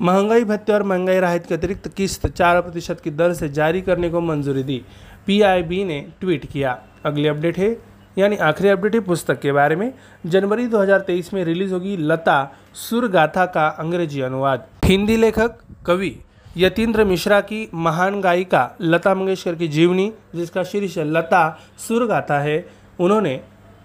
महँगाई 0.00 0.44
भत्ते 0.44 0.72
और 0.72 0.82
महँगाई 0.82 1.20
राहत 1.20 1.40
की 1.48 1.54
अतिरिक्त 1.54 1.88
किस्त 1.96 2.26
चार 2.26 2.60
प्रतिशत 2.60 3.02
की 3.04 3.10
दर 3.10 3.32
से 3.32 3.48
जारी 3.48 3.80
करने 3.80 4.08
को 4.08 4.20
मंजूरी 4.20 4.62
दी। 4.62 4.78
पीआईबी 5.26 5.82
ने 5.84 6.00
ट्वीट 6.20 6.46
किया। 6.52 6.74
अगली 7.04 7.28
अपडेट 7.28 7.58
है, 7.58 7.74
यानी 8.16 8.36
आखिरी 8.36 8.68
अपडेट 8.68 8.94
है 8.94 9.00
पुस्तक 9.00 9.38
के 9.42 9.52
बारे 9.52 9.74
में। 9.74 9.90
जनवरी 10.32 10.66
2023 10.66 11.34
में 11.34 11.44
रिलीज़ 11.44 11.72
होगी 11.74 11.96
लता 11.98 12.44
सुरगाथा 12.88 13.44
का 13.44 13.70
अंग्रेज़ी 13.78 14.22
अनुवाद। 14.22 14.60
हिंदी 14.84 15.20
लेखक, 15.20 15.50
कवि 15.86 16.10
यतीन्द्र 16.56 17.04
मिश्रा 17.04 17.40
की 17.40 17.66
महान 17.72 18.20
गायिका 18.20 18.66
लता 18.80 19.14
मंगेशकर 19.14 19.54
की 19.54 19.68
जीवनी, 19.68 20.10
जिसका 20.34 20.62
शीर्ष 20.66 20.98
लता 20.98 21.48
सुरगाथा 21.88 22.40
है, 22.40 22.60
उन्होंने 23.00 23.38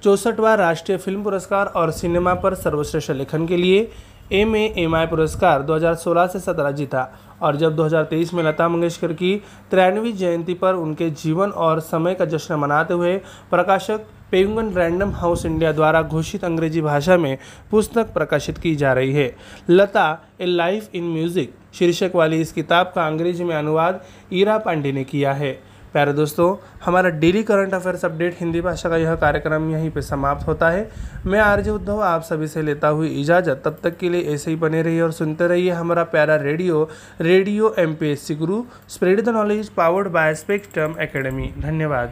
चौंसठवां 0.04 0.56
राष्ट्रीय 0.58 0.98
फ़िल्म 0.98 1.24
पुरस्कार 1.24 1.66
और 1.76 1.92
सिनेमा 1.92 2.34
पर 2.34 2.56
सर्वश्रेष्ठ 2.56 3.12
लेखन 3.12 3.46
के 3.48 3.58
लिए 3.58 3.90
एम 4.32 4.56
ए 4.56 4.62
एम 4.78 4.96
आई 4.96 5.06
पुरस्कार 5.08 5.64
2016 5.66 6.28
से 6.28 6.40
17 6.42 6.72
जीता 6.72 7.08
और 7.42 7.56
जब 7.56 7.76
2023 7.78 8.34
में 8.34 8.44
लता 8.44 8.68
मंगेशकर 8.70 9.14
की 9.14 9.36
तिरानवीं 9.72 10.14
जयंती 10.14 10.54
पर 10.54 10.74
उनके 10.76 11.10
जीवन 11.22 11.50
और 11.66 11.80
समय 11.80 12.16
का 12.16 12.26
जश्न 12.26 12.56
मनाते 12.56 12.94
हुए 12.94 13.16
प्रकाशक 13.52 14.06
पेंगन 14.32 14.72
रैंडम 14.74 15.12
हाउस 15.12 15.46
इंडिया 15.46 15.72
द्वारा 15.72 16.02
घोषित 16.02 16.44
अंग्रेज़ी 16.44 16.82
भाषा 16.82 17.18
में 17.18 17.38
पुस्तक 17.72 18.14
प्रकाशित 18.14 18.58
की 18.58 18.76
जा 18.76 18.94
रही 18.94 19.14
है। 19.14 19.36
Lata, 19.70 20.22
a 20.42 20.46
life 20.46 20.96
in 20.96 21.04
music, 21.04 21.54
शीर्षक 21.74 22.12
वाली 22.16 22.42
इस 22.42 22.52
किताब 22.52 22.92
का 22.96 23.08
अंग्रेज़ी 23.08 23.44
में 23.44 23.56
अनुवाद 23.56 24.02
ईरा 24.34 24.58
पांडे 24.58 24.92
ने 24.92 25.04
किया 25.04 25.34
है। 25.34 25.60
प्यारे 25.98 26.12
दोस्तों, 26.14 26.48
हमारा 26.86 27.10
daily 27.10 27.42
current 27.44 27.74
affairs 27.74 28.04
update 28.06 28.34
Hindi 28.40 28.60
भाषा 28.62 28.90
का 28.90 28.98
यह 28.98 29.16
कार्यक्रम 29.16 29.70
यहीं 29.72 29.90
पे 29.92 30.02
समाप्त 30.02 30.46
होता 30.46 30.70
है। 30.70 30.84
मैं 31.26 31.40
आरजे 31.40 31.72
उद्धव, 31.72 32.00
आप 32.00 32.24
सभी 32.24 32.48
से 32.48 32.66
लेता 32.66 32.88
हुई 32.90 33.10
इजाज़त। 33.22 33.62
तब 33.66 33.78
तक 33.84 33.98
के 34.00 34.12
लिए 34.12 34.34
ऐसे 34.34 34.52
ही 34.52 34.56
बने 34.58 34.82
रहिए 34.82 35.02
और 35.02 35.12
सुनते 35.12 35.48
रहिए 35.48 35.72
हमारा 35.72 36.04
प्यारा 36.04 36.36
radio 36.38 36.84
radio 37.22 37.74
M 37.78 37.94
P 37.94 38.12
S 38.12 38.28
C 38.28 38.36
guru 38.36 38.62
spread 38.90 39.22
the 39.22 39.30
knowledge 39.30 39.70
powered 39.70 40.08
by 40.10 40.34
spectrum 40.36 40.94
academy 41.00 41.52
धन्यवाद। 41.60 42.12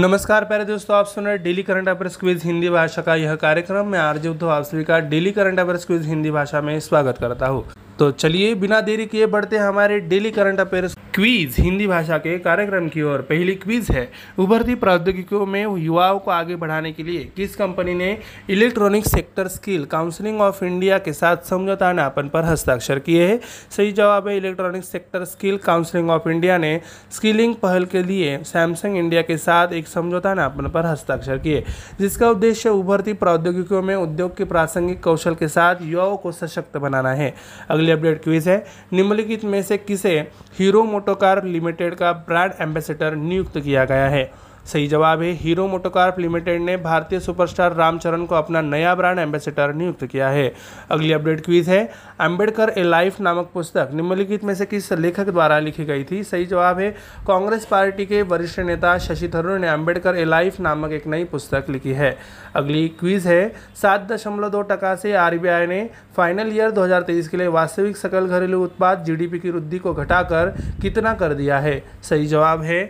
नमस्कार 0.00 0.44
प्यारे 0.44 0.64
दोस्तों, 0.64 0.96
आप 0.96 1.06
सुन 1.06 1.26
रहे 1.26 1.36
daily 1.38 1.62
current 1.62 1.88
affairs 1.88 2.16
quiz 2.16 2.42
Hindi 2.44 2.68
भाषा 2.70 3.02
का 3.02 3.14
यह 3.16 3.34
कार्यक्रम। 3.36 3.86
मैं 3.86 3.98
आरजे 4.00 4.28
उद्धव, 4.28 4.48
आप 4.48 4.64
सभी 4.64 4.84
का 4.84 4.98
daily 5.08 5.30
current 5.30 5.60
affairs 5.60 5.86
quiz 5.86 6.06
Hindi 6.06 6.30
भाषा 6.30 6.60
में 6.60 6.78
स्वागत 6.80 7.18
करता 7.20 7.46
हूँ। 7.46 7.62
तो 7.98 8.10
चलिए, 8.12 8.54
बिना 8.54 8.80
देरी 8.80 9.04
किए 9.06 9.26
बढ़ते 9.26 9.56
हमारे 9.56 9.98
daily 10.00 10.30
current 10.30 10.60
affairs 10.60 10.96
quiz 11.16 11.54
Hindi 11.58 11.86
भाषा 11.86 12.18
के 12.18 12.38
कार्यक्रम 12.38 12.88
की 12.88 13.02
ओर। 13.02 13.20
पहली 13.20 13.54
क्वीज 13.54 13.86
है। 13.90 14.04
उभरती 14.38 14.74
प्रौद्योगिकियों 14.74 15.48
में 15.48 15.76
युवाओं 15.78 16.18
को 16.18 16.30
आगे 16.30 16.54
बढ़ाने 16.54 16.90
के 16.90 17.06
लिए 17.06 17.18
किस 17.36 17.56
कंपनी 17.56 17.92
ने 17.92 18.22
electronic 18.48 19.04
sector 19.04 19.46
skill 19.46 19.84
counselling 19.84 20.40
of 20.40 20.64
India 20.64 20.98
के 20.98 21.12
साथ 21.12 21.36
समझौता 21.50 21.92
ज्ञापन 21.92 22.28
पर 22.28 22.40
हस्ताक्षर 22.40 22.98
किए 22.98 23.26
हैं? 23.26 23.36
सही 23.76 23.92
जवाब 23.92 24.28
है 24.28 24.36
electronic 24.36 24.82
sector 24.82 25.24
skill 25.24 25.56
counselling 25.56 26.10
of 26.10 26.28
India 26.28 26.58
ने 26.58 26.78
स्किलिंग 27.16 27.52
पहल 27.52 27.84
के 27.84 28.06
लिए 28.06 28.38
सैमसंग 28.38 28.96
इंडिया 28.96 29.22
के 29.22 29.38
साथ 29.38 29.66
एक 29.72 29.86
समझौता 29.86 30.34
ज्ञापन 30.34 30.66
पर 30.66 30.80
हस्ताक्षर 30.80 31.36
किए। 31.36 31.60
जिसका 32.00 32.28
उद्देश्य 32.28 32.70
उभरती 32.70 33.12
प्रौद्योगिकियों 33.12 33.82
में 33.82 33.96
उद्योग 33.96 34.30
के 34.38 34.44
प्रासंगिक 34.44 35.04
कौशल 35.04 35.32
के 35.32 35.48
साथ 35.48 35.74
युवाओं 35.80 36.16
को 36.16 36.30
सशक्त 36.30 36.76
बनाना 36.76 37.14
है। 37.14 37.30
अगली 37.68 37.90
अपडेट 37.90 38.22
क्वीज 38.22 38.48
है। 38.48 38.58
निम्नलिखित 38.92 39.44
में 39.44 39.62
से 39.62 39.76
किसे 39.76 40.20
हीरो 40.60 40.82
मोटोकार 41.06 41.42
लिमिटेड 41.44 41.94
का 41.94 42.12
ब्रांड 42.26 42.52
एम्बेसडर 42.60 43.14
नियुक्त 43.16 43.58
किया 43.58 43.84
गया 43.84 44.08
है। 44.08 44.22
सही 44.66 44.86
जवाब 44.86 45.20
है। 45.20 45.30
हीरो 45.30 45.66
मोटोकार्प 45.66 46.18
लिमिटेड 46.20 46.60
ने 46.60 46.76
भारतीय 46.76 47.20
सुपरस्टार 47.20 47.72
रामचरण 47.72 48.24
को 48.24 48.34
अपना 48.34 48.60
नया 48.60 48.94
ब्रांड 48.94 49.18
एम्बेसडर 49.18 49.72
नियुक्त 49.72 50.04
किया 50.04 50.28
है। 50.28 50.48
अगली 50.90 51.12
अपडेट 51.12 51.44
क्वीज 51.44 51.68
है। 51.68 51.86
अंबेडकर 52.18 52.70
ए 52.76 52.82
लाइफ 52.82 53.20
नामक 53.20 53.50
पुस्तक 53.54 53.94
निम्नलिखित 53.94 54.44
में 54.44 54.54
से 54.54 54.64
किस 54.64 54.92
लेखक 54.92 55.30
द्वारा 55.30 55.58
लिखी 55.60 55.84
गई 55.84 56.02
थी? 56.02 56.22
सही 56.24 56.44
जवाब 56.44 56.78
है, 56.78 56.90
कांग्रेस 57.26 57.66
पार्टी 57.66 58.04
के 58.04 58.22
वरिष्ठ 58.22 58.60
नेता 58.60 58.96
शशि 59.00 59.28
थरूर 59.28 59.58
ने 59.58 59.66
अंबेडकर 59.66 60.14
ए 60.14 60.24
लाइफ 60.24 60.60
नामक 60.60 60.92
एक 60.92 61.06
नई 61.06 61.24
पुस्तक 61.24 61.70
लिखी 61.70 61.92
है। 61.92 62.10
अगली 62.54 62.86
क्वीज 62.88 63.26
है, 63.26 63.48
सात 63.82 63.98
दशमलव 64.10 64.48
दो 64.48 64.62
टका 64.62 64.94
से 64.96 65.12
आरबीआई 65.14 65.66
ने 65.66 65.82
फाइनल 66.16 66.52
ईयर 66.52 66.70
2023 66.70 67.28
के 67.28 67.38
लिए 67.38 67.46
वास्तविक 67.46 67.96
सकल 67.96 68.26
घरेलू 68.26 68.62
उत्पाद 68.64 69.04
जीडीपी 69.04 69.38
की 69.38 69.50
वृद्धि 69.50 69.78
को 69.78 69.92
घटाकर 69.92 70.50
कितना 70.82 71.12
कर 71.12 71.32
दिया 71.32 71.58
है? 71.58 71.78
सही 72.10 72.26
जवाब 72.26 72.62
है 72.62 72.84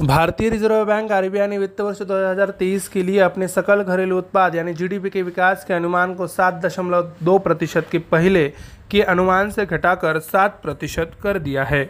भारतीय 0.00 0.50
रिज़र्व 0.50 0.84
बैंक 0.84 1.12
आरबीआई 1.12 1.46
ने 1.46 1.58
वित्त 1.58 1.80
वर्ष 1.80 2.02
2023 2.02 2.88
के 2.88 3.06
लिए 3.06 3.20
अपने 3.20 3.48
सकल 3.48 3.82
घरेलू 3.82 4.18
उत्पाद 4.18 4.54
यानी 4.54 4.72
जीडीपी 4.74 5.08
के 5.08 5.22
विकास 5.22 5.64
के 5.64 5.74
अनुमान 5.74 6.14
को 6.14 6.26
सात 6.26 6.52
दशमलव 6.62 7.02
दो 7.20 7.38
प्रतिशत 7.38 7.80
के 7.92 7.98
पहले 7.98 8.48
के 8.90 9.02
अनुमान 9.02 9.50
से 9.50 9.64
घटाकर 9.64 10.18
सात 10.18 10.48
प्रतिशत 10.62 11.14
कर 11.22 11.38
दिया 11.38 11.64
है। 11.64 11.84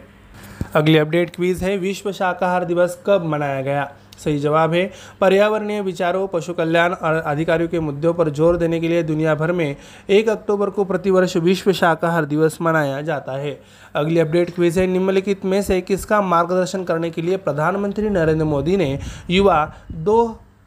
अगली 0.73 0.97
अपडेट 0.97 1.29
क्वीज 1.35 1.63
है, 1.63 1.77
विश्व 1.77 2.11
शाकाहार 2.11 2.63
दिवस 2.63 2.97
कब 3.05 3.23
मनाया 3.23 3.61
गया? 3.61 3.85
सही 4.17 4.39
जवाब 4.39 4.73
है। 4.73 4.85
पर्यावरणीय 5.21 5.81
विचारों 5.81 6.25
पशु 6.27 6.53
कल्याण 6.53 6.93
और 6.93 7.19
अधिकारियों 7.23 7.69
के 7.69 7.79
मुद्दों 7.79 8.13
पर 8.13 8.29
ज़ोर 8.29 8.55
देने 8.55 8.79
के 8.79 8.89
लिए 8.89 9.01
दुनिया 9.03 9.33
भर 9.35 9.51
में 9.51 9.75
एक 10.09 10.29
अक्टूबर 10.29 10.69
को 10.69 10.83
प्रतिवर्ष 10.83 11.35
विश्व 11.37 11.71
शाकाहार 11.73 12.25
दिवस 12.25 12.57
मनाया 12.61 13.01
जाता 13.01 13.37
है। 13.37 13.53
अगली 13.95 14.19
अपडेट 14.19 14.53
क्विज 14.55 14.79
है। 14.79 14.85
निम्नलिखित 14.87 15.45
में 15.45 15.61
से 15.61 15.79
किसका 15.81 16.21
मार्गदर्शन 16.23 16.83
करने 16.83 17.09
के 17.09 17.25
लिए 17.25 17.37
प्रधानमंत्री 17.37 18.09
नरेंद्र 18.09 18.45
मोदी 18.45 18.75
ने 18.75 18.97
युवा 19.29 19.65
दो 19.91 20.17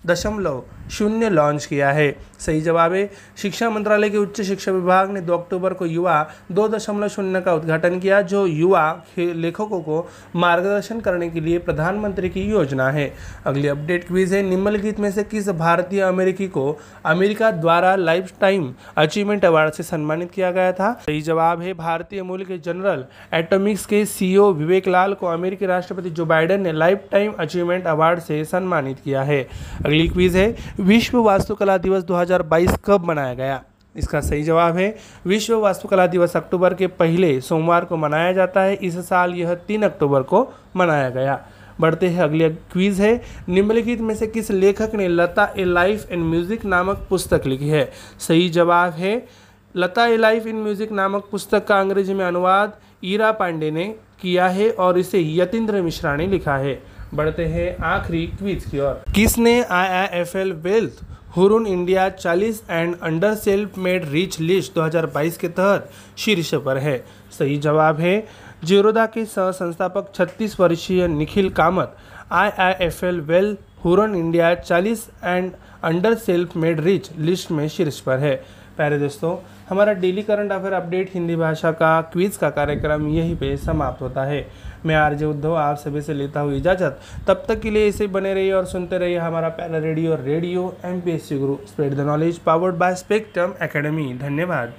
दशमलव 0.07 0.61
शून्य 0.91 1.29
लॉन्च 1.29 1.67
किया 1.67 1.91
है। 1.91 2.11
सही 2.39 2.61
जवाब। 2.61 2.93
है 2.93 3.07
शिक्षा 3.43 3.69
मंत्रालय 3.71 4.09
के 4.09 4.19
उच्च 4.19 4.41
शिक्षा 4.41 4.73
विभाग 4.73 5.11
ने 5.11 5.21
दो 5.21 5.33
अक्टूबर 5.33 5.73
को 5.73 5.87
युवा 5.87 6.23
दो 6.51 6.67
दशमलव 6.69 7.09
शून्य 7.09 7.41
का 7.41 7.53
उद्घाटन 7.53 7.99
किया, 7.99 8.21
जो 8.23 8.47
युवा 8.47 8.93
लेखकों 9.19 9.81
को 9.81 10.03
मार्गदर्शन 10.35 11.01
करने 11.01 11.29
के 11.29 11.45
लिए 11.45 11.59
प्रधानमंत्री 11.59 12.29
की 12.29 12.49
योजना 12.51 12.91
है। 12.91 13.09
अगली 13.45 13.69
अपडेट 13.69 14.07
क्विज 14.09 14.35
है, 14.35 14.43
निम्नलिखित 14.43 15.01
में 15.01 15.11
से 15.11 15.23
किस 15.23 15.49
भारतीय 15.49 16.01
अमेरिकी 16.03 16.47
को 16.47 16.73
अमेरिका 17.05 17.51
द्वारा 17.51 17.95
लाइफ 17.97 18.33
टाइम 18.41 18.71
अचीवमेंट 18.97 19.45
अवार्ड 19.45 19.73
से 19.73 19.83
सम्मानित 19.83 20.29
किया 20.35 20.51
गया 20.51 20.73
था? 20.73 20.93
सही 21.07 21.21
जवाब 21.21 21.61
है, 21.61 21.73
भारतीय 21.73 22.23
मूल 22.23 22.43
के 22.43 22.59
जनरल 22.59 23.03
एटोमिक्स 23.33 23.87
के 23.87 24.05
सीईओ 24.07 24.51
विवेक 24.53 24.89
लाल 24.89 25.13
को 25.13 25.27
अमेरिकी 25.27 25.67
राष्ट्रपति 25.67 26.11
जो 26.11 26.25
बाइडेन 26.25 26.63
ने 26.63 26.79
लाइफ 26.79 26.99
टाइम 27.13 27.33
अचीवमेंट 27.39 27.87
अवार्ड 27.87 28.19
से 28.19 28.45
सम्मानित 28.45 28.97
किया 29.05 29.23
है। 29.23 29.43
अगली 29.85 30.07
क्विज 30.07 30.37
है, 30.37 30.51
विश्व 30.79 31.21
वास्तुकला 31.21 31.77
दिवस 31.77 32.05
2022 32.29 32.77
कब 32.85 33.05
मनाया 33.05 33.35
गया? 33.35 33.63
इसका 33.95 34.21
सही 34.21 34.43
जवाब 34.43 34.77
है, 34.77 34.95
विश्व 35.27 35.59
वास्तुकला 35.59 36.07
दिवस 36.07 36.37
अक्टूबर 36.37 36.75
के 36.75 36.87
पहले 36.87 37.41
सोमवार 37.41 37.85
को 37.85 37.97
मनाया 37.97 38.33
जाता 38.33 38.61
है। 38.61 38.75
इस 38.77 38.99
साल 38.99 39.35
यह 39.35 39.55
तीन 39.69 39.83
अक्टूबर 39.83 40.23
को 40.23 40.49
मनाया 40.77 41.09
गया। 41.11 41.41
बढ़ते 41.81 42.09
हैं 42.09 42.23
अगले 42.23 42.49
क्विज 42.49 43.01
है, 43.01 43.21
निम्नलिखित 43.49 44.01
में 44.01 44.15
से 44.15 44.27
किस 44.27 44.51
लेखक 44.51 44.95
ने 44.95 45.09
Lata 45.09 45.53
a 45.59 45.65
life 45.65 46.13
and 46.13 46.25
music 46.25 46.65
नामक 46.65 47.07
पुस्तक 47.11 47.47
लिखी 47.47 47.69
है? 47.69 47.91
सही 48.19 48.49
जवाब 48.49 48.93
है, 48.93 49.27
Lata 49.75 50.07
a 50.07 50.17
life 50.17 50.47
in 50.47 50.57
music 50.57 50.93
नामक 50.93 51.29
पुस्तक 51.31 51.67
का 51.67 51.81
अंग्रेज़ी 51.81 52.15
में 52.15 52.25
अनुवाद 52.25 52.73
ईरा 53.05 53.33
पांडे 53.33 53.71
ने 53.71 53.85
किया 54.23 54.49
है 54.49 54.71
और 54.71 54.99
इसे 54.99 55.21
यतीन्द्र 55.35 55.83
मिश्रा 55.83 56.17
ने 56.17 56.27
लिखा 56.27 56.57
है। 56.57 56.81
बढ़ते 57.15 57.45
हैं 57.47 57.77
आखिरी 57.87 58.27
क्विज 58.29 58.65
की 58.65 58.81
ओर। 58.81 59.03
किसने 59.15 59.61
I 59.63 59.89
I 59.89 60.21
F 60.21 60.37
L 60.39 60.53
wealth 60.63 61.05
Hurun 61.37 61.67
India 61.67 62.09
40 62.09 62.63
and 62.69 62.95
under 63.03 63.35
self 63.35 63.79
made 63.79 64.05
rich 64.09 64.37
list 64.41 64.75
2022 64.75 65.37
के 65.37 65.49
तहत 65.49 65.79
शीर्ष 66.17 66.55
पर 66.55 66.77
है। 66.77 66.99
सही 67.39 67.57
जवाब 67.57 67.99
है, 67.99 68.21
जीरोदा 68.67 69.07
के 69.07 69.25
सह 69.27 69.51
संस्थापक 69.51 70.15
36 70.19 70.57
वर्षीय 70.59 71.07
Nikhil 71.07 71.49
Kamath 71.49 71.87
I 72.31 72.51
I 72.59 72.73
F 72.81 73.05
L 73.05 73.21
wealth 73.21 73.55
Hurun 73.85 74.15
India 74.15 74.55
40 74.55 75.11
and 75.25 75.51
under 75.83 76.15
self 76.15 76.57
made 76.57 76.81
rich 76.81 77.09
list 77.17 77.53
में 77.53 77.67
शीर्ष 77.71 78.01
पर 78.01 78.17
है। 78.17 78.37
प्यारे 78.77 78.99
दोस्तों, 78.99 79.37
हमारा 79.71 79.93
daily 79.93 80.23
current 80.23 80.53
affair 80.53 80.73
update 80.73 81.09
Hindi 81.15 81.35
भाषा 81.37 81.71
का, 81.71 82.01
क्विज 82.01 82.37
का 82.37 82.51
कार्यक्रम 82.51 83.07
यहीं 83.09 83.37
पे 83.37 83.57
समाप्त 83.57 84.03
होता 84.03 84.25
है। 84.25 84.41
मैं 84.87 84.97
आरजे 84.97 85.25
उद्धव 85.27 85.55
आप 85.55 85.77
सभी 85.79 86.01
से 86.03 86.15
लेता 86.15 86.41
हूँ 86.41 86.55
इजाज़त। 86.57 86.99
तब 87.29 87.45
तक 87.49 87.61
के 87.61 87.71
लिए 87.71 87.87
इसे 87.87 88.07
बने 88.09 88.35
रहिए 88.35 88.53
और 88.53 88.65
सुनते 88.67 88.99
रहिए 88.99 89.19
हमारा 89.19 89.49
पहला 89.51 89.79
radio 89.79 90.17
radio 90.17 90.63
M 90.85 91.01
P 91.01 91.11
S 91.11 91.29
C 91.29 91.39
guru. 91.39 91.55
Spread 91.69 91.95
the 91.95 92.07
knowledge 92.07 92.39
powered 92.39 92.75
by 92.75 92.95
spectrum 92.95 93.53
academy 93.61 94.13
धन्यवाद। 94.21 94.71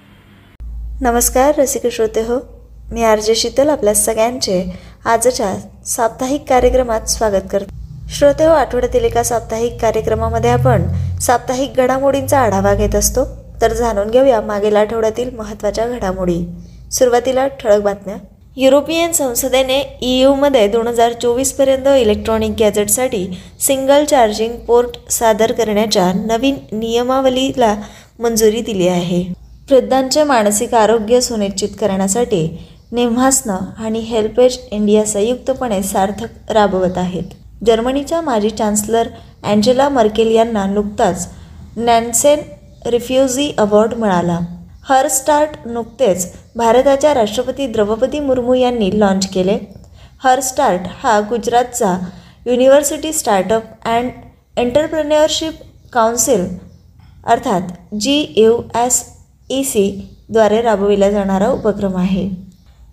नमस्कार 1.01 1.53
रसिक 1.57 1.87
श्रोते 1.91 2.21
हो। 2.21 2.39
मी 2.91 3.03
आर 3.03 3.19
जे 3.19 3.35
शीतल 3.35 3.69
आपल्या 3.69 3.93
सगळ्यांचे 3.95 4.63
आजच्या 5.05 5.53
साप्ताहिक 5.85 6.47
कार्यक्रमात 6.49 7.09
स्वागत 7.09 7.51
करते. 7.51 7.77
श्रोते 8.09 8.45
हो 8.45 8.51
आठवड्यातील 8.51 9.03
एका 9.05 9.23
साप्ताहिक 9.23 9.79
कार्यक्रमामध्ये 9.81 10.49
आपण 10.51 10.87
साप्ताहिक 11.21 11.77
घडामोडींचा 11.77 12.39
आढावा 12.39 12.73
घेत 12.73 12.95
असतो. 12.95 13.25
तर 13.61 13.73
जाणून 13.73 14.09
घेऊया 14.09 14.41
मागील 14.41 14.75
आठवड्यातील 14.75 15.35
महत्त्वाच्या 15.37 15.87
घडामोडी. 15.87 16.43
सुरुवातीला 16.91 17.47
ठळक 17.59 17.81
बातम्या. 17.81 18.15
युरोपियन 18.57 19.11
संसदेने 19.11 19.75
ई 20.03 20.11
यूमध्ये 20.21 20.67
दोन 20.67 20.87
हजार 20.87 21.13
चोवीसपर्यंत 21.13 21.87
इलेक्ट्रॉनिक 21.87 22.51
गॅजेटसाठी 22.59 23.25
सिंगल 23.59 24.05
चार्जिंग 24.05 24.55
पोर्ट 24.67 24.97
सादर 25.11 25.51
करण्याच्या 25.51 26.11
नवीन 26.15 26.55
नियमावलीला 26.71 27.75
मंजुरी 28.19 28.61
दिली 28.61 28.87
आहे. 28.87 29.21
वृद्धांचे 29.71 30.23
मानसिक 30.23 30.73
आरोग्य 30.73 31.21
सुनिश्चित 31.21 31.77
करण्यासाठी 31.79 32.43
नेम्हासनं 32.91 33.83
आणि 33.83 33.99
हेल्पेज 33.99 34.57
इंडिया 34.71 35.05
संयुक्तपणे 35.05 35.81
सार्थक 35.83 36.51
राबवत 36.51 36.97
आहेत. 36.97 37.23
जर्मनीच्या 37.65 38.21
माजी 38.21 38.49
चान्सलर 38.49 39.07
अँजेला 39.43 39.89
मर्केल 39.89 40.35
यांना 40.35 40.65
नुकताच 40.65 41.27
नॅन्सेन 41.77 42.39
रिफ्युजी 42.85 43.51
अवॉर्ड 43.57 43.93
मिळाला. 43.93 44.39
हर 44.89 45.07
स्टार्ट 45.07 45.67
नुकतेच 45.67 46.31
भारताच्या 46.55 47.13
राष्ट्रपती 47.13 47.67
द्रौपदी 47.67 48.19
मुर्मू 48.19 48.53
यांनी 48.53 48.89
लॉन्च 48.99 49.27
केले. 49.33 49.57
हरस्टार्ट 50.23 50.87
हा 51.01 51.19
गुजरातचा 51.29 51.97
university 52.45 53.11
startup 53.13 53.87
and 53.87 54.09
entrepreneurship 54.57 55.53
council 55.93 56.47
अर्थात 57.25 57.61
जी 58.01 58.25
यू 58.37 58.55
एस 58.75 59.03
ई 59.49 59.63
सीद्वारे 59.63 60.61
राबविला 60.61 61.09
जाणारा 61.11 61.47
उपक्रम 61.49 61.95
आहे. 61.97 62.27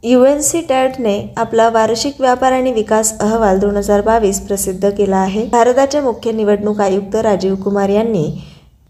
यू 0.04 0.24
एन 0.24 0.40
सी 0.40 0.60
टॅटने 0.68 1.16
आपला 1.36 1.68
वार्षिक 1.70 2.20
व्यापार 2.20 2.52
आणि 2.52 2.72
विकास 2.72 3.12
अहवाल 3.20 3.58
दोन 3.58 3.76
हजार 3.76 4.00
बावीस 4.00 4.40
प्रसिद्ध 4.46 4.90
केला 4.90 5.16
आहे. 5.16 5.46
भारताचे 5.46 6.00
मुख्य 6.00 6.32
निवडणूक 6.32 6.80
आयुक्त 6.80 7.16
राजीव 7.16 7.54
कुमार 7.54 7.88
यांनी 7.88 8.24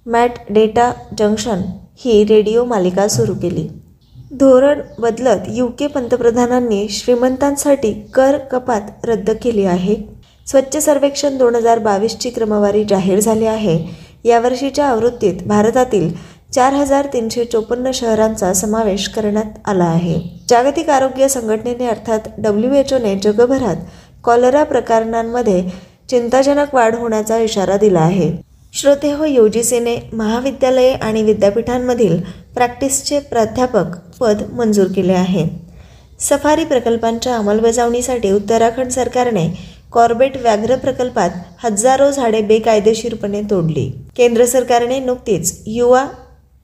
मॅट 0.06 0.38
डेटा 0.50 0.90
जंक्शन 1.18 1.62
ही 1.98 2.22
रेडिओ 2.24 2.64
मालिका 2.64 3.08
सुरू 3.08 3.34
केली. 3.42 3.68
धोरण 4.31 4.81
बदलत 5.01 5.43
यू 5.49 5.66
के 5.79 5.87
पंतप्रधानांनी 5.87 6.87
श्रीमंतांसाठी 6.91 7.93
कर 8.14 8.37
कपात 8.51 9.05
रद्द 9.05 9.31
केली 9.43 9.64
आहे. 9.64 9.95
स्वच्छ 10.47 10.77
सर्वेक्षण 10.77 11.37
दोन 11.39 11.55
हजार 11.55 11.79
बावीसची 11.79 12.31
क्रमवारी 12.31 12.83
जाहीर 12.85 13.20
झाली 13.20 13.47
आहे. 13.47 13.77
यावर्षीच्या 14.24 14.87
आवृत्तीत 14.87 15.43
भारतातील 15.47 16.11
चार 16.55 16.72
हजार 16.72 17.07
तीनशे 17.12 17.45
चोपन्न 17.45 17.91
शहरांचा 17.95 18.53
समावेश 18.53 19.09
करण्यात 19.09 19.68
आला 19.68 19.85
आहे. 19.85 20.18
जागतिक 20.49 20.91
आरोग्य 20.91 21.29
संघटनेने 21.29 21.87
अर्थात 21.87 22.29
डब्ल्यू 22.39 22.72
एच 22.74 22.93
ओने 22.93 23.14
जगभरात 23.22 23.77
कॉलरा 24.24 24.64
प्रकरणांमध्ये 24.64 25.62
चिंताजनक 26.11 26.74
वाढ 26.74 26.95
होण्याचा 26.95 27.39
इशारा 27.39 27.77
दिला 27.77 28.01
आहे. 28.01 28.31
श्रोते 28.74 29.11
हो 29.12 29.24
यू 29.24 29.47
जी 29.49 29.62
सीने 29.62 29.97
महाविद्यालये 30.12 30.93
आणि 30.93 31.22
विद्यापीठांमधील 31.22 32.20
प्रॅक्टिसचे 32.55 33.18
प्राध्यापक 33.20 33.97
पद 34.20 34.42
मंजूर 34.52 34.86
केले 34.86 35.12
आहे. 35.12 35.46
सफारी 36.20 36.64
प्रकल्पांच्या 36.64 37.36
अंमलबजावणीसाठी 37.36 38.30
उत्तराखंड 38.32 38.90
सरकारने 38.90 39.48
कॉर्बेट 39.92 40.36
व्याघ्र 40.36 40.76
प्रकल्पात 40.76 41.30
हजारो 41.64 42.10
झाडे 42.10 42.40
बेकायदेशीरपणे 42.42 43.40
तोडली. 43.50 43.90
केंद्र 44.16 44.44
सरकारने 44.44 44.98
नुकतीच 45.00 45.62
युवा 45.66 46.04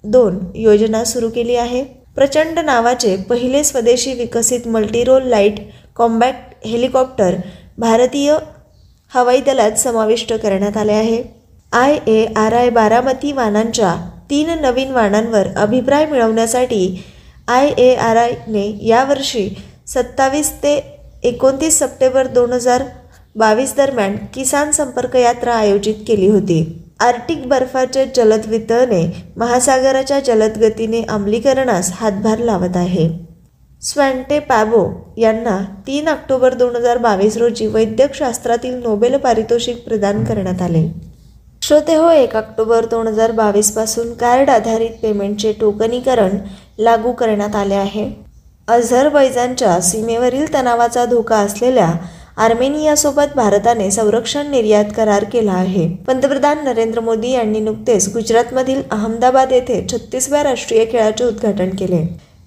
दोन 0.04 0.38
योजना 0.54 1.04
सुरू 1.04 1.28
केली 1.30 1.56
आहे. 1.56 1.82
प्रचंड 2.16 2.58
नावाचे 2.58 3.16
पहिले 3.28 3.62
स्वदेशी 3.64 4.12
विकसित 4.14 4.66
मल्टीरोल 4.68 5.22
लाइट 5.22 5.60
कॉम्बॅक्ट 5.96 6.66
हेलिकॉप्टर 6.66 7.36
भारतीय 7.78 8.34
हवाई 9.12 9.40
दलात 9.40 9.78
समाविष्ट 9.78 10.32
करण्यात 10.32 10.76
आले 10.76 10.92
आहे. 10.92 11.22
I 11.72 11.98
A 12.06 12.24
R 12.36 12.52
I 12.52 12.70
Baramati 12.70 13.32
वाहनांच्या 13.32 13.94
तीन 14.30 14.50
नवीन 14.60 14.90
वाहनांवर 14.90 15.48
अभिप्राय 15.56 16.06
मिळवण्यासाठी 16.06 17.02
आय 17.52 17.68
ए 17.78 17.94
आर 18.00 18.16
आयने 18.16 18.64
यावर्षी 18.82 19.48
सत्तावीस 19.86 20.50
ते 20.62 20.74
एकोणतीस 21.24 21.78
सप्टेंबर 21.78 22.26
दोन 22.34 22.52
हजार 22.52 22.82
बावीस 23.36 23.74
दरम्यान 23.76 24.16
किसान 24.34 24.70
संपर्क 24.72 25.16
यात्रा 25.16 25.54
आयोजित 25.54 25.94
केली 26.06 26.28
होती. 26.28 26.58
आर्टिक 27.00 27.46
बर्फाचे 27.48 28.04
जलद 28.16 28.46
वितळणे 28.48 29.02
महासागराच्या 29.36 30.20
जलद 30.20 30.58
गतीने 30.62 31.02
हातभार 31.92 32.38
लावत 32.38 32.76
आहे. 32.76 33.08
स्वॅन्टे 33.82 34.38
पॅबो 34.40 34.84
यांना 35.18 35.58
तीन 35.86 36.08
ऑक्टोबर 36.08 36.54
दोन 36.54 36.76
हजार 36.76 36.98
बावीस 36.98 37.36
रोजी 37.36 37.66
वैद्यकशास्त्रातील 37.66 38.82
नोबेल 38.82 39.16
पारितोषिक 39.18 39.84
प्रदान 39.86 40.24
करण्यात 40.24 40.62
आले. 40.62 40.88
श्रोते 41.62 41.94
हो 41.94 42.10
एक 42.10 42.34
ऑक्टोबर 42.36 42.84
दोन 42.84 43.06
हजार 43.06 43.32
बावीसपासून 43.32 44.12
कार्ड 44.20 44.50
आधारित 44.50 44.90
पेमेंटचे 45.02 45.52
टोकनीकरण 45.60 46.36
लागू 46.78 47.12
करण्यात 47.12 47.56
आले 47.56 47.74
आहे. 47.74 48.10
अझरबैजानच्या 48.68 49.80
सीमेवरील 49.80 50.52
तणावाचा 50.54 51.04
धोका 51.04 51.36
असलेल्या 51.36 51.92
आर्मेनियासोबत 52.36 53.34
भारताने 53.36 53.90
संरक्षण 53.90 54.50
निर्यात 54.50 54.84
करार 54.96 55.24
केला 55.24 55.52
आहे. 55.52 55.86
पंतप्रधान 56.06 56.64
नरेंद्र 56.64 57.00
मोदी 57.00 57.30
यांनी 57.30 57.60
नुकतेच 57.60 58.08
गुजरातमधील 58.12 58.82
अहमदाबाद 58.90 59.52
येथे 59.52 59.80
छत्तीसव्या 59.92 60.42
राष्ट्रीय 60.42 60.84
खेळाचे 60.84 61.24
उद्घाटन 61.24 61.70
केले. 61.70 62.02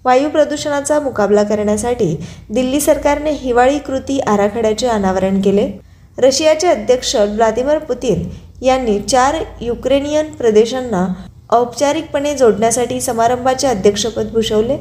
वायू 0.06 0.30
प्रदूषणाचा 0.30 1.00
मुकाबला 1.00 1.44
करण्यासाठी 1.44 2.16
दिल्ली 2.50 2.80
सरकारने 2.80 3.32
हिवाळी 3.32 3.78
कृती 3.80 4.20
आराखड्याचे 4.20 4.88
अनावरण 4.88 5.42
केले. 5.42 5.70
रशियाचे 6.18 6.68
अध्यक्ष 6.68 7.16
व्लादिमीर 7.16 7.78
पुतीन 7.78 8.28
यांनी 8.62 9.00
चार 9.00 9.36
युक्रेनियन 9.62 10.32
प्रदेशांना 10.34 11.06
औपचारिकपणे 11.50 12.34
जोडण्यासाठी 12.38 13.00
समारंभाचे 13.02 13.68
अध्यक्षपद 13.68 14.32
भूषवले. 14.34 14.78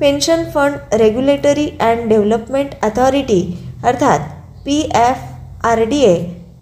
Pension 0.00 0.44
fund 0.54 0.94
regulatory 0.94 1.68
and 1.80 2.08
development 2.08 2.70
authority 2.82 3.42
अर्थात 3.84 4.20
P 4.64 4.78
F 4.96 5.66
R 5.66 5.82
D 5.84 6.00
A 6.04 6.16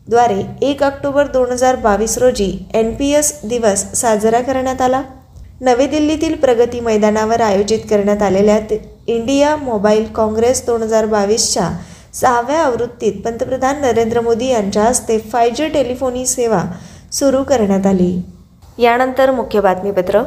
द्वारे 0.08 0.42
एक 0.66 0.82
ऑक्टोबर 0.82 1.26
दोन 1.26 1.50
हजार 1.52 1.76
बावीस 1.76 2.16
रोजी 2.18 2.50
एन 2.74 2.94
पी 2.94 3.10
एस 3.14 3.32
दिवस 3.44 3.84
साजरा 3.94 4.40
करण्यात 4.42 4.80
आला. 4.80 5.02
नवी 5.60 5.86
दिल्लीतील 5.86 6.34
प्रगती 6.36 6.80
मैदानावर 6.80 7.40
आयोजित 7.40 7.78
करण्यात 7.90 8.22
आलेल्या 8.22 8.58
इंडिया 9.08 9.54
मोबाईल 9.56 10.04
काँग्रेस 10.12 10.64
दोन 10.66 10.82
हजार 10.82 11.06
बावीसच्या 11.06 11.70
सहाव्या 12.14 12.58
आवृत्तीत 12.58 13.20
पंतप्रधान 13.24 13.80
नरेंद्र 13.80 14.20
मोदी 14.20 14.46
यांच्या 14.46 14.84
हस्ते 14.84 15.18
फाय 15.32 15.50
जी 15.50 15.68
टेलिफोनी 15.68 16.26
सेवा 16.26 16.62
सुरू 17.12 17.42
करण्यात 17.42 17.86
आली. 17.86 18.14
यानंतर 18.78 19.30
मुख्य 19.30 19.60
बातमीपत्र. 19.60 20.22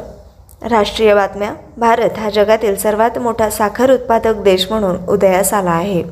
राष्ट्रीय 0.70 1.14
बातम्या. 1.14 1.52
भारत 1.76 2.18
हा 2.18 2.30
जगातील 2.30 2.76
सर्वात 2.76 3.18
मोठा 3.18 3.50
साखर 3.50 3.90
उत्पादक 3.90 4.34
देश 4.34 4.66
म्हणून 4.70 4.96
उदयास 5.08 5.54
आला 5.54 5.70
आहे. 5.70 6.02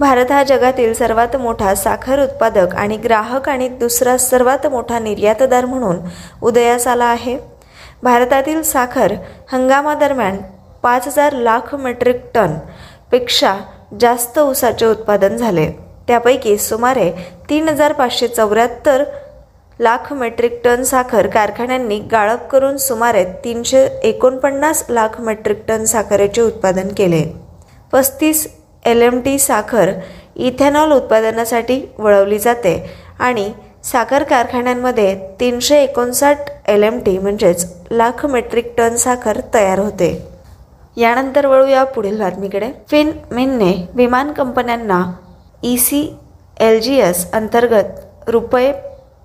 भारत 0.00 0.32
हा 0.32 0.42
जगातील 0.42 0.94
सर्वात 0.94 1.36
मोठा 1.36 1.74
साखर 1.74 2.22
उत्पादक 2.22 2.74
आणि 2.74 2.96
ग्राहक 2.96 3.48
आणि 3.48 3.68
दुसरा 3.68 4.16
सर्वात 4.16 4.66
मोठा 4.66 4.98
निर्यातदार 4.98 5.64
म्हणून 5.64 5.96
उदयास 6.42 6.86
आला 6.86 7.04
आहे. 7.04 7.38
भारतातील 8.02 8.62
साखर 8.62 9.12
हंगामादरम्यान 9.52 10.36
पाच 10.82 11.06
हजार 11.06 11.32
लाख 11.32 11.74
मेट्रिक 11.74 12.16
टनपेक्षा 12.34 13.56
जास्त 14.00 14.38
ऊसाचे 14.38 14.86
उत्पादन 14.86 15.36
झाले. 15.36 15.70
त्यापैकी 16.08 16.58
सुमारे 16.58 17.12
तीन 17.50 17.68
हजार 17.68 17.92
पाचशे 17.92 18.28
चौऱ्याहत्तर 18.28 19.04
लाख 19.80 20.12
मेट्रिक 20.12 20.60
टन 20.64 20.82
साखर 20.82 21.26
कारखान्यांनी 21.26 21.98
गाळप 22.12 22.46
करून 22.50 22.76
सुमारे 22.76 23.24
तीनशे 23.44 23.84
एकोणपन्नास 24.04 24.84
लाख 24.90 25.20
मेट्रिक 25.20 25.62
टन 25.68 25.84
साखरेचे 25.84 26.40
उत्पादन 26.42 26.88
केले. 26.96 27.22
पस्तीस 27.92 28.46
एल 28.86 29.02
एम 29.02 29.20
टी 29.24 29.38
साखर 29.38 29.90
इथेनॉल 30.36 30.92
उत्पादनासाठी 30.92 31.80
वळवली 31.98 32.38
जाते 32.38 32.74
आणि 33.18 33.50
साखर 33.84 34.22
कारखान्यांमध्ये 34.22 35.14
तीनशे 35.40 35.82
एकोणसाठ 35.82 36.50
एल 36.68 36.82
एम 36.82 36.98
टी 37.06 37.16
म्हणजेच 37.18 37.66
लाख 37.90 38.26
मेट्रिक 38.26 38.74
टन 38.78 38.96
साखर 38.96 39.40
तयार 39.54 39.78
होते. 39.78 40.10
यानंतर 40.96 41.46
वळूया 41.46 41.84
पुढील 41.84 42.20
बातमीकडे. 42.20 42.70
फिन 42.90 43.12
मिनने 43.30 43.72
विमान 43.94 44.32
कंपन्यांना 44.32 45.02
E 45.62 45.76
C 45.76 46.06
L 46.60 46.80
G 46.80 46.98
S 47.00 47.30
अंतर्गत 47.32 48.28
रुपये 48.28 48.72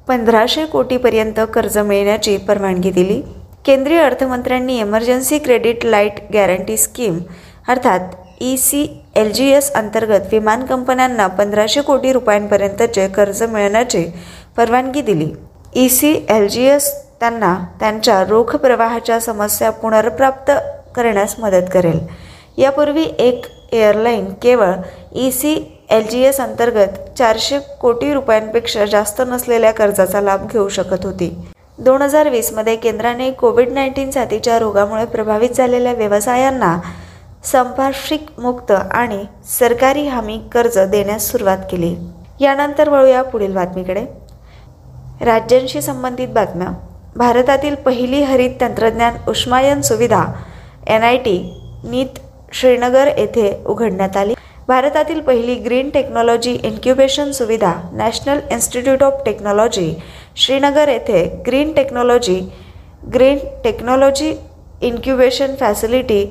पंधराशे 0.08 0.66
कोटीपर्यंत 0.66 1.40
कर्ज 1.54 1.78
मिळण्याची 1.78 2.36
परवानगी 2.38 2.90
दिली. 2.92 3.22
केंद्रीय 3.66 4.00
अर्थमंत्र्यांनी 4.00 4.78
emergency 4.80 5.38
credit 5.40 5.86
light 5.86 6.14
guarantee 6.34 6.78
scheme 6.78 7.20
अर्थात 7.68 8.00
E 8.42 8.56
C 8.58 8.86
L 9.16 9.32
G 9.32 9.50
S 9.50 9.72
अंतर्गत 9.74 10.28
विमान 10.32 10.66
कंपन्यांना 10.66 11.28
पंधराशे 11.28 11.82
कोटी 11.82 12.12
रुपयांपर्यंतचे 12.14 13.08
कर्ज 13.08 13.44
मिळण्याची 13.44 14.06
परवानगी 14.58 15.02
दिली. 15.02 15.30
E 15.76 15.88
C 15.90 16.14
L 16.30 16.48
G 16.48 16.66
S 16.66 16.92
त्यांना 17.20 17.56
त्यांच्या 17.80 18.24
रोख 18.24 18.56
प्रवाहाच्या 18.56 19.20
समस्या 19.20 19.70
पुनर्प्राप्त 19.72 20.52
करण्यास 20.96 21.36
मदत 21.40 21.70
करेल. 21.74 22.00
यापूर्वी 22.58 23.06
एक 23.20 23.46
एअरलाईन 23.72 24.26
केवळ 24.42 24.72
E 25.16 25.32
C 25.32 25.73
L 25.90 26.08
G 26.08 26.22
S 26.24 26.40
अंतर्गत 26.42 27.00
चारशे 27.18 27.60
कोटी 27.82 28.14
रुपयांपेक्षा 28.14 28.86
जास्त 28.86 29.22
नसलेल्या 29.28 29.72
कर्जाचा 29.72 30.22
लाभ 30.22 30.48
घेऊ 30.52 30.68
शकत 30.70 31.06
होती. 31.06 31.30
दोन 31.80 32.02
हजार 32.02 32.30
वीसमध्ये 32.30 32.76
केंद्राने 32.76 33.30
कोविड 33.32 33.72
नाईन्टीन 33.72 34.12
साथीच्या 34.12 34.58
रोगामुळे 34.60 35.06
प्रभावित 35.06 35.50
झालेल्या 35.50 35.94
व्यवसायांना 35.94 36.78
संपार्श्विक 37.44 38.26
मुक्त 38.40 38.72
आणि 38.72 39.24
सरकारी 39.50 40.08
हमी 40.08 40.40
कर्ज 40.54 40.78
देण्यास 40.92 41.32
सुरुवात 41.32 41.58
केली. 41.72 41.96
यानंतर 42.40 42.90
वळूया 42.90 43.22
पुढील 43.22 43.54
बातमीकडे. 43.54 44.06
राज्यांशी 45.22 45.82
संबंधित 45.82 46.28
बातम्या. 46.28 46.68
भारतातील 47.16 47.76
पहिली 47.76 48.22
हरित 48.24 48.52
तंत्रज्ञान 48.62 49.18
उष्मायन 49.28 49.82
सुविधा 49.82 50.24
एन 50.88 51.04
आय 51.04 51.18
टी 51.18 51.38
नीत 51.84 52.20
श्रीनगर 52.54 53.08
येथे 53.18 53.52
उघडण्यात 53.66 54.18
आली. 54.18 54.34
भारतातील 54.68 55.20
पहिली 55.22 55.56
ग्रीन 55.64 55.90
टेक्नॉलॉजी 55.90 56.52
इन्क्युबेशन 56.64 57.32
सुविधा 57.32 57.74
national 57.94 58.40
institute 58.52 59.02
of 59.04 59.22
technology 59.26 59.94
Srinagar 60.44 60.90
येथे 60.90 61.24
green 61.48 61.74
technology 61.74 62.40
green 63.14 63.38
technology 63.64 64.34
incubation 64.82 65.56
facility 65.60 66.26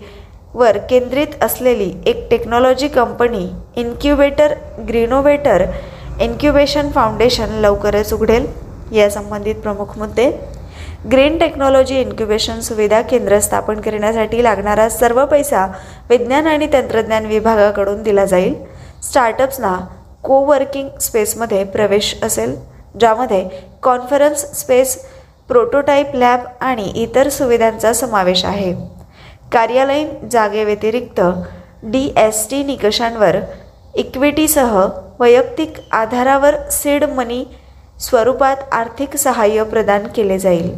वर 0.54 0.78
केंद्रित 0.90 1.42
असलेली 1.42 1.92
एक 2.06 2.26
technology 2.30 2.88
company 2.88 3.46
incubator 3.80 4.54
greenovator 4.88 5.64
incubation 6.20 6.90
foundation 6.94 7.52
लवकरच 7.60 8.12
उघडेल. 8.12 8.46
यासंबंधित 8.92 9.54
प्रमुख 9.62 9.96
मुद्दे 9.98 10.30
ग्रीन 11.10 11.38
टेक्नॉलॉजी 11.38 11.96
इन्क्युबेशन 12.00 12.60
सुविधा 12.60 13.00
केंद्र 13.02 13.38
स्थापन 13.40 13.80
करण्यासाठी 13.80 14.42
लागणारा 14.42 14.88
सर्व 14.88 15.24
पैसा 15.26 15.66
विज्ञान 16.10 16.46
आणि 16.46 16.66
तंत्रज्ञान 16.72 17.24
विभागाकडून 17.26 18.02
दिला 18.02 18.24
जाईल. 18.24 18.54
स्टार्टअप्सना 19.02 19.74
कोवर्किंग 20.24 20.88
स्पेसमध्ये 21.00 21.64
प्रवेश 21.64 22.14
असेल 22.22 22.54
ज्यामध्ये 23.00 23.44
कॉन्फरन्स 23.82 24.44
स्पेस 24.60 24.96
प्रोटोटाईप 25.48 26.14
लॅब 26.14 26.40
आणि 26.60 26.90
इतर 26.96 27.28
सुविधांचा 27.28 27.92
समावेश 27.92 28.44
आहे. 28.44 28.72
कार्यालयीन 29.52 30.28
जागेव्यतिरिक्त 30.28 31.20
डी 31.82 32.08
एस 32.16 32.46
टी 32.50 32.62
निकषांवर 32.64 33.36
इक्विटीसह 33.94 34.78
वैयक्तिक 35.20 35.72
आधारावर 35.92 36.56
सीड 36.70 37.04
मनी 37.04 37.44
स्वरूपात 38.00 38.56
आर्थिक 38.72 39.16
सहाय्य 39.16 39.64
प्रदान 39.64 40.06
केले 40.06 40.38
जाईल. 40.38 40.72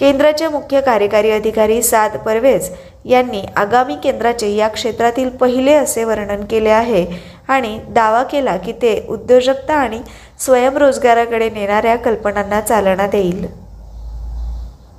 केंद्राचे 0.00 0.48
मुख्य 0.48 0.80
कार्यकारी 0.80 1.30
अधिकारी 1.30 1.82
साद 1.82 2.16
परवेज 2.16 2.70
यांनी 3.04 3.42
आगामी 3.56 3.96
केंद्राचे 4.02 4.48
या 4.48 4.68
क्षेत्रातील 4.68 5.28
पहिले 5.30 5.72
असे 5.72 6.04
वर्णन 6.04 6.44
केले 6.44 6.70
आहे 6.70 7.04
आणि 7.48 7.78
दावा 7.88 8.22
केला 8.22 8.56
की 8.56 8.72
ते 8.72 8.94
उद्योजकता 9.08 9.74
आणि 9.74 10.00
स्वयंरोजगाराकडे 10.38 11.50
नेणाऱ्या 11.50 11.96
कल्पनांना 11.96 12.60
चालना 12.60 13.06
देईल. 13.06 13.46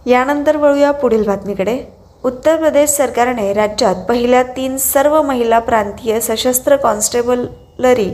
यानंतर 0.05 0.57
वळूया 0.57 0.91
पुढील 0.91 1.23
बातमीकडे. 1.23 1.77
उत्तर 2.23 2.55
प्रदेश 2.55 2.89
सरकारने 2.89 3.51
राज्यात 3.53 3.95
पहिल्या 4.09 4.43
तीन 4.55 4.77
सर्व 4.77 5.21
महिला 5.21 5.59
प्रांतीय 5.59 6.19
सशस्त्र 6.19 6.75
कॉन्स्टेबलरी 6.75 8.09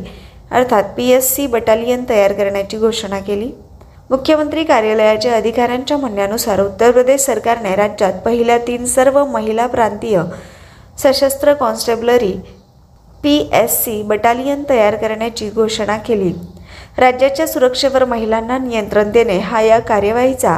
अर्थात 0.51 0.83
पी 0.97 1.09
एस 1.11 1.35
सी 1.35 1.47
बटालियन 1.47 2.03
तयार 2.09 2.33
करण्याची 2.33 2.77
घोषणा 2.77 3.19
केली. 3.19 3.51
मुख्यमंत्री 4.09 4.63
कार्यालयाच्या 4.63 5.35
अधिकाऱ्यांच्या 5.35 5.97
म्हणण्यानुसार 5.97 6.59
उत्तर 6.61 6.91
प्रदेश 6.91 7.21
सरकारने 7.21 7.75
राज्यात 7.75 8.13
पहिल्या 8.25 8.57
तीन 8.57 8.85
सर्व 8.85 9.23
महिला 9.25 9.65
प्रांतीय 9.67 10.21
सशस्त्र 10.97 11.53
constabulary 11.53 12.31
P 13.23 13.37
S 13.53 13.83
C 13.83 14.01
battalion 14.01 14.63
तयार 14.69 14.95
करण्याची 14.95 15.49
घोषणा 15.49 15.97
केली. 15.97 16.31
राज्याच्या 16.97 17.47
सुरक्षेवर 17.47 18.05
महिलांना 18.05 18.57
नियंत्रण 18.57 19.11
देणे 19.11 19.37
हा 19.37 19.61
या 19.61 19.79
कार्यवाहीचा 19.79 20.57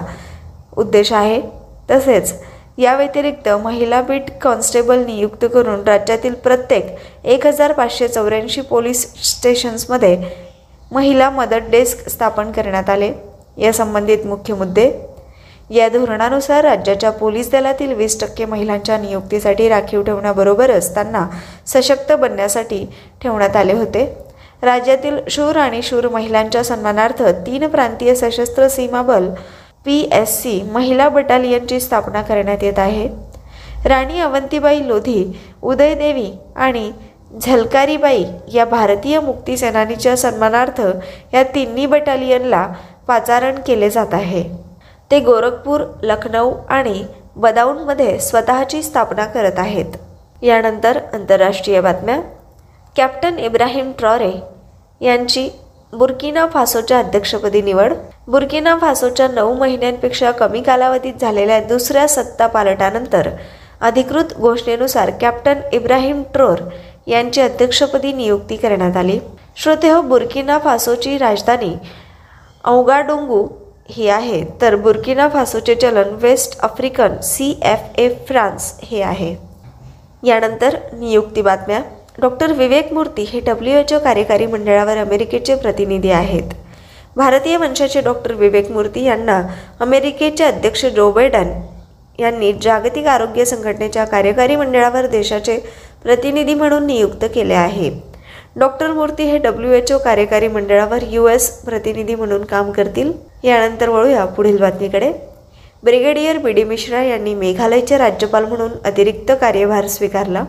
उद्देश 0.78 1.12
आहे. 1.14 1.42
तसेच 1.90 2.34
या 2.78 2.96
व्यतिरिक्त 2.96 3.50
महिला 3.64 4.02
बीट 4.02 4.30
कॉन्स्टेबल 4.42 5.04
नियुक्त 5.06 5.46
करून 5.54 5.84
राज्यातील 5.84 6.34
प्रत्येक 6.34 6.96
एक 7.26 7.48
हजार 7.48 7.72
पाचशे 7.72 8.08
चौऱ्याऐंशी 8.08 8.62
पोलीस 8.62 9.04
स्टेशन्समध्ये 9.32 10.22
महिला 10.92 11.30
मदत 11.30 11.70
डेस्क 11.72 12.08
स्थापन 12.10 12.52
करण्यात 12.52 12.90
आले. 12.90 13.12
या 13.60 13.72
संबंधित 13.74 14.26
मुख्य 14.26 14.54
मुद्दे. 14.54 14.92
या 15.70 15.88
धोरणानुसार 15.90 16.64
राज्याच्या 16.64 17.10
पोलीस 17.10 17.52
दलातील 17.52 17.94
वीस 17.94 18.20
टक्के 18.22 18.46
महिलांच्या 18.46 18.98
नियुक्तीसाठी 18.98 19.68
राखीव 19.70 20.04
ठेवण्याबरोबरच 20.04 20.94
त्यांना 20.94 21.28
सशक्त 21.68 22.12
बनण्यासाठी 22.12 22.86
ठेवण्यात 23.22 23.56
आले 23.56 23.74
होते. 23.74 24.06
राज्यातील 24.64 25.20
शूर 25.30 25.56
आणि 25.56 25.82
शूर 25.82 26.08
महिलांच्या 26.08 26.64
सन्मानार्थ 26.64 27.22
तीन 27.46 27.68
प्रांतीय 27.68 28.16
सशस्त्र 28.16 28.68
सीमा 28.68 29.02
बल 29.02 29.30
पी 29.86 30.00
एस 30.14 30.42
सी 30.42 30.62
महिला 30.72 31.10
बटालियनची 31.10 31.80
स्थापना 31.80 32.22
करण्यात 32.22 32.64
येत 32.64 32.80
आहे. 32.80 33.08
राणी 33.86 34.20
अवंतीबाई 34.20 34.88
लोधी 34.88 35.26
उदयदेवी 35.64 36.32
आणि 36.56 36.92
झलकारीबाई 37.42 38.24
या 38.54 38.66
भारतीय 38.66 39.20
मुक्तीसेनानीच्या 39.20 40.16
सन्मानार्थ 40.18 40.82
या 41.34 41.44
तिन्ही 41.56 41.86
बटालियनला 41.86 42.68
पाचारण 43.10 43.60
केले 43.68 43.90
जात 43.90 44.14
आहे. 44.14 44.44
ते 45.12 45.20
गोरखपूर 45.20 45.82
लखनौ 46.04 46.52
आणि 46.70 47.04
बदाऊनमध्ये 47.36 48.20
स्वतःची 48.20 48.82
स्थापना 48.84 49.26
करत 49.26 49.60
आहेत. 49.60 49.96
यानंतर 50.42 51.00
आंतरराष्ट्रीय 51.14 51.82
बातम्या. 51.82 52.20
कॅप्टन 52.96 53.40
इब्राहिम 53.40 53.92
ट्रॉरे 54.00 54.32
यांची 55.02 55.50
बुर्किना 55.94 56.46
फासोच्या 56.48 57.00
अध्यक्षपदी 57.00 57.62
निवड. 57.62 57.94
बुर्किना 58.28 58.76
फासोच्या 58.78 59.28
नऊ 59.28 59.54
महिन्यांपेक्षा 59.54 60.32
कमी 60.32 60.62
कालावधीत 60.62 61.14
झालेल्या 61.22 61.60
दुसऱ्या 61.60 62.08
सत्ता 62.08 62.48
पालटानंतर 62.48 63.30
अधिकृत 63.82 64.34
घोषणेनुसार 64.38 65.12
कॅप्टन 65.22 65.60
इब्राहिम 65.74 66.22
ट्रोर 66.34 66.58
यांची 67.08 67.42
अध्यक्षपदी 67.42 68.14
नियुक्ती 68.14 68.56
करण्यात 68.56 68.98
आली. 68.98 69.20
श्रोते 69.56 69.90
हो 69.90 70.02
बुर्किना 70.02 70.58
फासोची 70.58 71.18
राजधानी 71.18 71.74
औगाडोंगू 72.64 73.48
हे 73.90 74.10
आहे. 74.10 74.44
तर 74.62 74.76
बुर्किना 74.76 75.28
फासोचे 75.30 75.76
चलन 75.76 76.16
West 76.22 76.60
African 76.64 77.16
C 77.24 77.50
F 77.66 78.00
A 78.00 78.08
France 78.28 78.74
हे 78.84 79.02
आहे. 79.02 79.36
यानंतर 80.24 80.78
नियुक्ती 80.94 81.42
बातम्या. 81.42 81.82
डॉक्टर 82.22 82.52
विवेक 82.54 82.92
मूर्ती 82.94 83.24
हे 83.24 83.40
डब्ल्यू 83.40 83.78
एच 83.78 83.94
ओ 83.94 84.00
कार्यकारी 84.04 84.46
मंडळावर 84.46 84.98
अमेरिकेचे 84.98 85.56
प्रतिनिधी 85.56 86.10
आहेत. 86.12 86.54
भारतीय 87.18 87.58
वंशाचे 87.58 88.02
डॉक्टर 88.02 88.34
विवेक 88.34 88.72
मूर्ती 88.72 89.04
यांना 89.04 89.42
अमेरिकेचे 89.82 90.44
अध्यक्ष 90.44 90.86
जो 90.86 91.12
बायडन 91.12 91.52
यांनी 92.20 92.52
जागतिक 92.62 93.08
आरोग्य 93.08 93.46
संघटनेच्या 93.46 94.06
कार्यकारी 94.06 94.56
मंडळावर 94.56 95.06
देशाचे 95.08 95.58
प्रतिनिधी 96.04 96.54
म्हणून 96.54 96.86
नियुक्त 96.86 97.26
केले 97.36 97.54
आहे. 97.54 97.90
डॉक्टर 98.56 98.92
मूर्ती 98.94 99.24
हे 99.24 99.38
डब्ल्यू 99.38 99.72
एच 99.72 99.92
ओ 99.92 99.98
कार्यकारी 100.04 100.48
मंडळावर 100.48 101.04
यू 101.10 101.28
एस 101.28 101.50
प्रतिनिधी 101.64 102.16
म्हणून 102.16 102.44
काम 102.46 102.72
करतील. 102.72 103.12
यानंतर 103.44 103.90
वळूया 103.90 104.26
पुढील 104.26 104.58
बातमीकडे. 104.62 105.12
ब्रिगेडियर 105.84 106.38
बी 106.38 106.52
डी 106.54 106.64
मिश्रा 106.64 107.04
यांनी 107.04 107.34
मेघालयचे 107.34 107.98
राज्यपाल 107.98 108.46
म्हणून 108.46 108.72
अतिरिक्त 108.86 109.32
कार्यभार 109.42 109.88
स्वीकारला. 109.88 110.44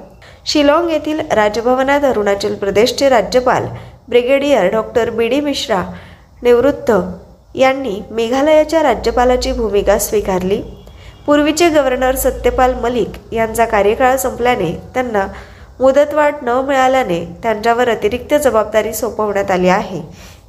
शिलाँग 0.47 0.89
येथील 0.91 1.21
राजभवनात 1.33 2.05
अरुणाचल 2.05 2.55
प्रदेशचे 2.55 3.09
राज्यपाल 3.09 3.67
brigadier 4.09 4.71
doctor 4.73 5.11
B 5.11 5.29
D 5.29 5.41
Mishra 5.41 5.83
निवृत्त 6.43 6.91
यांनी 7.57 8.01
मेघालयाच्या 8.11 8.83
राज्यपालाची 8.83 9.53
भूमिका 9.53 9.99
स्वीकारली. 9.99 10.61
पूर्वीचे 11.27 11.69
गव्हर्नर 11.69 12.15
सत्यपाल 12.17 12.75
मलिक 12.75 13.17
यांचा 13.33 13.65
कार्यकाळ 13.65 14.17
संपल्याने 14.17 14.73
त्यांना 14.95 15.27
मुदतवाढ 15.81 16.35
न 16.43 16.49
मिळाल्याने 16.67 17.25
त्यांच्यावर 17.43 17.89
अतिरिक्त 17.89 18.35
जबाबदारी 18.35 18.93
सोपवण्यात 18.95 19.51
आली 19.51 19.69
आहे. 19.69 20.01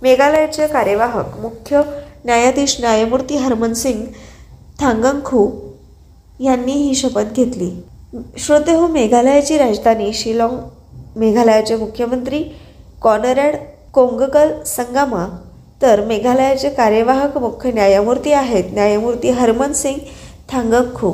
मेघालयाचे 0.01 0.67
कार्यवाहक 0.67 1.37
मुख्य 1.39 1.81
न्यायाधीश 2.25 2.75
न्यायमूर्ती 2.79 3.35
हरमन 3.35 3.73
सिंग 3.73 4.03
थांगंखू 4.79 5.49
यांनी 6.39 6.71
ही 6.71 6.95
शपथ 6.95 7.33
घेतली. 7.35 7.71
श्रोते 8.37 8.73
हो 8.73 8.87
मेघालयाची 8.87 9.57
राजधानी 9.57 10.13
शिलाँग 10.13 10.57
मेघालयाचे 11.15 11.75
मुख्यमंत्री 11.75 12.43
कॉनरॅड 13.01 13.55
कोंगकल 13.93 14.51
संगामा 14.65 15.25
तर 15.81 16.05
मेघालयाचे 16.05 16.69
कार्यवाहक 16.69 17.37
मुख्य 17.37 17.71
न्यायमूर्ती 17.71 18.31
आहेत. 18.31 18.63
न्यायमूर्ती 18.73 19.29
हरमन 19.29 19.73
सिंग 19.73 19.99
थांगखू 20.51 21.11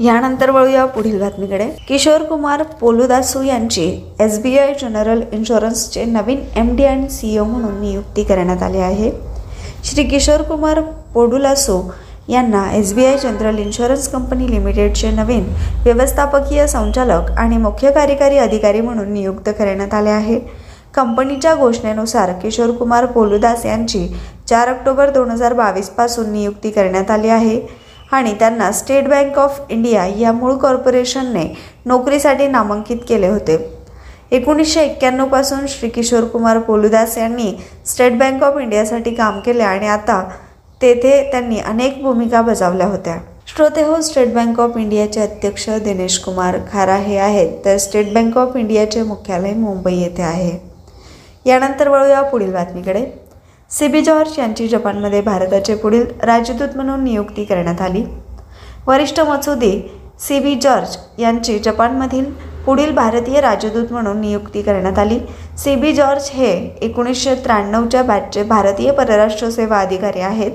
यानंतर 0.00 0.50
वळूया 0.50 0.84
पुढील 0.84 1.20
बातमीकडे. 1.20 1.64
किशोर 1.88 2.22
कुमार 2.24 2.62
पोलुदासू 2.80 3.42
यांची 3.42 3.84
एस 4.20 4.38
बी 4.42 4.56
आय 4.58 4.72
जनरल 4.82 5.22
इन्शुरन्सचे 5.32 6.04
नवीन 6.04 6.38
एम 6.56 6.74
डी 6.76 6.84
आणि 6.84 7.08
सीईओ 7.10 7.44
म्हणून 7.44 7.80
नियुक्ती 7.80 8.22
करण्यात 8.24 8.62
आली 8.62 8.78
आहे. 8.78 9.10
श्री 9.84 10.04
किशोर 10.04 10.42
कुमार 10.42 10.80
पोडुलासू 11.14 11.80
यांना 12.28 12.64
S 12.74 12.92
B 12.94 13.04
I 13.06 13.16
general 13.18 13.58
insurance 13.58 14.08
company 14.08 14.50
लिमिटेडचे 14.50 15.10
नवीन 15.10 15.44
व्यवस्थापकीय 15.84 16.66
संचालक 16.66 17.30
आणि 17.38 17.56
मुख्य 17.56 17.90
कार्यकारी 17.92 18.38
अधिकारी 18.38 18.80
म्हणून 18.80 19.12
नियुक्त 19.12 19.48
करण्यात 19.58 19.94
आले 19.94 20.10
आहे. 20.10 20.38
कंपनीच्या 20.94 21.54
घोषणेनुसार 21.54 22.32
किशोर 22.32 22.70
कुमार 22.70 23.06
पोलुदास 23.06 23.66
यांची 23.66 24.06
चार 24.48 24.68
ऑक्टोबर 24.68 25.10
दोन 25.10 25.30
हजार 25.30 25.52
बावीसपासून 25.52 26.32
नियुक्ती 26.32 26.70
करण्यात 26.70 27.10
आली 27.10 27.28
आहे. 27.28 27.60
आणि 28.12 28.32
त्यांना 28.34 28.70
स्टेट 28.72 29.08
बँक 29.08 29.38
ऑफ 29.38 29.60
इंडिया 29.70 30.06
या 30.18 30.32
मूळ 30.32 30.54
कॉर्पोरेशनने 30.54 31.44
नोकरीसाठी 31.86 32.46
नामांकित 32.46 32.96
केले 33.08 33.28
होते. 33.28 33.56
एकोणीसशे 34.30 34.80
एक्क्याण्णवपासून 34.80 35.66
श्री 35.66 35.88
किशोर 35.88 36.24
कुमार 36.24 36.58
पोलुदास 36.58 37.16
यांनी 37.18 37.52
स्टेट 37.86 38.18
बँक 38.18 38.42
ऑफ 38.42 38.60
इंडियासाठी 38.60 39.14
काम 39.14 39.40
केले 39.40 39.62
आणि 39.62 39.86
आता 39.86 40.22
तेथे 40.82 41.20
त्यांनी 41.30 41.58
अनेक 41.58 42.02
भूमिका 42.02 42.42
बजावल्या 42.42 42.86
होत्या. 42.86 43.16
श्रोते 43.46 43.82
हो 43.82 44.00
स्टेट 44.00 44.32
बँक 44.34 44.60
ऑफ 44.60 44.76
इंडियाचे 44.76 45.20
अध्यक्ष 45.20 45.68
दिनेश 45.84 46.18
कुमार 46.18 46.56
खारा 46.72 46.96
हे 46.96 47.16
आहेत 47.18 47.58
तर 47.64 47.76
स्टेट 47.76 48.12
बँक 48.14 48.38
ऑफ 48.38 48.56
इंडियाचे 48.56 49.02
मुख्यालय 49.02 49.52
मुंबई 49.52 49.94
येथे 49.94 50.22
आहे. 50.22 50.52
यानंतर 51.46 51.88
वळूया 51.88 52.22
पुढील 52.22 52.52
बातमीकडे. 52.52 53.04
सीबी 53.70 54.00
जॉर्ज 54.02 54.38
यांची 54.38 54.66
जपानमध्ये 54.68 55.20
भारताचे 55.20 55.74
पुढील 55.74 56.04
राजदूत 56.22 56.76
म्हणून 56.76 57.02
नियुक्ती 57.04 57.44
करण्यात 57.44 57.80
आली. 57.80 58.02
वरिष्ठ 58.86 59.20
मसुदी 59.20 59.70
सी 60.20 60.38
बी 60.40 60.54
जॉर्ज 60.54 60.96
यांची 61.18 61.58
जपानमधील 61.58 62.24
पुढील 62.66 62.90
भारतीय 62.94 63.40
राजदूत 63.40 63.92
म्हणून 63.92 64.20
नियुक्ती 64.20 64.62
करण्यात 64.62 64.98
आली. 64.98 65.18
सी 65.58 65.74
बी 65.74 65.92
जॉर्ज 65.92 66.30
हे 66.32 66.50
एकोणीसशे 66.82 67.34
त्र्याण्णवच्या 67.34 68.02
बॅचचे 68.02 68.42
भारतीय 68.42 68.90
परराष्ट्र 68.90 69.50
सेवा 69.50 69.78
अधिकारी 69.78 70.20
आहेत. 70.20 70.50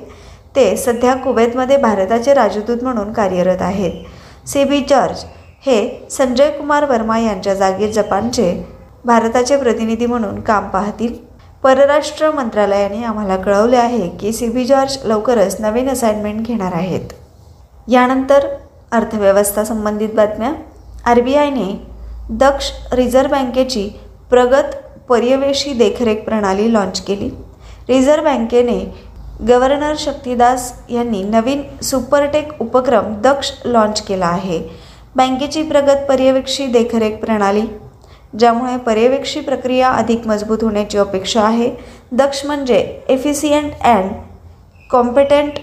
ते 0.56 0.76
सध्या 0.78 1.14
कुवेतमध्ये 1.14 1.78
भारताचे 1.78 2.34
राजदूत 2.34 2.84
म्हणून 2.84 3.14
कार्यरत 3.14 3.62
आहेत. 3.62 3.92
सी 4.48 4.64
बी 4.64 4.80
जॉर्ज 4.90 5.24
हे 5.66 6.08
संजय 6.12 6.50
कुमार 6.50 6.86
वर्मा 6.86 7.18
यांच्या 7.20 7.54
जागी 7.54 7.92
जपानचे 7.92 8.54
भारताचे 9.06 9.58
प्रतिनिधी 9.58 10.06
म्हणून 10.06 10.40
काम 10.42 10.68
पाहतील. 10.70 11.14
परराष्ट्र 11.66 12.30
मंत्रालयाने 12.32 13.04
आम्हाला 13.04 13.36
कळवले 13.38 13.76
आहे 13.76 14.10
की 14.10 14.32
सी 14.32 14.48
बी 14.50 14.66
जॉर्ज 14.66 14.98
लवकरच 15.06 15.56
नवीन 15.60 15.90
असाइनमेंट 15.90 16.48
घेणार 16.48 16.74
आहेत. 16.74 17.14
यानंतर 17.88 18.46
अर्थव्यवस्था 18.92 19.64
संबंधित 19.64 20.10
बातम्या. 20.14 20.52
आर 21.06 21.22
बी 21.22 21.36
आयने 21.36 21.88
दक्ष 22.30 22.70
रिझर्व्ह 22.92 23.32
बँकेची 23.32 23.88
प्रगत 24.30 24.76
पर्यवेक्षी 25.10 25.74
देखरेख 25.74 26.24
प्रणाली 26.26 26.74
लॉन्च 26.74 27.02
केली. 27.02 27.30
रिझर्व्ह 27.90 28.30
बँकेने 28.30 28.80
गव्हर्नर 29.48 29.96
शक्तिदास 30.00 30.72
यांनी 30.90 31.24
नवीन 31.24 31.64
सुपरटेक 31.82 32.62
उपक्रम 32.62 33.14
दक्ष 33.22 33.52
लॉन्च 33.66 34.02
केला 34.02 34.28
आहे. 34.28 34.60
बँकेची 35.16 35.64
प्रगत 35.64 36.06
पर्यवेक्षी 36.10 36.66
देखरेख 36.68 37.18
प्रणाली. 37.18 37.64
ज्यामुळे 38.40 38.78
पर्यवेक्षी 38.78 39.40
प्रक्रिया 39.42 39.90
अधिक 39.90 40.28
मजबूत 40.28 40.64
होण्याची 40.64 40.98
अपेक्षा 40.98 41.42
आहे. 41.42 41.70
दक्ष 42.12 42.46
म्हणजे 42.46 42.78
एफिसियंट 43.10 43.72
अँड 43.84 44.12
कॉम्पिटंट 44.92 45.60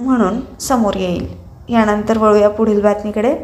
म्हणून 0.00 0.40
समोर 0.60 0.96
येईल. 0.96 1.26
यानंतर 1.68 2.18
वळूया 2.18 2.48
पुढील 2.48 2.80
बातमीकडे. 2.82 3.34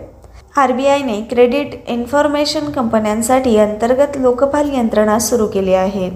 आर 0.58 0.72
बी 0.72 0.86
आयने 0.86 1.20
क्रेडिट 1.30 1.74
इन्फॉर्मेशन 1.88 2.70
कंपन्यांसाठी 2.70 3.56
अंतर्गत 3.58 4.16
लोकपाल 4.16 4.74
यंत्रणा 4.74 5.18
सुरू 5.18 5.46
केली 5.46 5.74
आहे. 5.74 6.10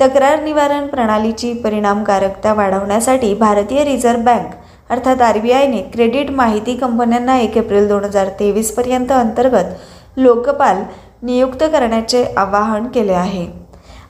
तक्रार 0.00 0.42
निवारण 0.42 0.86
प्रणालीची 0.86 1.52
परिणामकारकता 1.52 2.52
वाढवण्यासाठी 2.54 3.32
भारतीय 3.34 3.84
रिझर्व्ह 3.84 4.24
बँक 4.24 4.54
अर्थात 4.90 5.20
आर 5.22 5.38
बी 5.38 5.50
आयने 5.52 5.80
क्रेडिट 5.92 6.30
माहिती 6.30 6.76
कंपन्यांना 6.76 7.36
एक 7.38 7.56
एप्रिल 7.56 7.88
दोन 7.88 8.04
हजार 8.04 8.28
तेवीसपर्यंत 8.40 9.12
अंतर्गत 9.12 10.18
लोकपाल 10.18 10.82
नियुक्त 11.22 11.62
करण्याचे 11.62 12.24
आवाहन 12.36 12.86
केले 12.86 13.12
आहे. 13.12 13.46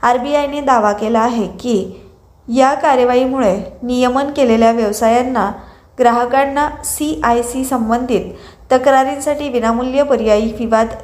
आर 0.03 0.19
बी 0.19 0.35
आयने 0.35 0.61
दावा 0.61 0.93
केला 0.93 1.21
आहे 1.21 1.47
की 1.61 2.01
या 2.49 2.73
कार्यवाहीमुळे 2.75 3.57
नियमन 3.83 4.31
केलेल्या 4.37 4.71
व्यवसायांना 4.73 5.51
ग्राहकांना 5.99 6.69
सी 6.85 7.21
आय 7.25 7.43
सी 7.43 7.65
संबंधित 7.65 8.33
तक्रारींसाठी 8.73 9.49
विनामूल्य 9.49 10.03
पर्यायी 10.03 10.53
विवाद 10.59 10.95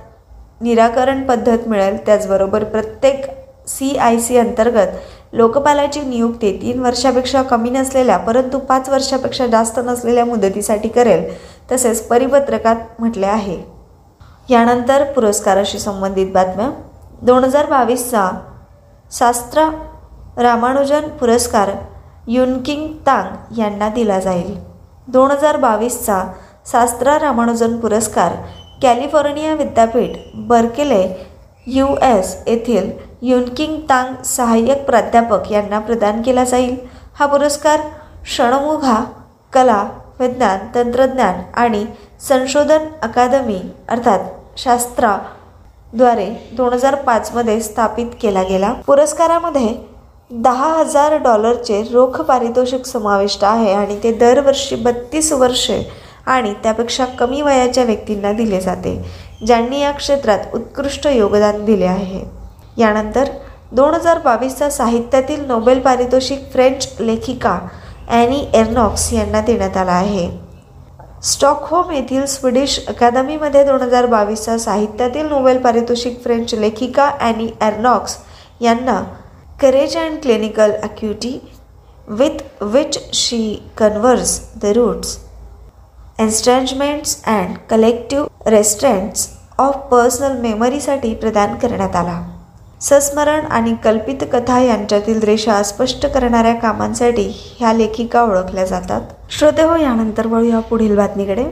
निराकरण 0.60 1.22
पद्धत 1.24 1.68
मिळेल. 1.68 1.96
त्याचबरोबर 2.06 2.64
प्रत्येक 2.64 3.24
सी 3.68 3.96
आय 3.96 4.18
सी 4.18 4.36
अंतर्गत 4.36 5.32
लोकपालाची 5.32 6.00
नियुक्ती 6.00 6.52
तीन 6.62 6.80
वर्षापेक्षा 6.80 7.42
कमी 7.42 7.70
नसलेल्या 7.70 8.16
परंतु 8.16 8.58
पाच 8.58 8.88
वर्षापेक्षा 8.88 9.46
जास्त 9.46 9.80
नसलेल्या 9.84 10.24
मुदतीसाठी 10.24 10.88
करेल 10.88 11.24
तसेच 11.72 12.06
परिपत्रकात 12.08 12.76
म्हटले 12.98 13.26
आहे. 13.26 13.56
यानंतर 14.48 15.02
पुरस्काराशी 15.12 15.78
संबंधित 15.78 16.32
बातम्या. 16.34 16.70
दोन 17.22 17.44
हजार 17.44 17.66
बावीसचा 17.66 18.28
शास्त्रा 19.12 19.68
रामानुजन 20.42 21.08
पुरस्कार 21.20 21.70
युनकिंग 22.28 22.86
तांग 23.06 23.58
यांना 23.58 23.88
दिला 23.88 24.18
जाईल. 24.20 24.54
दोन 25.08 25.30
हजार 25.30 25.56
बावीसचा 25.56 26.22
शास्त्रा 26.72 27.18
रामानुजन 27.18 27.76
पुरस्कार 27.80 28.32
कॅलिफोर्निया 28.82 29.54
विद्यापीठ 29.54 30.16
बर्केले 30.48 31.02
यू 31.66 31.86
एस 32.02 32.36
येथील 32.46 32.90
युनकिंग 33.22 33.78
तांग 33.88 34.14
सहाय्यक 34.24 34.84
प्राध्यापक 34.86 35.52
यांना 35.52 35.78
प्रदान 35.78 36.22
केला 36.22 36.44
जाईल. 36.44 36.76
हा 37.18 37.26
पुरस्कार 37.26 37.80
क्षणमुघा 38.22 39.02
कला 39.52 39.82
विज्ञान 40.20 40.66
तंत्रज्ञान 40.74 41.40
आणि 41.60 41.84
संशोधन 42.28 42.86
अकादमी 43.02 43.60
अर्थात 43.88 44.18
शास्त्राद्वारे 44.58 46.26
दोन 46.52 46.72
हजार 46.72 46.94
पाचमध्ये 46.94 47.60
स्थापित 47.60 48.06
केला 48.20 48.42
गेला. 48.42 48.72
पुरस्कारामध्ये 48.86 49.74
दहा 50.30 50.68
हजार 50.72 51.16
डॉलरचे 51.22 51.82
रोख 51.92 52.20
पारितोषिक 52.20 52.86
समाविष्ट 52.86 53.44
आहे 53.44 53.72
आणि 53.72 53.98
ते 54.02 54.12
दरवर्षी 54.12 54.76
बत्तीस 54.76 55.32
वर्षे 55.32 55.82
आणि 56.26 56.52
त्यापेक्षा 56.62 57.04
कमी 57.18 57.42
वयाच्या 57.42 57.84
व्यक्तींना 57.84 58.32
दिले 58.32 58.60
जाते 58.60 58.94
ज्यांनी 59.46 59.80
या 59.80 59.90
क्षेत्रात 59.92 60.54
उत्कृष्ट 60.54 61.06
योगदान 61.06 61.64
दिले 61.64 61.86
आहे. 61.86 62.22
यानंतर 62.78 63.28
दोन 63.72 63.94
हजार 63.94 64.18
बावीसचा 64.18 64.70
साहित्यातील 64.70 65.46
नोबेल 65.46 65.80
पारितोषिक 65.80 66.50
फ्रेंच 66.52 66.88
लेखिका 67.00 67.58
ॲनी 68.08 68.44
एर्नॉक्स 68.54 69.12
यांना 69.12 69.40
देण्यात 69.40 69.76
आला 69.76 69.92
आहे. 69.92 70.28
स्टॉकहोम 71.26 71.90
येथील 71.90 72.24
स्वीडिश 72.26 72.78
अकादमीमध्ये 72.88 73.62
दोन 73.64 73.80
हजार 73.82 74.06
बावीसचा 74.06 74.56
साहित्यातील 74.58 75.26
नोबेल 75.28 75.58
पारितोषिक 75.62 76.22
फ्रेंच 76.22 76.54
लेखिका 76.54 77.10
ॲनी 77.20 77.48
एर्नॉक्स 77.62 78.16
यांना 78.60 79.02
courage 79.60 79.96
and 79.96 80.18
clinical 80.22 80.72
acuity 80.82 81.38
with 82.08 82.62
which 82.62 82.98
she 83.14 83.40
converse 83.78 84.38
the 84.62 84.72
roots 84.76 85.18
estrangements 86.18 87.22
and 87.26 87.56
collective 87.70 88.50
restraints 88.50 89.28
of 89.58 89.76
personal 89.90 90.40
मेमरीसाठी 90.40 91.14
प्रदान 91.14 91.54
करण्यात 91.54 91.96
आला. 91.96 92.20
संस्मरण 92.80 93.44
आणि 93.46 93.74
कल्पित 93.84 94.24
कथा 94.32 94.58
यांच्यातील 94.60 95.22
रेषा 95.22 95.62
स्पष्ट 95.62 96.06
करणाऱ्या 96.06 96.54
कामांसाठी 96.54 97.28
ह्या 97.58 97.72
लेखिका 97.72 98.22
ओळखल्या 98.22 98.64
जातात. 98.64 99.00
श्रोते 99.30 99.62
हो 99.62 99.76
यानंतर 99.76 100.26
वळूया 100.26 100.58
पुढील 100.60 100.96
बातमीकडे. 100.96 101.44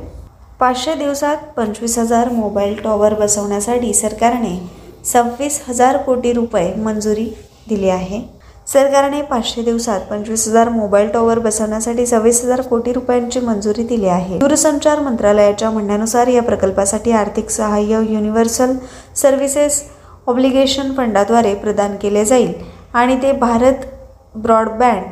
पाचशे 0.60 0.94
दिवसात 0.94 1.36
पंचवीस 1.56 1.98
हजार 1.98 2.28
मोबाईल 2.28 2.76
टॉवर 2.82 3.14
बसवण्यासाठी 3.14 3.92
सरकारने 3.94 4.58
सव्वीस 5.04 5.60
हजार 5.68 5.96
कोटी 5.96 6.32
रुपये 6.32 6.72
मंजुरी 6.74 7.24
दिली 7.68 7.88
आहे. 7.88 8.20
सरकारने 8.68 9.20
पाचशे 9.22 9.62
दिवसात 9.62 10.00
पंचवीस 10.10 10.46
हजार 10.48 10.68
मोबाईल 10.68 11.08
टॉवर 11.12 11.38
बसवण्यासाठी 11.38 12.06
सव्वीस 12.06 12.42
हजार 12.44 12.60
कोटी 12.60 12.92
रुपयांची 12.92 13.40
मंजुरी 13.40 13.82
दिली 13.84 14.08
आहे. 14.08 14.38
दूरसंचार 14.38 15.00
मंत्रालयाच्या 15.00 15.70
म्हणण्यानुसार 15.70 16.28
या 16.28 16.42
प्रकल्पासाठी 16.42 17.12
आर्थिक 17.12 17.50
सहाय्य 17.50 18.00
युनिव्हर्सल 18.08 18.72
सर्व्हिसेस 19.16 19.82
ऑब्लिगेशन 20.26 20.92
फंडाद्वारे 20.92 21.54
प्रदान 21.54 21.96
केले 21.96 22.24
जाईल 22.24 22.52
आणि 22.94 23.16
ते 23.22 23.32
भारत 23.32 23.84
ब्रॉडबँड 24.34 25.02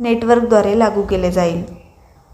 नेटवर्कद्वारे 0.00 0.78
लागू 0.78 1.02
केले 1.02 1.30
जाईल. 1.30 1.62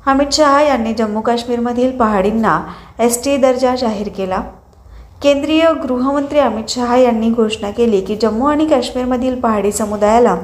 अमित 0.06 0.32
शहा 0.32 0.60
यांनी 0.62 0.92
जम्मू 0.94 1.20
काश्मीरमधील 1.20 1.96
पहाडींना 1.98 2.60
एस 2.98 3.22
टी 3.24 3.36
दर्जा 3.36 3.74
जाहीर 3.76 4.08
केला. 4.16 4.40
केंद्रीय 5.22 5.66
गृहमंत्री 5.82 6.38
अमित 6.38 6.68
शहा 6.68 6.96
यांनी 6.96 7.30
घोषणा 7.30 7.70
केली 7.70 8.00
की 8.00 8.16
जम्मू 8.16 8.46
आणि 8.46 8.66
काश्मीरमधील 8.66 9.40
पहाडी 9.40 9.72
समुदायाला 9.72 10.34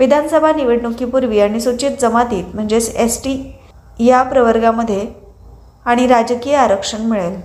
विधानसभा 0.00 0.52
निवडणुकीपूर्वी 0.52 1.40
अनुसूचित 1.40 1.96
जमातीत 2.00 2.54
म्हणजेच 2.54 2.94
एस 2.96 3.22
टी 3.24 3.36
या 3.98 4.22
प्रवर्गामध्ये 4.22 5.06
आणि 5.84 6.06
राजकीय 6.06 6.56
आरक्षण 6.56 7.00
मिळेल. 7.00 7.40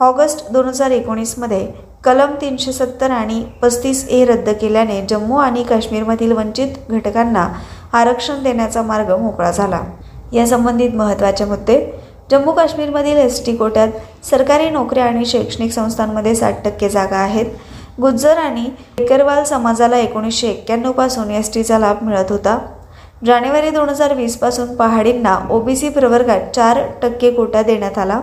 ऑगस्ट 0.00 0.50
दोन 0.52 0.68
हजार 0.68 0.90
एकोणीसमध्ये 0.90 1.66
कलम 2.04 2.34
तीनशे 2.40 2.72
सत्तर 2.72 3.10
आणि 3.10 3.42
पस्तीस 3.62 4.06
ए 4.10 4.24
रद्द 4.24 4.48
केल्याने 4.60 5.00
जम्मू 5.08 5.36
आणि 5.36 5.62
काश्मीरमधील 5.62 6.32
वंचित 6.32 6.90
घटकांना 6.90 7.46
आरक्षण 7.92 8.42
देण्याचा 8.42 8.82
मार्ग 8.82 9.10
मोकळा 9.16 9.50
झाला. 9.50 9.80
यासंबंधित 10.32 10.94
महत्त्वाचे 10.96 11.44
मुद्दे 11.44 11.78
जम्मू 12.30 12.52
काश्मीरमधील 12.52 13.16
एस 13.16 13.44
टी 13.46 13.56
कोट्यात 13.56 14.24
सरकारी 14.24 14.70
नोकऱ्या 14.70 15.04
आणि 15.04 15.26
शैक्षणिक 15.26 15.72
संस्थांमध्ये 15.72 16.34
साठ 16.34 16.64
टक्के 16.64 16.88
जागा 16.88 17.16
आहेत. 17.16 17.46
गुज्जर 18.00 18.36
आणि 18.38 18.68
बेकरवाल 18.98 19.44
समाजाला 19.44 19.98
एकोणीसशे 19.98 20.48
एक्क्याण्णवपासून 20.48 21.30
एस 21.30 21.54
टीचा 21.54 21.78
लाभ 21.78 22.02
मिळत 22.02 22.32
होता. 22.32 22.58
जानेवारी 23.26 23.70
दोन 23.70 23.88
हजार 23.88 24.14
वीसपासून 24.14 24.74
पहाडींना 24.76 25.38
ओबीसी 25.50 25.88
प्रवर्गात 25.88 26.54
चार 26.54 26.86
टक्के 27.02 27.30
कोटा 27.30 27.62
देण्यात 27.62 27.98
आला. 27.98 28.20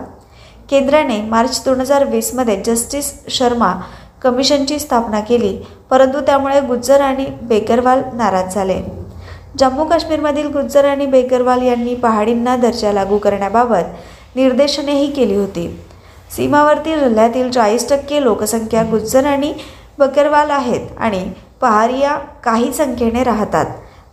केंद्राने 0.70 1.20
मार्च 1.22 1.62
दोन 1.64 1.80
हजार 1.80 2.04
वीसमध्ये 2.04 2.56
जस्टिस 2.62 3.12
शर्मा 3.28 3.72
कमिशनची 4.22 4.78
स्थापना 4.78 5.20
केली 5.20 5.56
परंतु 5.90 6.20
त्यामुळे 6.20 6.60
गुज्जर 6.60 7.00
आणि 7.00 7.26
बेकरवाल 7.42 8.02
नाराज 8.14 8.54
झाले. 8.54 8.80
जम्मू 9.58 9.84
काश्मीरमधील 9.84 10.46
गुज्जर 10.52 10.84
आणि 10.84 11.06
बेकरवाल 11.06 11.62
यांनी 11.62 11.94
पहाडींना 11.94 12.56
दर्जा 12.56 12.92
लागू 12.92 13.18
करण्याबाबत 13.18 14.36
निर्देशनेही 14.36 15.10
केली 15.12 15.36
होती. 15.36 15.68
सीमावर्ती 16.36 16.98
जिल्ह्यातील 17.00 17.50
चाळीस 17.50 17.88
टक्के 17.90 18.22
लोकसंख्या 18.24 18.82
गुज्जर 18.90 19.26
आणि 19.26 19.52
बकरवाल 19.98 20.50
आहेत 20.50 20.80
आणि 20.98 21.24
पहारिया 21.60 22.16
काही 22.44 22.72
संख्येने 22.72 23.22
राहतात. 23.24 23.66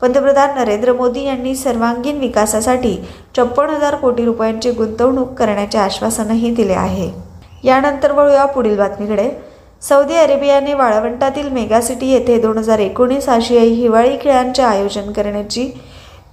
पंतप्रधान 0.06 0.49
नरेंद्र 0.56 0.93
मोदी 0.93 1.24
यांनी 1.24 1.53
सर्वांगीण 1.56 2.18
विकासासाठी 2.20 2.95
छप्पन 3.38 3.70
हजार 3.70 3.95
कोटी 3.95 4.26
रुपयांची 4.26 4.72
गुंतवणूक 4.72 5.32
करण्याचे 5.34 5.78
आश्वासनही 5.78 6.53
दिले 6.56 6.74
आहे. 6.74 7.10
यानंतर 7.64 8.12
वळूया 8.12 8.43
पुढील 8.45 8.78
बातमीकडे. 8.78 9.30
सौदी 9.82 10.16
अरेबियाने 10.16 10.74
वाळवंटातील 10.74 11.49
मेगासिटी 11.49 12.12
येथे 12.12 12.38
दोन 12.41 12.58
हजार 12.58 12.80
एकोणीस 12.80 13.30
आशियाई 13.30 13.70
हिवाळी 13.70 14.18
खेळांचे 14.22 14.64
आयोजन 14.64 15.12
करण्याची 15.12 15.66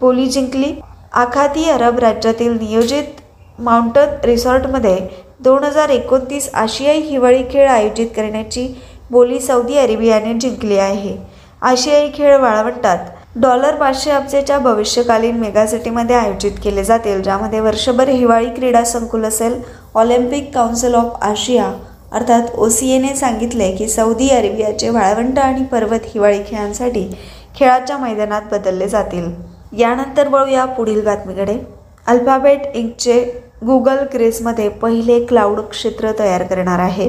बोली 0.01 0.27
जिंकली. 0.27 0.73
आखाती 1.13 1.69
अरब 1.71 1.99
राज्यातील 1.99 2.59
नियोजित 2.59 3.21
माउंटन 3.61 4.15
रिसॉर्टमध्ये 4.25 4.99
दोन 5.41 5.65
हजार 5.65 5.91
एकोणतीस 5.91 6.51
आशियाई 6.55 7.01
हिवाळी 7.01 7.43
खेळ 7.51 7.69
आयोजित 7.69 8.11
करण्याची 8.17 8.69
बोली 9.11 9.41
सौदी 9.41 9.79
अरेबियाने 9.79 10.35
जिंकली 10.35 10.79
आहे. 10.79 11.17
आशियाई 11.63 12.11
खेळ 12.15 12.37
वाळवंटात 12.41 12.99
डॉलर 13.35 13.75
पाचशे 13.75 14.11
अब्जेच्या 14.11 14.59
भविष्यकालीन 14.59 15.37
मेगासिटीमध्ये 15.41 16.17
आयोजित 16.17 16.59
केले 16.65 16.83
जातील 16.85 17.23
ज्यामध्ये 17.23 17.61
वर्षभर 17.61 18.09
हिवाळी 18.09 18.49
क्रीडा 18.55 18.83
संकुल 18.85 19.25
असेल. 19.25 19.55
ऑलिम्पिक 19.95 20.53
काउन्सिल 20.55 20.95
ऑफ 20.95 21.23
आशिया 21.23 21.71
अर्थात 22.13 22.55
ओ 22.55 22.69
सी 22.69 22.91
एने 22.95 23.15
सांगितले 23.17 23.71
की 23.77 23.89
सौदी 23.89 24.29
अरेबियाचे 24.31 24.91
वाळवंट 24.91 25.39
आणि 25.39 25.65
पर्वत 25.65 26.07
हिवाळी 26.15 26.43
खेळांसाठी 26.47 27.09
खेळाच्या 27.57 27.99
मैदानात 27.99 28.43
बदलले 28.53 28.89
जातील. 28.89 29.33
यानंतर 29.79 30.29
वळूया 30.29 30.65
पुढील 30.67 31.05
बातमीकडे. 31.05 31.59
अल्फाबेट 32.07 32.77
इंकचे 32.77 33.21
गुगल 33.67 34.05
क्रेजमध्ये 34.13 34.69
पहिले 34.69 35.25
क्लाउड 35.27 35.61
क्षेत्र 35.61 36.11
तयार 36.19 36.43
करणार 36.43 36.79
आहे. 36.81 37.09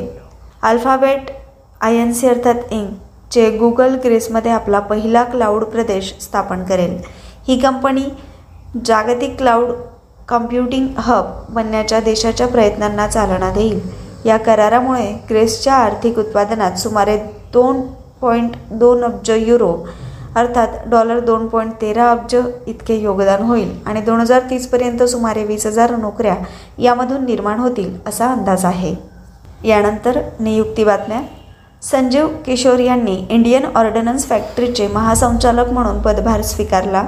अल्फाबेट 0.63 1.31
आय 1.81 1.95
एन 1.95 2.11
सी 2.13 2.27
अर्थात 2.27 2.71
इंक 2.71 2.91
चे 3.33 3.49
गुगल 3.57 3.95
ग्रेसमध्ये 4.03 4.51
आपला 4.51 4.79
पहिला 4.79 5.23
क्लाउड 5.23 5.63
प्रदेश 5.65 6.13
स्थापन 6.21 6.63
करेल. 6.63 6.97
ही 7.47 7.57
कंपनी 7.59 8.03
जागतिक 8.85 9.37
क्लाउड 9.37 9.71
कम्प्युटिंग 10.27 10.87
हब 10.97 11.33
बनण्याच्या 11.49 11.99
देशाच्या 11.99 12.47
प्रयत्नांना 12.47 13.07
चालना 13.07 13.51
देईल. 13.53 13.79
या 14.25 14.37
करारामुळे 14.37 15.11
ग्रेसच्या 15.29 15.73
आर्थिक 15.75 16.19
उत्पादनात 16.19 16.77
सुमारे 16.79 17.17
दोन 17.53 17.81
पॉईंट 18.21 18.55
दोन 18.71 19.03
अब्ज 19.03 19.31
युरो 19.47 19.73
अर्थात 20.35 20.67
डॉलर 20.89 21.19
दोन 21.19 21.47
पॉईंट 21.47 21.73
तेरा 21.81 22.09
अब्ज 22.11 22.35
इतके 22.67 22.95
योगदान 22.95 23.41
होईल 23.43 23.73
आणि 23.85 24.01
दोन 24.01 24.19
हजार 24.19 24.41
तीसपर्यंत 24.49 25.03
सुमारे 25.03 25.43
वीस 25.45 25.65
हजार 25.65 25.95
नोकऱ्या 25.97 26.35
यामधून 26.79 27.25
निर्माण 27.25 27.59
होतील 27.59 27.95
असा 28.07 28.31
अंदाज 28.31 28.65
आहे. 28.65 28.95
यानंतर 29.63 30.19
नियुक्ती 30.39 30.83
बातम्या. 30.83 31.21
संजीव 31.83 32.27
किशोर 32.45 32.79
यांनी 32.79 33.15
इंडियन 33.29 33.65
ऑर्डनन्स 33.75 34.25
फॅक्टरीचे 34.27 34.87
महासंचालक 34.87 35.69
म्हणून 35.69 35.99
पदभार 36.01 36.41
स्वीकारला. 36.41 37.03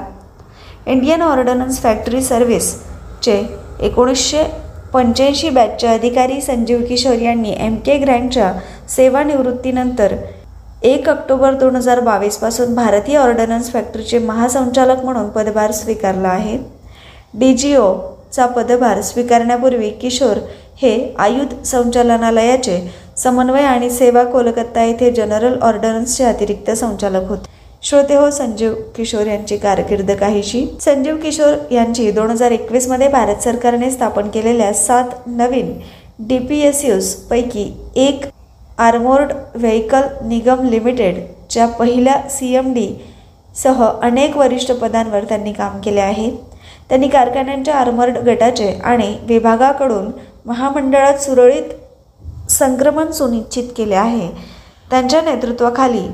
इंडियन 0.86 1.22
ऑर्डनन्स 1.22 1.80
फॅक्टरी 1.82 2.20
सर्व्हिसचे 2.22 3.36
एकोणीसशे 3.80 4.42
पंच्याऐंशी 4.92 5.50
बॅचचे 5.50 5.86
अधिकारी 5.86 6.40
संजीव 6.40 6.82
किशोर 6.88 7.22
यांनी 7.22 7.54
एम 7.58 7.76
के 7.86 7.96
ग्रँडच्या 7.98 8.52
सेवानिवृत्तीनंतर 8.96 10.14
एक 10.82 11.08
ऑक्टोबर 11.08 11.54
दोन 11.54 11.76
हजार 11.76 12.00
बावीसपासून 12.00 12.74
भारतीय 12.74 13.16
ऑर्डनन्स 13.16 13.72
फॅक्टरीचे 13.72 14.18
महासंचालक 14.18 15.04
म्हणून 15.04 15.28
पदभार 15.30 15.72
स्वीकारला 15.72 16.28
आहे. 16.28 16.58
डी 17.34 17.52
जी 17.54 17.74
ओचा 17.76 18.46
पदभार 18.46 19.00
स्वीकारण्यापूर्वी 19.02 19.90
किशोर 19.90 20.38
हे 20.82 21.14
आयुध 21.18 21.62
संचालनालयाचे 21.64 22.78
समन्वय 23.16 23.62
आणि 23.62 23.90
सेवा 23.90 24.22
कोलकाता 24.24 24.82
येथे 24.84 25.10
जनरल 25.10 25.58
ऑर्डनन्सचे 25.62 26.24
अतिरिक्त 26.24 26.70
संचालक 26.70 27.28
होते. 27.28 27.54
श्रोते 27.82 28.14
हो 28.14 28.30
संजीव 28.30 28.74
किशोर 28.96 29.26
यांची 29.26 29.56
कारकीर्द 29.56 30.10
काहीशी. 30.20 30.66
संजीव 30.80 31.16
किशोर 31.16 31.54
यांची 31.72 32.10
दोन 32.10 32.30
हजार 32.30 32.50
एकवीसमध्ये 32.52 33.08
भारत 33.08 33.42
सरकारने 33.44 33.90
स्थापन 33.90 34.28
केलेल्या 34.34 34.72
सात 34.74 35.26
नवीन 35.26 35.72
डी 36.28 36.38
पी 36.38 36.60
एस 36.62 36.84
यूजपैकी 36.84 37.70
एक 37.96 38.24
आर्मोर्ड 38.78 39.32
व्हेकल 39.54 40.02
निगम 40.28 40.64
लिमिटेडच्या 40.68 41.66
पहिल्या 41.68 42.20
सी 42.30 42.54
एम 42.56 42.72
डी 42.74 42.88
सह 43.56 43.84
अनेक 43.84 44.36
वरिष्ठ 44.36 44.72
पदांवर 44.72 45.24
त्यांनी 45.24 45.52
काम 45.52 45.80
केले 45.80 46.00
आहे. 46.00 46.30
त्यांनी 46.88 47.08
कारखान्यांच्या 47.08 47.74
आर्मर्ड 47.74 48.18
गटाचे 48.26 48.72
आणि 48.84 49.14
विभागाकडून 49.28 50.10
महामंडळात 50.46 51.18
सुरळीत 51.20 51.72
संक्रमण 52.58 53.10
सुनिश्चित 53.12 53.68
केले 53.76 53.94
आहे. 53.94 54.28
त्यांच्या 54.90 55.20
नेतृत्वाखाली 55.22 56.06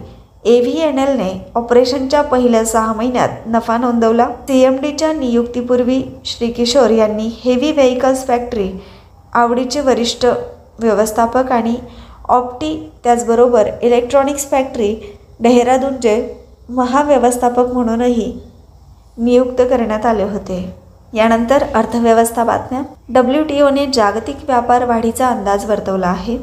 ए 0.45 0.61
व्ही 0.61 0.81
एन 0.83 0.99
एलने 0.99 1.31
ऑपरेशनच्या 1.55 2.23
पहिल्या 2.23 2.65
सहा 2.65 2.93
महिन्यात 2.93 3.47
नफा 3.47 3.77
नोंदवला. 3.79 4.27
सी 4.49 4.63
एम 4.63 4.77
डीच्या 4.83 5.13
नियुक्तीपूर्वी 5.13 6.03
श्री 6.25 6.51
किशोर 6.53 6.91
यांनी 6.91 7.29
हेवी 7.45 7.73
व्हेकल्स 7.73 8.27
फॅक्टरी 8.27 8.71
आवडीचे 9.33 9.81
वरिष्ठ 9.81 10.27
व्यवस्थापक 10.81 11.53
आणि 11.53 11.75
ऑप्टी 12.29 12.75
त्याचबरोबर 13.05 13.69
इलेक्ट्रॉनिक्स 13.83 14.51
फॅक्टरी 14.51 14.95
डेहराडूनचे 15.41 16.17
महाव्यवस्थापक 16.69 17.73
म्हणूनही 17.73 18.33
नियुक्त 19.19 19.61
करण्यात 19.61 20.07
आले 20.07 20.23
होते. 20.23 20.82
यानंतर 21.15 21.63
अर्थव्यवस्था 21.75 22.45
बातम्या. 22.45 22.83
डब्ल्यू 23.09 23.43
टी 23.45 23.61
ओने 23.61 23.87
जागतिक 23.95 24.37
व्यापार 24.47 24.85
वाढीचा 24.85 25.29
अंदाज 25.29 25.65
वर्तवला 25.71 26.07
आहे. 26.07 26.37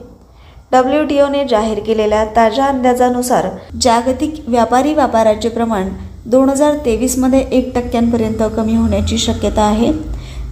डब्ल्यू 0.72 1.04
टी 1.06 1.20
ओने 1.22 1.44
जाहीर 1.50 1.80
केलेल्या 1.80 2.24
ताज्या 2.36 2.66
अंदाजानुसार 2.66 3.48
जागतिक 3.82 4.34
व्यापारी 4.48 4.94
व्यापाराचे 4.94 5.50
प्रमाण 5.50 5.90
दोन 6.26 6.50
हजार 6.50 6.76
तेवीसमध्ये 6.86 7.40
एक 7.52 7.74
टक्क्यांपर्यंत 7.76 8.44
कमी 8.58 8.76
होण्याची 8.76 9.18
शक्यता 9.18 9.62
आहे 9.62 9.92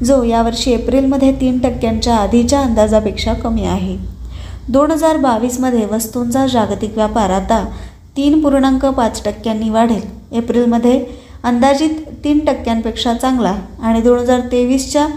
जो 0.06 0.22
यावर्षी 0.24 0.72
एप्रिलमध्ये 0.72 1.32
तीन 1.42 1.60
टक्क्यांच्या 1.60 2.16
आधीच्या 2.16 2.60
अंदाजापेक्षा 2.62 3.34
कमी 3.34 3.66
आहे. 3.66 3.98
दोन 4.70 4.92
हजार 4.92 5.18
बावीसमध्ये 5.18 5.86
वस्तूंचा 5.92 6.46
जागतिक 6.48 6.96
व्यापार 6.96 7.30
आता 7.32 7.64
तीन 8.18 8.42
पूर्णांक 8.42 8.86
पाच 8.86 9.24
टक्क्यांनी 9.26 9.70
वाढेल. 9.70 10.02
एप्रिलमध्ये 10.32 11.00
अंदाजित 11.44 11.90
तीन 12.24 12.40
टक्क्यांपेक्षा 12.46 13.14
चांगला 13.14 13.56
आणि 13.84 14.02
दोन 14.02 14.20
हजार 14.20 14.40
तेवीसच्या 14.52 15.08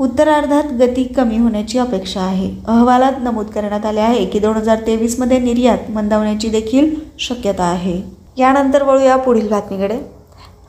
उत्तरार्धात 0.00 0.72
गती 0.72 1.02
कमी 1.06 1.36
होण्याची 1.38 1.78
अपेक्षा 1.78 2.20
आहे. 2.20 2.48
अहवालात 2.66 3.18
नमूद 3.22 3.46
करण्यात 3.46 3.86
आले 3.86 4.00
आहे 4.00 4.24
की 4.24 4.38
दोन 4.38 4.56
हजार 4.56 4.80
तेवीसमध्ये 4.86 5.38
निर्यात 5.38 5.90
मंदावण्याची 5.90 6.48
देखील 6.48 6.94
शक्यता 7.18 7.64
आहे. 7.64 8.00
यानंतर 8.38 8.82
वळूया 8.82 9.16
पुढील 9.16 9.48
बातमीकडे. 9.48 9.98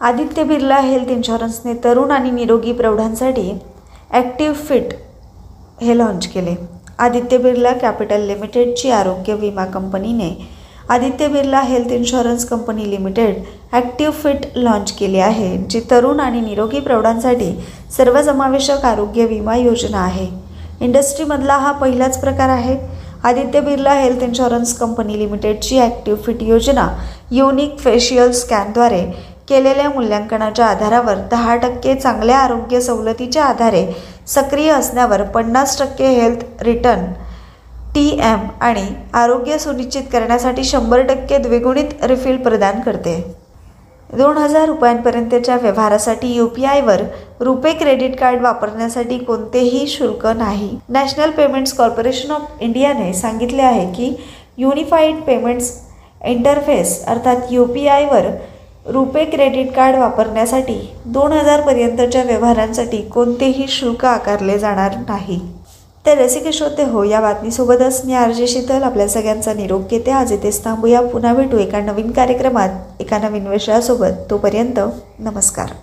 आदित्य 0.02 0.44
बिर्ला 0.44 0.80
हेल्थ 0.80 1.10
इन्शुरन्सने 1.10 1.74
तरुण 1.84 2.12
आणि 2.12 2.32
निरोगी 2.32 2.74
प्रौढांसाठी 2.74 3.52
ॲक्टिव्ह 4.12 4.56
फिट 4.58 4.94
हे 5.82 5.98
लॉन्च 5.98 6.28
केले. 6.28 6.56
आदित्य 6.98 7.38
बिर्ला 7.38 7.72
कॅपिटल 7.74 8.22
लिमिटेडची 8.22 8.92
आरोग्य 8.92 9.34
विमा 9.34 9.66
कंपनीने 9.66 10.30
Aditya 10.92 11.28
Birla 11.28 11.60
health 11.62 11.92
insurance 11.92 12.44
company 12.48 12.84
limited 12.90 13.36
active 13.74 14.12
fit 14.14 14.46
launch 14.56 14.92
केली 14.98 15.20
आहे 15.20 15.58
जी 15.70 15.80
तरुण 15.92 16.20
आणि 16.20 16.42
निरोगी 16.42 16.80
प्रौढांसाठी 16.80 17.52
सर्वसमावेशक 17.98 18.86
आरोग्य 18.86 19.26
विमा 19.26 19.56
योजना 19.56 20.00
आहे. 20.00 20.28
इंडस्ट्रीमधला 20.82 21.56
हा 21.58 21.72
पहिलाच 21.72 22.20
प्रकार 22.22 22.50
आहे. 22.50 22.78
Aditya 23.24 23.60
Birla 23.62 23.94
health 23.94 24.24
insurance 24.24 24.74
company 24.78 25.18
लिमिटेडची 25.20 25.80
active 25.80 26.22
fit 26.26 26.42
योजना 26.44 26.88
युनिक 27.32 27.78
फेशियल 27.80 28.32
स्कॅनद्वारे 28.32 29.04
केलेल्या 29.50 29.90
मूल्यांकनाच्या 29.90 30.66
आधारावर 30.66 31.18
दहा 31.32 31.56
टक्के 31.56 31.96
चांगल्या 31.96 32.38
आरोग्य 32.38 32.82
सवलतीच्या 32.82 33.44
आधारे 33.46 33.86
सक्रिय 34.28 34.72
असण्यावर 34.72 35.24
पन्नास 35.34 35.80
टक्के 35.80 36.08
हेल्थ 36.22 36.64
रिटर्न 36.64 37.04
टी 37.96 38.08
एम 38.24 38.40
आणि 38.62 38.86
आरोग्य 39.14 39.58
सुनिश्चित 39.58 40.04
करण्यासाठी 40.12 40.64
शंभर 40.64 41.02
टक्के 41.02 41.38
द्विगुणित 41.38 42.04
रिफिल 42.04 42.38
प्रदान 42.38 42.80
करते. 42.82 43.16
दोन 44.10 44.38
हजार 44.38 44.66
रुपयांपर्यंतच्या 44.68 45.56
व्यवहारासाठी 45.62 46.34
यू 46.36 46.48
पी 46.48 46.66
आयवर 46.66 47.02
रुपे 47.42 47.74
क्रेडिट 47.74 48.20
कार्ड 48.20 48.42
वापरण्यासाठी 48.42 49.18
कोणतेही 49.20 49.88
शुल्क 49.88 50.28
नाही. 50.28 50.70
नॅशनल 50.90 51.32
पेमेंट्स 51.38 51.74
कॉर्पोरेशन 51.74 52.32
ऑफ 52.32 52.62
इंडियाने 52.62 53.12
सांगितले 53.14 53.62
आहे 53.62 53.86
की 53.94 54.14
युनिफाईड 54.58 55.24
पेमेंट्स 55.24 55.72
इंटरफेस 56.26 57.04
अर्थात 57.08 57.52
यू 57.52 57.66
पी 57.66 57.88
आयवर 57.88 58.30
रुपे 58.94 59.26
क्रेडिट 59.26 59.74
कार्ड 59.76 59.96
वापरण्यासाठी 59.98 60.80
दोन 61.06 61.32
हजारपर्यंतच्या 61.34 62.24
व्यवहारांसाठी 62.24 63.02
कोणतेही 63.14 63.68
शुल्क 63.70 64.06
आकारले 64.06 64.60
जाणार 64.60 64.96
नाही. 65.08 65.40
तर 66.06 66.18
रसिक 66.18 66.48
श्रोते 66.54 66.84
हो 66.84 67.04
या 67.04 67.22
बातमीसोबतच 67.22 68.02
मी 68.06 68.14
आरजे 68.14 68.48
शीतल 68.48 68.84
आपल्या 68.84 69.08
सगळ्यांचा 69.08 69.54
निरोप 69.54 69.90
घेते. 69.90 70.12
आज 70.12 70.34
इथेच 70.34 70.64
थांबूया. 70.64 71.02
पुन्हा 71.02 71.34
भेटू 71.34 71.58
एका 71.58 71.80
नवीन 71.80 72.12
कार्यक्रमात 72.12 72.70
एका 73.00 73.18
नवीन 73.18 73.48
विषयासोबत. 73.48 74.30
तोपर्यंत 74.30 74.80
नमस्कार. 75.20 75.76